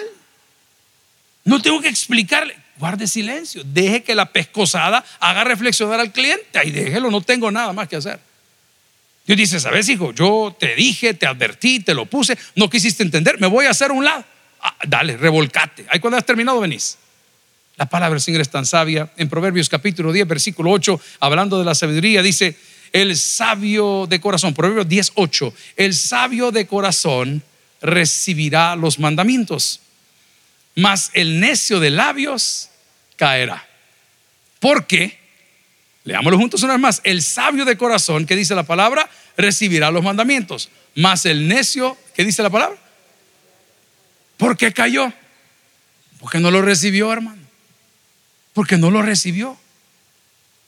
No 1.44 1.62
tengo 1.62 1.82
que 1.82 1.90
explicarle 1.90 2.56
guarde 2.80 3.08
silencio, 3.08 3.62
deje 3.66 4.04
que 4.04 4.16
la 4.16 4.26
pescosada 4.26 5.04
haga 5.20 5.44
reflexionar 5.44 6.00
al 6.00 6.14
cliente, 6.14 6.58
ahí 6.58 6.72
déjelo, 6.72 7.12
no 7.12 7.22
tengo 7.22 7.52
nada 7.52 7.74
más 7.74 7.90
que 7.90 7.98
hacer. 7.98 8.20
Dios 9.28 9.38
dice, 9.38 9.60
¿sabes, 9.60 9.88
hijo? 9.90 10.14
Yo 10.14 10.56
te 10.58 10.76
dije, 10.76 11.14
te 11.14 11.28
advertí, 11.28 11.82
te 11.82 11.94
lo 11.94 12.06
puse, 12.06 12.38
no 12.56 12.70
quisiste 12.70 13.04
entender, 13.04 13.40
me 13.40 13.48
voy 13.48 13.66
a 13.66 13.72
hacer 13.72 13.92
un 13.92 14.06
lado. 14.06 14.24
Ah, 14.62 14.76
dale, 14.88 15.18
revolcate. 15.18 15.86
Ahí 15.90 16.00
cuando 16.00 16.18
has 16.18 16.26
terminado 16.26 16.60
venís. 16.60 16.98
La 17.76 17.86
palabra 17.86 18.16
del 18.16 18.22
Señor 18.22 18.42
es 18.42 18.50
tan 18.50 18.66
sabia. 18.66 19.10
En 19.18 19.30
Proverbios 19.30 19.70
capítulo 19.70 20.12
10, 20.12 20.28
versículo 20.28 20.72
8, 20.72 21.00
hablando 21.20 21.60
de 21.60 21.66
la 21.66 21.76
sabiduría, 21.76 22.22
dice, 22.22 22.58
el 22.94 23.16
sabio 23.18 24.08
de 24.08 24.22
corazón, 24.22 24.54
Proverbios 24.54 24.88
10, 24.88 25.12
8, 25.16 25.54
el 25.76 25.94
sabio 25.94 26.52
de 26.52 26.66
corazón 26.66 27.44
recibirá 27.82 28.76
los 28.76 29.00
mandamientos, 29.00 29.82
mas 30.76 31.12
el 31.14 31.40
necio 31.40 31.80
de 31.80 31.90
labios 31.90 32.69
caerá. 33.20 33.68
Porque, 34.60 35.20
leámoslo 36.06 36.38
juntos 36.38 36.64
una 36.64 36.74
vez 36.74 36.82
más, 36.82 37.02
el 37.04 37.22
sabio 37.22 37.66
de 37.66 37.78
corazón, 37.78 38.26
que 38.26 38.36
dice 38.36 38.56
la 38.56 38.64
palabra, 38.64 39.10
recibirá 39.38 39.92
los 39.92 40.04
mandamientos. 40.04 40.70
Mas 40.96 41.26
el 41.26 41.48
necio, 41.48 41.98
¿qué 42.16 42.24
dice 42.24 42.42
la 42.42 42.50
palabra? 42.50 42.78
¿Por 44.38 44.56
qué 44.56 44.72
cayó? 44.72 45.12
Porque 46.22 46.40
no 46.40 46.50
lo 46.50 46.62
recibió, 46.62 47.12
hermano. 47.12 47.42
Porque 48.54 48.78
no 48.78 48.90
lo 48.90 49.02
recibió. 49.02 49.58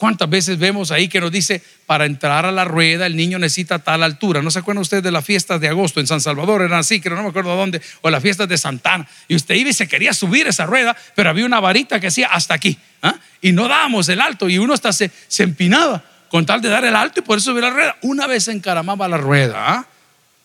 ¿Cuántas 0.02 0.28
veces 0.28 0.58
vemos 0.58 0.90
ahí 0.90 1.08
que 1.08 1.22
nos 1.22 1.32
dice, 1.32 1.62
para 1.86 2.08
entrar 2.08 2.44
a 2.44 2.52
la 2.52 2.66
rueda 2.66 3.06
el 3.06 3.16
niño 3.16 3.38
necesita 3.38 3.78
tal 3.78 4.02
altura? 4.02 4.42
¿No 4.42 4.50
se 4.50 4.58
acuerdan 4.58 4.82
ustedes 4.82 5.04
de 5.04 5.12
las 5.12 5.24
fiestas 5.24 5.62
de 5.62 5.68
agosto 5.68 6.00
en 6.00 6.08
San 6.08 6.20
Salvador? 6.20 6.64
Eran 6.64 6.80
así, 6.80 7.00
que 7.00 7.08
no 7.12 7.22
me 7.22 7.30
acuerdo 7.30 7.56
dónde, 7.56 7.80
o 8.02 8.10
las 8.10 8.20
fiestas 8.24 8.50
de 8.50 8.58
Santana. 8.58 9.08
Y 9.28 9.36
usted 9.36 9.54
iba 9.54 9.70
y 9.70 9.74
se 9.74 9.88
quería 9.88 10.12
subir 10.12 10.48
esa 10.48 10.66
rueda, 10.66 10.98
pero 11.14 11.30
había 11.30 11.46
una 11.46 11.60
varita 11.60 12.00
que 12.00 12.08
decía 12.08 12.30
hasta 12.32 12.56
aquí. 12.56 12.80
¿ah? 13.04 13.14
Y 13.44 13.52
no 13.52 13.68
dábamos 13.68 14.10
el 14.10 14.22
alto 14.22 14.50
y 14.50 14.58
uno 14.58 14.74
hasta 14.74 14.92
se, 14.92 15.12
empinaba 15.38 16.04
con 16.30 16.48
tal 16.48 16.64
de 16.64 16.70
dar 16.70 16.84
el 16.84 16.96
alto 16.96 17.20
y 17.20 17.24
poder 17.24 17.42
subir 17.42 17.62
la 17.62 17.70
rueda. 17.70 17.96
Una 18.02 18.26
vez 18.26 18.48
encaramaba 18.48 19.08
la 19.08 19.18
rueda. 19.18 19.56
¿ah? 19.68 19.86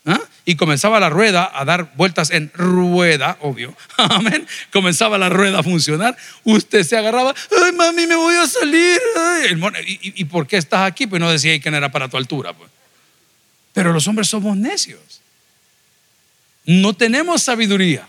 ¿Ah? 0.05 0.21
Y 0.49 0.55
comenzaba 0.55 1.01
la 1.01 1.11
rueda 1.11 1.51
a 1.53 1.65
dar 1.65 1.93
vueltas 1.97 2.31
en 2.31 2.53
rueda, 2.55 3.37
obvio. 3.41 3.77
Amén. 3.97 4.47
Comenzaba 4.73 5.19
la 5.19 5.29
rueda 5.29 5.59
a 5.59 5.63
funcionar. 5.65 6.17
Usted 6.45 6.85
se 6.85 6.97
agarraba, 6.97 7.35
ay 7.65 7.73
mami, 7.73 8.07
me 8.07 8.15
voy 8.15 8.37
a 8.37 8.47
salir. 8.47 9.01
¿Y, 9.85 10.25
por 10.27 10.47
qué 10.47 10.57
estás 10.57 10.89
aquí? 10.89 11.09
Pues 11.09 11.21
no 11.21 11.29
decía 11.29 11.59
que 11.59 11.69
no 11.69 11.77
era 11.77 11.91
para 11.91 12.09
tu 12.09 12.17
altura. 12.17 12.53
Pues. 12.53 12.71
Pero 13.73 13.93
los 13.93 14.07
hombres 14.07 14.29
somos 14.29 14.57
necios. 14.57 15.21
No 16.65 16.95
tenemos 16.95 17.43
sabiduría. 17.43 18.07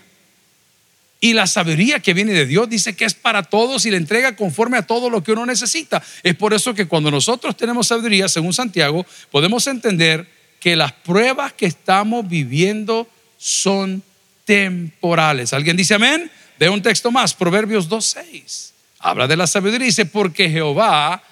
Y 1.20 1.32
la 1.32 1.48
sabiduría 1.48 1.98
que 1.98 2.14
viene 2.14 2.32
de 2.32 2.46
Dios 2.46 2.70
dice 2.70 2.94
que 2.94 3.04
es 3.04 3.14
para 3.14 3.42
todos 3.42 3.84
y 3.84 3.90
le 3.90 3.96
entrega 3.96 4.36
conforme 4.36 4.78
a 4.78 4.86
todo 4.86 5.10
lo 5.10 5.24
que 5.24 5.32
uno 5.32 5.44
necesita. 5.44 6.00
Es 6.22 6.36
por 6.36 6.54
eso 6.54 6.72
que 6.72 6.86
cuando 6.86 7.10
nosotros 7.10 7.56
tenemos 7.56 7.88
sabiduría, 7.88 8.28
según 8.28 8.52
Santiago, 8.52 9.04
podemos 9.32 9.66
entender 9.66 10.37
que 10.60 10.76
las 10.76 10.92
pruebas 10.92 11.52
que 11.52 11.66
estamos 11.66 12.28
viviendo 12.28 13.08
son 13.36 14.02
temporales. 14.44 15.52
¿Alguien 15.52 15.76
dice 15.76 15.94
amén? 15.94 16.30
De 16.58 16.68
un 16.68 16.82
texto 16.82 17.10
más, 17.10 17.34
Proverbios 17.34 17.88
2.6. 17.88 18.72
Habla 19.00 19.28
de 19.28 19.36
la 19.36 19.46
sabiduría 19.46 19.86
y 19.86 19.90
dice, 19.90 20.06
porque 20.06 20.50
Jehová 20.50 21.22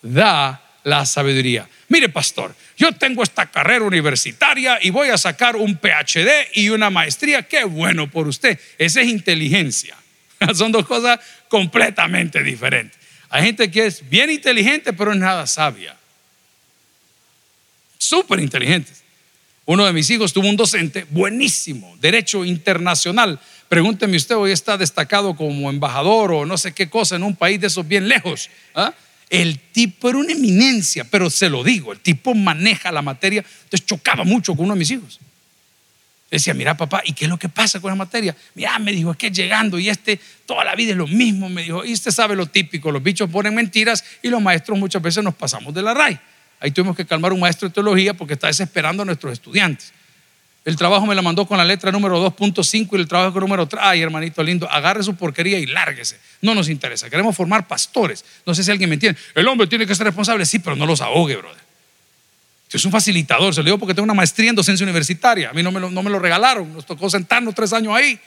da 0.00 0.62
la 0.84 1.04
sabiduría. 1.04 1.68
Mire, 1.88 2.08
pastor, 2.08 2.54
yo 2.78 2.92
tengo 2.92 3.22
esta 3.22 3.46
carrera 3.46 3.84
universitaria 3.84 4.78
y 4.80 4.90
voy 4.90 5.10
a 5.10 5.18
sacar 5.18 5.56
un 5.56 5.76
PhD 5.76 6.48
y 6.54 6.70
una 6.70 6.88
maestría. 6.88 7.42
Qué 7.42 7.64
bueno 7.64 8.10
por 8.10 8.26
usted. 8.26 8.58
Esa 8.78 9.02
es 9.02 9.08
inteligencia. 9.08 9.94
Son 10.54 10.72
dos 10.72 10.86
cosas 10.86 11.20
completamente 11.48 12.42
diferentes. 12.42 12.98
Hay 13.28 13.44
gente 13.44 13.70
que 13.70 13.86
es 13.86 14.08
bien 14.08 14.30
inteligente, 14.30 14.92
pero 14.92 15.12
es 15.12 15.18
nada 15.18 15.46
sabia 15.46 15.96
súper 18.02 18.40
inteligentes. 18.40 19.02
Uno 19.64 19.86
de 19.86 19.92
mis 19.92 20.10
hijos 20.10 20.32
tuvo 20.32 20.48
un 20.48 20.56
docente 20.56 21.06
buenísimo, 21.10 21.96
derecho 22.00 22.44
internacional. 22.44 23.38
Pregúnteme 23.68 24.16
usted, 24.16 24.34
hoy 24.34 24.50
está 24.50 24.76
destacado 24.76 25.36
como 25.36 25.70
embajador 25.70 26.32
o 26.32 26.44
no 26.44 26.58
sé 26.58 26.72
qué 26.72 26.90
cosa 26.90 27.16
en 27.16 27.22
un 27.22 27.36
país 27.36 27.60
de 27.60 27.68
esos 27.68 27.86
bien 27.86 28.08
lejos. 28.08 28.50
¿ah? 28.74 28.92
El 29.30 29.58
tipo 29.58 30.08
era 30.08 30.18
una 30.18 30.32
eminencia, 30.32 31.04
pero 31.04 31.30
se 31.30 31.48
lo 31.48 31.62
digo, 31.62 31.92
el 31.92 32.00
tipo 32.00 32.34
maneja 32.34 32.90
la 32.90 33.02
materia. 33.02 33.44
Entonces 33.64 33.86
chocaba 33.86 34.24
mucho 34.24 34.54
con 34.54 34.64
uno 34.64 34.74
de 34.74 34.80
mis 34.80 34.90
hijos. 34.90 35.20
Decía, 36.28 36.54
mira 36.54 36.76
papá, 36.76 37.02
¿y 37.04 37.12
qué 37.12 37.26
es 37.26 37.30
lo 37.30 37.38
que 37.38 37.48
pasa 37.48 37.78
con 37.78 37.90
la 37.90 37.94
materia? 37.94 38.34
Mira, 38.54 38.78
me 38.78 38.90
dijo, 38.90 39.12
es 39.12 39.16
que 39.16 39.30
llegando 39.30 39.78
y 39.78 39.88
este 39.88 40.18
toda 40.44 40.64
la 40.64 40.74
vida 40.74 40.90
es 40.90 40.96
lo 40.96 41.06
mismo. 41.06 41.48
Me 41.48 41.62
dijo, 41.62 41.84
y 41.84 41.92
usted 41.92 42.10
sabe 42.10 42.34
lo 42.34 42.46
típico, 42.46 42.90
los 42.90 43.02
bichos 43.02 43.30
ponen 43.30 43.54
mentiras 43.54 44.02
y 44.22 44.28
los 44.28 44.42
maestros 44.42 44.76
muchas 44.78 45.00
veces 45.00 45.22
nos 45.22 45.34
pasamos 45.34 45.72
de 45.72 45.82
la 45.82 45.94
raíz. 45.94 46.18
Ahí 46.62 46.70
tuvimos 46.70 46.96
que 46.96 47.04
calmar 47.04 47.32
un 47.32 47.40
maestro 47.40 47.66
de 47.66 47.74
teología 47.74 48.14
porque 48.14 48.34
está 48.34 48.46
desesperando 48.46 49.02
a 49.02 49.04
nuestros 49.04 49.32
estudiantes. 49.32 49.92
El 50.64 50.76
trabajo 50.76 51.04
me 51.06 51.14
lo 51.16 51.20
mandó 51.20 51.44
con 51.44 51.58
la 51.58 51.64
letra 51.64 51.90
número 51.90 52.24
2.5 52.24 52.88
y 52.92 52.96
el 53.00 53.08
trabajo 53.08 53.40
número 53.40 53.66
3. 53.66 53.82
Ay, 53.84 54.00
hermanito 54.00 54.44
lindo, 54.44 54.70
agarre 54.70 55.02
su 55.02 55.16
porquería 55.16 55.58
y 55.58 55.66
lárguese. 55.66 56.20
No 56.40 56.54
nos 56.54 56.68
interesa. 56.68 57.10
Queremos 57.10 57.34
formar 57.34 57.66
pastores. 57.66 58.24
No 58.46 58.54
sé 58.54 58.62
si 58.62 58.70
alguien 58.70 58.88
me 58.88 58.94
entiende. 58.94 59.18
El 59.34 59.48
hombre 59.48 59.66
tiene 59.66 59.88
que 59.88 59.94
ser 59.96 60.06
responsable. 60.06 60.46
Sí, 60.46 60.60
pero 60.60 60.76
no 60.76 60.86
los 60.86 61.00
ahogue, 61.00 61.34
brother. 61.34 61.60
Yo 62.70 62.78
soy 62.78 62.88
un 62.88 62.92
facilitador. 62.92 63.52
Se 63.52 63.60
lo 63.60 63.64
digo 63.64 63.78
porque 63.78 63.92
tengo 63.92 64.04
una 64.04 64.14
maestría 64.14 64.50
en 64.50 64.54
docencia 64.54 64.84
universitaria. 64.84 65.50
A 65.50 65.52
mí 65.52 65.64
no 65.64 65.72
me 65.72 65.80
lo, 65.80 65.90
no 65.90 66.00
me 66.00 66.10
lo 66.10 66.20
regalaron. 66.20 66.72
Nos 66.72 66.86
tocó 66.86 67.10
sentarnos 67.10 67.56
tres 67.56 67.72
años 67.72 67.92
ahí. 67.92 68.20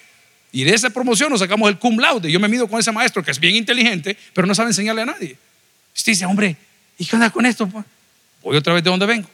Y 0.51 0.65
de 0.65 0.73
esa 0.73 0.89
promoción 0.89 1.29
nos 1.29 1.39
sacamos 1.39 1.69
el 1.69 1.79
cum 1.79 1.97
laude. 1.99 2.29
Yo 2.29 2.41
me 2.41 2.49
mido 2.49 2.67
con 2.67 2.81
ese 2.81 2.91
maestro 2.91 3.23
que 3.23 3.31
es 3.31 3.39
bien 3.39 3.55
inteligente, 3.55 4.17
pero 4.33 4.45
no 4.45 4.53
sabe 4.53 4.71
enseñarle 4.71 5.03
a 5.03 5.05
nadie. 5.05 5.37
Usted 5.95 6.11
dice, 6.11 6.25
hombre, 6.25 6.57
¿Y 6.97 7.05
qué 7.05 7.15
onda 7.15 7.29
con 7.29 7.45
esto? 7.45 7.67
Voy 8.45 8.55
otra 8.55 8.75
vez 8.75 8.83
de 8.83 8.91
donde 8.91 9.07
vengo. 9.07 9.27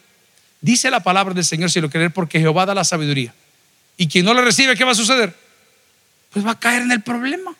Dice 0.61 0.89
la 0.89 1.01
palabra 1.01 1.33
del 1.33 1.43
Señor 1.43 1.69
si 1.69 1.81
lo 1.81 1.89
querer 1.89 2.11
porque 2.11 2.39
Jehová 2.39 2.65
da 2.65 2.73
la 2.73 2.85
sabiduría. 2.85 3.33
Y 3.97 4.07
quien 4.07 4.23
no 4.23 4.33
la 4.33 4.41
recibe, 4.41 4.75
¿qué 4.77 4.85
va 4.85 4.93
a 4.93 4.95
suceder? 4.95 5.35
Pues 6.31 6.45
va 6.45 6.51
a 6.51 6.59
caer 6.59 6.83
en 6.83 6.91
el 6.91 7.01
problema. 7.01 7.53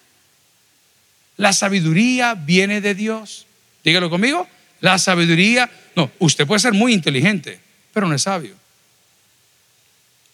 La 1.36 1.52
sabiduría 1.52 2.36
viene 2.36 2.80
de 2.80 2.96
Dios. 2.96 3.46
Dígalo 3.84 4.10
conmigo. 4.10 4.48
La 4.80 4.98
sabiduría, 4.98 5.70
no, 5.94 6.10
usted 6.20 6.48
puede 6.48 6.60
ser 6.60 6.74
muy 6.74 6.94
inteligente, 6.94 7.60
pero 7.94 8.08
no 8.08 8.16
es 8.16 8.22
sabio. 8.22 8.56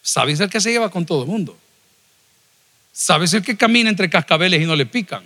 Sabio 0.00 0.34
es 0.34 0.40
el 0.40 0.48
que 0.48 0.60
se 0.60 0.70
lleva 0.70 0.88
con 0.88 1.04
todo 1.04 1.22
el 1.22 1.28
mundo. 1.28 1.58
Sabio 2.92 3.24
es 3.24 3.34
el 3.34 3.42
que 3.42 3.56
camina 3.56 3.90
entre 3.90 4.08
cascabeles 4.08 4.62
y 4.62 4.66
no 4.66 4.76
le 4.76 4.86
pican. 4.86 5.24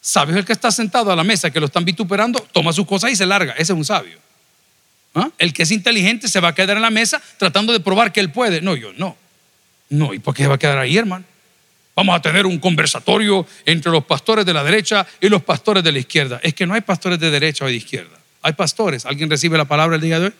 Sabio 0.00 0.34
es 0.34 0.40
el 0.40 0.44
que 0.44 0.52
está 0.52 0.72
sentado 0.72 1.12
a 1.12 1.16
la 1.16 1.22
mesa, 1.22 1.52
que 1.52 1.60
lo 1.60 1.66
están 1.66 1.84
vituperando, 1.84 2.40
toma 2.52 2.72
sus 2.72 2.86
cosas 2.86 3.12
y 3.12 3.16
se 3.16 3.26
larga. 3.26 3.52
Ese 3.52 3.72
es 3.72 3.78
un 3.78 3.84
sabio. 3.84 4.29
¿Ah? 5.14 5.30
El 5.38 5.52
que 5.52 5.64
es 5.64 5.70
inteligente 5.70 6.28
se 6.28 6.40
va 6.40 6.48
a 6.48 6.54
quedar 6.54 6.76
en 6.76 6.82
la 6.82 6.90
mesa 6.90 7.20
tratando 7.36 7.72
de 7.72 7.80
probar 7.80 8.12
que 8.12 8.20
él 8.20 8.30
puede. 8.30 8.60
No, 8.60 8.76
yo 8.76 8.92
no. 8.96 9.16
No, 9.88 10.14
¿y 10.14 10.20
por 10.20 10.34
qué 10.34 10.44
se 10.44 10.48
va 10.48 10.54
a 10.54 10.58
quedar 10.58 10.78
ahí, 10.78 10.96
hermano? 10.96 11.24
Vamos 11.96 12.16
a 12.16 12.22
tener 12.22 12.46
un 12.46 12.58
conversatorio 12.58 13.46
entre 13.66 13.90
los 13.90 14.04
pastores 14.04 14.46
de 14.46 14.54
la 14.54 14.62
derecha 14.62 15.06
y 15.20 15.28
los 15.28 15.42
pastores 15.42 15.82
de 15.82 15.92
la 15.92 15.98
izquierda. 15.98 16.40
Es 16.42 16.54
que 16.54 16.64
no 16.64 16.74
hay 16.74 16.80
pastores 16.80 17.18
de 17.18 17.30
derecha 17.30 17.64
o 17.64 17.68
de 17.68 17.74
izquierda. 17.74 18.16
Hay 18.42 18.52
pastores. 18.52 19.04
¿Alguien 19.04 19.28
recibe 19.28 19.58
la 19.58 19.64
palabra 19.64 19.96
el 19.96 20.02
día 20.02 20.20
de 20.20 20.26
hoy? 20.26 20.32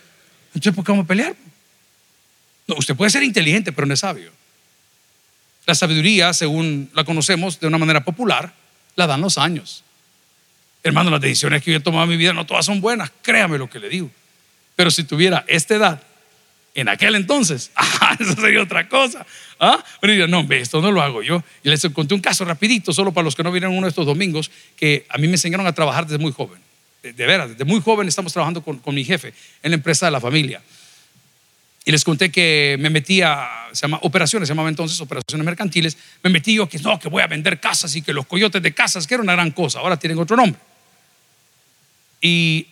Entonces, 0.54 0.74
¿por 0.74 0.84
qué 0.84 0.92
vamos 0.92 1.04
a 1.04 1.08
pelear? 1.08 1.34
No, 2.66 2.76
usted 2.76 2.94
puede 2.94 3.10
ser 3.10 3.24
inteligente, 3.24 3.72
pero 3.72 3.86
no 3.86 3.94
es 3.94 4.00
sabio. 4.00 4.30
La 5.66 5.74
sabiduría, 5.74 6.32
según 6.32 6.90
la 6.94 7.04
conocemos 7.04 7.58
de 7.60 7.66
una 7.66 7.78
manera 7.78 8.04
popular, 8.04 8.54
la 8.94 9.06
dan 9.06 9.20
los 9.20 9.36
años. 9.36 9.82
Hermano, 10.82 11.10
las 11.10 11.20
decisiones 11.20 11.62
que 11.62 11.72
yo 11.72 11.76
he 11.76 11.80
tomado 11.80 12.04
en 12.04 12.10
mi 12.10 12.16
vida 12.16 12.32
no 12.32 12.46
todas 12.46 12.64
son 12.64 12.80
buenas, 12.80 13.10
créame 13.22 13.58
lo 13.58 13.68
que 13.68 13.80
le 13.80 13.88
digo. 13.88 14.10
Pero 14.80 14.90
si 14.90 15.04
tuviera 15.04 15.44
esta 15.46 15.74
edad, 15.74 16.02
en 16.74 16.88
aquel 16.88 17.14
entonces, 17.14 17.70
eso 18.18 18.34
sería 18.34 18.62
otra 18.62 18.88
cosa. 18.88 19.26
¿Ah? 19.58 19.84
Pero 20.00 20.14
diría, 20.14 20.26
no, 20.26 20.40
esto 20.54 20.80
no 20.80 20.90
lo 20.90 21.02
hago 21.02 21.22
yo. 21.22 21.44
Y 21.62 21.68
les 21.68 21.86
conté 21.92 22.14
un 22.14 22.22
caso 22.22 22.46
rapidito, 22.46 22.94
solo 22.94 23.12
para 23.12 23.26
los 23.26 23.36
que 23.36 23.42
no 23.42 23.52
vinieron 23.52 23.76
uno 23.76 23.84
de 23.86 23.90
estos 23.90 24.06
domingos, 24.06 24.50
que 24.78 25.04
a 25.10 25.18
mí 25.18 25.26
me 25.26 25.34
enseñaron 25.34 25.66
a 25.66 25.74
trabajar 25.74 26.06
desde 26.06 26.16
muy 26.16 26.32
joven. 26.32 26.62
De, 27.02 27.12
veras, 27.12 27.50
desde 27.50 27.66
muy 27.66 27.82
joven 27.82 28.08
estamos 28.08 28.32
trabajando 28.32 28.62
con, 28.62 28.78
con 28.78 28.94
mi 28.94 29.04
jefe 29.04 29.34
en 29.62 29.72
la 29.72 29.74
empresa 29.74 30.06
de 30.06 30.12
la 30.12 30.20
familia. 30.22 30.62
Y 31.84 31.92
les 31.92 32.02
conté 32.02 32.32
que 32.32 32.78
me 32.80 32.88
metía, 32.88 33.50
se 33.72 33.82
llama 33.82 33.98
operaciones, 34.00 34.48
se 34.48 34.52
llamaba 34.52 34.70
entonces 34.70 34.98
operaciones 35.02 35.44
mercantiles. 35.44 35.98
Me 36.22 36.30
metí 36.30 36.54
yo 36.54 36.70
que 36.70 36.78
no, 36.78 36.98
que 36.98 37.10
voy 37.10 37.22
a 37.22 37.26
vender 37.26 37.60
casas 37.60 37.94
y 37.96 38.00
que 38.00 38.14
los 38.14 38.24
coyotes 38.24 38.62
de 38.62 38.72
casas, 38.72 39.06
que 39.06 39.12
era 39.12 39.22
una 39.22 39.34
gran 39.34 39.50
cosa, 39.50 39.80
ahora 39.80 39.98
tienen 39.98 40.18
otro 40.18 40.38
nombre. 40.38 40.58
Y 42.22 42.66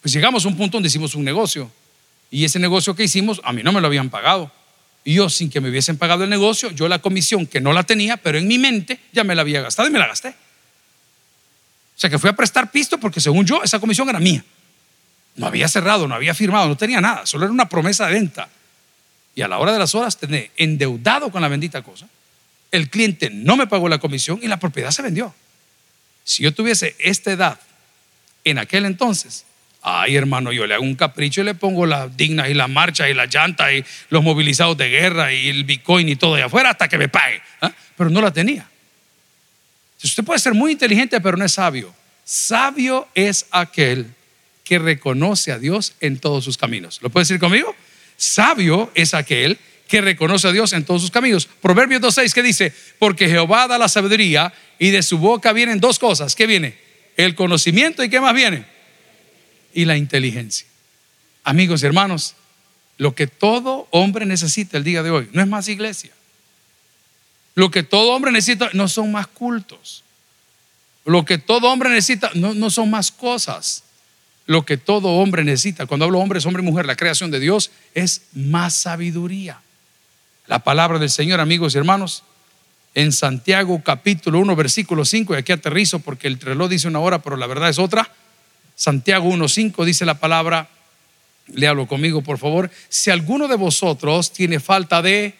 pues 0.00 0.12
llegamos 0.12 0.44
a 0.44 0.48
un 0.48 0.56
punto 0.56 0.76
donde 0.76 0.88
hicimos 0.88 1.14
un 1.14 1.24
negocio. 1.24 1.70
Y 2.30 2.44
ese 2.44 2.58
negocio 2.58 2.94
que 2.94 3.04
hicimos, 3.04 3.40
a 3.44 3.52
mí 3.52 3.62
no 3.62 3.72
me 3.72 3.80
lo 3.80 3.86
habían 3.86 4.08
pagado. 4.08 4.50
Y 5.04 5.14
yo, 5.14 5.28
sin 5.28 5.50
que 5.50 5.60
me 5.60 5.70
hubiesen 5.70 5.96
pagado 5.96 6.24
el 6.24 6.30
negocio, 6.30 6.70
yo 6.70 6.88
la 6.88 7.00
comisión 7.00 7.46
que 7.46 7.60
no 7.60 7.72
la 7.72 7.82
tenía, 7.82 8.16
pero 8.16 8.38
en 8.38 8.46
mi 8.46 8.58
mente 8.58 9.00
ya 9.12 9.24
me 9.24 9.34
la 9.34 9.42
había 9.42 9.62
gastado 9.62 9.88
y 9.88 9.92
me 9.92 9.98
la 9.98 10.06
gasté. 10.06 10.28
O 10.28 12.00
sea 12.00 12.08
que 12.08 12.18
fui 12.18 12.30
a 12.30 12.32
prestar 12.34 12.70
pisto 12.70 12.98
porque 12.98 13.20
según 13.20 13.44
yo, 13.44 13.62
esa 13.62 13.78
comisión 13.78 14.08
era 14.08 14.20
mía. 14.20 14.44
No 15.36 15.46
había 15.46 15.68
cerrado, 15.68 16.08
no 16.08 16.14
había 16.14 16.34
firmado, 16.34 16.68
no 16.68 16.76
tenía 16.76 17.00
nada, 17.00 17.26
solo 17.26 17.44
era 17.44 17.52
una 17.52 17.68
promesa 17.68 18.06
de 18.06 18.14
venta. 18.14 18.48
Y 19.34 19.42
a 19.42 19.48
la 19.48 19.58
hora 19.58 19.72
de 19.72 19.78
las 19.78 19.94
horas 19.94 20.16
tené 20.16 20.50
endeudado 20.56 21.30
con 21.30 21.42
la 21.42 21.48
bendita 21.48 21.82
cosa. 21.82 22.08
El 22.70 22.88
cliente 22.88 23.30
no 23.30 23.56
me 23.56 23.66
pagó 23.66 23.88
la 23.88 23.98
comisión 23.98 24.38
y 24.42 24.48
la 24.48 24.58
propiedad 24.58 24.90
se 24.90 25.02
vendió. 25.02 25.34
Si 26.24 26.42
yo 26.42 26.54
tuviese 26.54 26.96
esta 26.98 27.32
edad 27.32 27.60
en 28.44 28.58
aquel 28.58 28.84
entonces, 28.84 29.44
ay 29.82 30.16
hermano, 30.16 30.52
yo 30.52 30.66
le 30.66 30.74
hago 30.74 30.82
un 30.82 30.94
capricho 30.94 31.40
y 31.40 31.44
le 31.44 31.54
pongo 31.54 31.86
las 31.86 32.16
dignas 32.16 32.50
y 32.50 32.54
las 32.54 32.68
marchas 32.68 33.08
y 33.10 33.14
las 33.14 33.32
llantas 33.32 33.72
y 33.72 33.84
los 34.10 34.22
movilizados 34.22 34.76
de 34.76 34.88
guerra 34.88 35.32
y 35.32 35.48
el 35.48 35.64
bitcoin 35.64 36.08
y 36.08 36.16
todo 36.16 36.34
allá 36.34 36.46
afuera 36.46 36.70
hasta 36.70 36.88
que 36.88 36.98
me 36.98 37.08
pague. 37.08 37.40
¿ah? 37.60 37.72
Pero 37.96 38.10
no 38.10 38.20
la 38.20 38.32
tenía. 38.32 38.68
Usted 40.02 40.24
puede 40.24 40.38
ser 40.38 40.54
muy 40.54 40.72
inteligente, 40.72 41.20
pero 41.20 41.36
no 41.36 41.44
es 41.44 41.52
sabio. 41.52 41.94
Sabio 42.24 43.08
es 43.14 43.46
aquel 43.50 44.06
que 44.64 44.78
reconoce 44.78 45.52
a 45.52 45.58
Dios 45.58 45.94
en 46.00 46.18
todos 46.18 46.44
sus 46.44 46.56
caminos. 46.56 47.00
¿Lo 47.02 47.10
puede 47.10 47.22
decir 47.22 47.38
conmigo? 47.38 47.74
Sabio 48.16 48.90
es 48.94 49.14
aquel 49.14 49.58
que 49.88 50.00
reconoce 50.00 50.46
a 50.46 50.52
Dios 50.52 50.72
en 50.72 50.84
todos 50.84 51.02
sus 51.02 51.10
caminos. 51.10 51.46
Proverbios 51.60 52.00
2.6 52.00 52.32
que 52.32 52.42
dice, 52.42 52.72
porque 52.98 53.28
Jehová 53.28 53.66
da 53.66 53.76
la 53.76 53.88
sabiduría 53.88 54.52
y 54.78 54.90
de 54.90 55.02
su 55.02 55.18
boca 55.18 55.52
vienen 55.52 55.80
dos 55.80 55.98
cosas. 55.98 56.36
¿Qué 56.36 56.46
viene? 56.46 56.78
El 57.16 57.34
conocimiento 57.34 58.04
y 58.04 58.08
qué 58.08 58.20
más 58.20 58.32
viene? 58.32 58.64
Y 59.72 59.84
la 59.84 59.96
inteligencia. 59.96 60.66
Amigos 61.44 61.82
y 61.82 61.86
hermanos, 61.86 62.34
lo 62.98 63.14
que 63.14 63.26
todo 63.26 63.88
hombre 63.90 64.26
necesita 64.26 64.76
el 64.76 64.84
día 64.84 65.02
de 65.02 65.10
hoy 65.10 65.28
no 65.32 65.40
es 65.40 65.48
más 65.48 65.68
iglesia. 65.68 66.10
Lo 67.54 67.70
que 67.70 67.82
todo 67.82 68.12
hombre 68.12 68.30
necesita 68.32 68.70
no 68.72 68.88
son 68.88 69.12
más 69.12 69.26
cultos. 69.26 70.04
Lo 71.04 71.24
que 71.24 71.38
todo 71.38 71.70
hombre 71.70 71.88
necesita 71.90 72.30
no, 72.34 72.54
no 72.54 72.70
son 72.70 72.90
más 72.90 73.10
cosas 73.10 73.84
lo 74.50 74.66
que 74.66 74.76
todo 74.76 75.10
hombre 75.10 75.44
necesita, 75.44 75.86
cuando 75.86 76.06
hablo 76.06 76.18
hombre, 76.18 76.40
es 76.40 76.44
hombre 76.44 76.60
y 76.60 76.66
mujer, 76.66 76.84
la 76.84 76.96
creación 76.96 77.30
de 77.30 77.38
Dios, 77.38 77.70
es 77.94 78.22
más 78.32 78.74
sabiduría. 78.74 79.60
La 80.48 80.58
palabra 80.64 80.98
del 80.98 81.08
Señor, 81.08 81.38
amigos 81.38 81.72
y 81.72 81.78
hermanos, 81.78 82.24
en 82.96 83.12
Santiago 83.12 83.80
capítulo 83.84 84.40
1, 84.40 84.56
versículo 84.56 85.04
5, 85.04 85.34
y 85.34 85.36
aquí 85.36 85.52
aterrizo 85.52 86.00
porque 86.00 86.26
el 86.26 86.40
reloj 86.40 86.68
dice 86.68 86.88
una 86.88 86.98
hora, 86.98 87.22
pero 87.22 87.36
la 87.36 87.46
verdad 87.46 87.68
es 87.68 87.78
otra. 87.78 88.12
Santiago 88.80 89.28
1, 89.28 89.46
5 89.46 89.84
dice 89.84 90.06
la 90.06 90.14
palabra, 90.14 90.66
léalo 91.48 91.86
conmigo 91.86 92.22
por 92.22 92.38
favor, 92.38 92.70
si 92.88 93.10
alguno 93.10 93.46
de 93.46 93.56
vosotros 93.56 94.32
tiene 94.32 94.58
falta 94.58 95.02
de, 95.02 95.34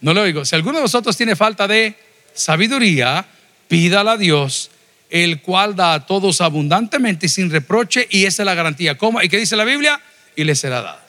no 0.00 0.14
lo 0.14 0.22
digo, 0.22 0.44
si 0.44 0.54
alguno 0.54 0.76
de 0.78 0.82
vosotros 0.82 1.16
tiene 1.16 1.34
falta 1.34 1.66
de 1.66 1.96
sabiduría, 2.34 3.26
pídala 3.66 4.12
a 4.12 4.16
Dios 4.16 4.70
el 5.10 5.40
cual 5.40 5.74
da 5.74 5.94
a 5.94 6.06
todos 6.06 6.40
abundantemente 6.40 7.26
y 7.26 7.30
sin 7.30 7.50
reproche, 7.50 8.06
y 8.08 8.26
esa 8.26 8.44
es 8.44 8.46
la 8.46 8.54
garantía. 8.54 8.96
¿Cómo? 8.96 9.20
¿Y 9.20 9.28
qué 9.28 9.38
dice 9.38 9.56
la 9.56 9.64
Biblia? 9.64 10.00
Y 10.36 10.44
le 10.44 10.54
será 10.54 10.82
dada. 10.82 11.04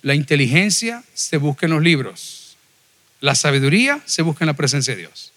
La 0.00 0.14
inteligencia 0.14 1.04
se 1.12 1.36
busca 1.36 1.66
en 1.66 1.72
los 1.72 1.82
libros. 1.82 2.56
La 3.20 3.34
sabiduría 3.34 4.00
se 4.06 4.22
busca 4.22 4.44
en 4.44 4.46
la 4.46 4.54
presencia 4.54 4.94
de 4.94 5.00
Dios. 5.00 5.32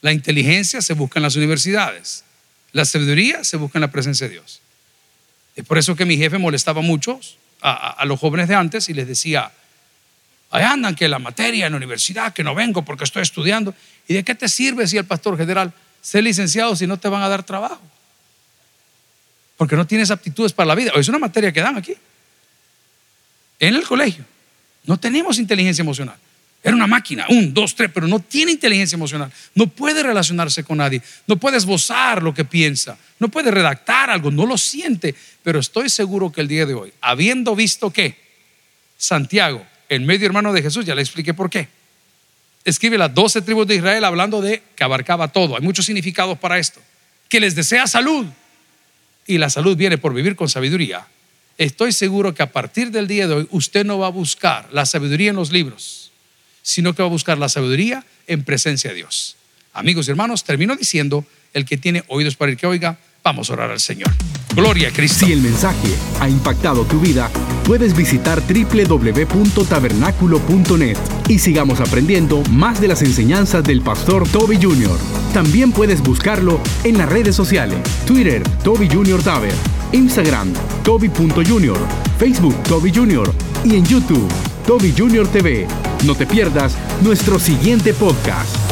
La 0.00 0.12
inteligencia 0.12 0.80
se 0.80 0.94
busca 0.94 1.18
en 1.18 1.24
las 1.24 1.36
universidades. 1.36 2.24
La 2.76 2.84
sabiduría 2.84 3.42
se 3.42 3.56
busca 3.56 3.78
en 3.78 3.80
la 3.80 3.90
presencia 3.90 4.26
de 4.26 4.34
Dios. 4.34 4.60
Es 5.54 5.64
por 5.64 5.78
eso 5.78 5.96
que 5.96 6.04
mi 6.04 6.18
jefe 6.18 6.36
molestaba 6.36 6.82
mucho 6.82 7.18
a, 7.62 8.04
los 8.04 8.20
jóvenes 8.20 8.48
de 8.48 8.54
antes 8.54 8.90
y 8.90 8.92
les 8.92 9.08
decía, 9.08 9.50
Ahí 10.50 10.62
andan 10.62 10.94
que 10.94 11.08
la 11.08 11.18
materia 11.18 11.64
en 11.64 11.72
la 11.72 11.78
universidad, 11.78 12.34
que 12.34 12.44
no 12.44 12.54
vengo 12.54 12.84
porque 12.84 13.04
estoy 13.04 13.22
estudiando. 13.22 13.74
¿Y 14.06 14.12
de 14.12 14.24
qué 14.24 14.34
te 14.34 14.46
sirve 14.46 14.86
si 14.86 14.98
el 14.98 15.06
pastor 15.06 15.38
general 15.38 15.72
ser 16.02 16.24
licenciado 16.24 16.76
si 16.76 16.86
no 16.86 16.98
te 16.98 17.08
van 17.08 17.22
a 17.22 17.30
dar 17.30 17.44
trabajo? 17.44 17.80
Porque 19.56 19.74
no 19.74 19.86
tienes 19.86 20.10
aptitudes 20.10 20.52
para 20.52 20.66
la 20.66 20.74
vida. 20.74 20.92
Es 20.96 21.08
una 21.08 21.18
materia 21.18 21.50
que 21.52 21.62
dan 21.62 21.78
aquí. 21.78 21.94
En 23.58 23.74
el 23.74 23.84
colegio. 23.84 24.26
No 24.84 25.00
tenemos 25.00 25.38
inteligencia 25.38 25.80
emocional. 25.80 26.18
Era 26.66 26.74
una 26.74 26.88
máquina, 26.88 27.26
un, 27.28 27.54
dos, 27.54 27.76
tres, 27.76 27.92
pero 27.94 28.08
no 28.08 28.18
tiene 28.18 28.50
inteligencia 28.50 28.96
emocional. 28.96 29.30
No 29.54 29.68
puede 29.68 30.02
relacionarse 30.02 30.64
con 30.64 30.78
nadie. 30.78 31.00
No 31.28 31.36
puede 31.36 31.58
esbozar 31.58 32.24
lo 32.24 32.34
que 32.34 32.44
piensa. 32.44 32.98
No 33.20 33.28
puede 33.28 33.52
redactar 33.52 34.10
algo. 34.10 34.32
No 34.32 34.46
lo 34.46 34.58
siente. 34.58 35.14
Pero 35.44 35.60
estoy 35.60 35.88
seguro 35.88 36.32
que 36.32 36.40
el 36.40 36.48
día 36.48 36.66
de 36.66 36.74
hoy, 36.74 36.92
habiendo 37.00 37.54
visto 37.54 37.92
que 37.92 38.16
Santiago 38.98 39.64
el 39.88 40.00
medio 40.00 40.26
hermano 40.26 40.52
de 40.52 40.60
Jesús, 40.60 40.84
ya 40.84 40.96
le 40.96 41.02
expliqué 41.02 41.34
por 41.34 41.48
qué. 41.48 41.68
Escribe 42.64 42.98
las 42.98 43.14
doce 43.14 43.42
tribus 43.42 43.68
de 43.68 43.76
Israel 43.76 44.02
hablando 44.02 44.42
de 44.42 44.60
que 44.74 44.82
abarcaba 44.82 45.28
todo. 45.28 45.54
Hay 45.54 45.62
muchos 45.62 45.86
significados 45.86 46.36
para 46.36 46.58
esto. 46.58 46.80
Que 47.28 47.38
les 47.38 47.54
desea 47.54 47.86
salud. 47.86 48.26
Y 49.24 49.38
la 49.38 49.50
salud 49.50 49.76
viene 49.76 49.98
por 49.98 50.12
vivir 50.12 50.34
con 50.34 50.48
sabiduría. 50.48 51.06
Estoy 51.58 51.92
seguro 51.92 52.34
que 52.34 52.42
a 52.42 52.50
partir 52.50 52.90
del 52.90 53.06
día 53.06 53.28
de 53.28 53.34
hoy 53.34 53.48
usted 53.52 53.86
no 53.86 53.98
va 53.98 54.08
a 54.08 54.10
buscar 54.10 54.68
la 54.72 54.84
sabiduría 54.84 55.30
en 55.30 55.36
los 55.36 55.52
libros, 55.52 56.05
sino 56.66 56.92
que 56.94 57.02
va 57.02 57.06
a 57.06 57.12
buscar 57.12 57.38
la 57.38 57.48
sabiduría 57.48 58.04
en 58.26 58.42
presencia 58.42 58.90
de 58.90 58.96
Dios. 58.96 59.36
Amigos 59.72 60.08
y 60.08 60.10
hermanos, 60.10 60.42
termino 60.42 60.74
diciendo, 60.74 61.24
el 61.54 61.64
que 61.64 61.76
tiene 61.76 62.02
oídos 62.08 62.34
para 62.34 62.50
el 62.50 62.58
que 62.58 62.66
oiga, 62.66 62.98
vamos 63.22 63.48
a 63.48 63.52
orar 63.52 63.70
al 63.70 63.78
Señor. 63.78 64.10
Gloria 64.52 64.88
a 64.88 64.92
Cristo. 64.92 65.26
Si 65.26 65.32
el 65.32 65.42
mensaje 65.42 65.94
ha 66.18 66.28
impactado 66.28 66.84
tu 66.84 66.98
vida, 66.98 67.30
puedes 67.64 67.96
visitar 67.96 68.42
www.tabernaculo.net 68.42 70.96
y 71.28 71.38
sigamos 71.38 71.78
aprendiendo 71.78 72.42
más 72.50 72.80
de 72.80 72.88
las 72.88 73.02
enseñanzas 73.02 73.62
del 73.62 73.82
pastor 73.82 74.28
Toby 74.28 74.58
Jr. 74.60 74.98
También 75.32 75.70
puedes 75.70 76.00
buscarlo 76.00 76.60
en 76.82 76.98
las 76.98 77.08
redes 77.08 77.36
sociales, 77.36 77.78
Twitter, 78.06 78.42
Toby 78.64 78.88
Jr. 78.88 79.22
Taber, 79.22 79.54
Instagram, 79.92 80.52
Toby.Jr., 80.82 81.78
Facebook, 82.18 82.60
Toby 82.64 82.92
Jr. 82.92 83.32
y 83.64 83.76
en 83.76 83.86
YouTube, 83.86 84.28
Toby 84.66 84.92
Jr. 84.96 85.28
TV. 85.28 85.68
No 86.06 86.14
te 86.14 86.24
pierdas 86.24 86.76
nuestro 87.02 87.40
siguiente 87.40 87.92
podcast. 87.92 88.65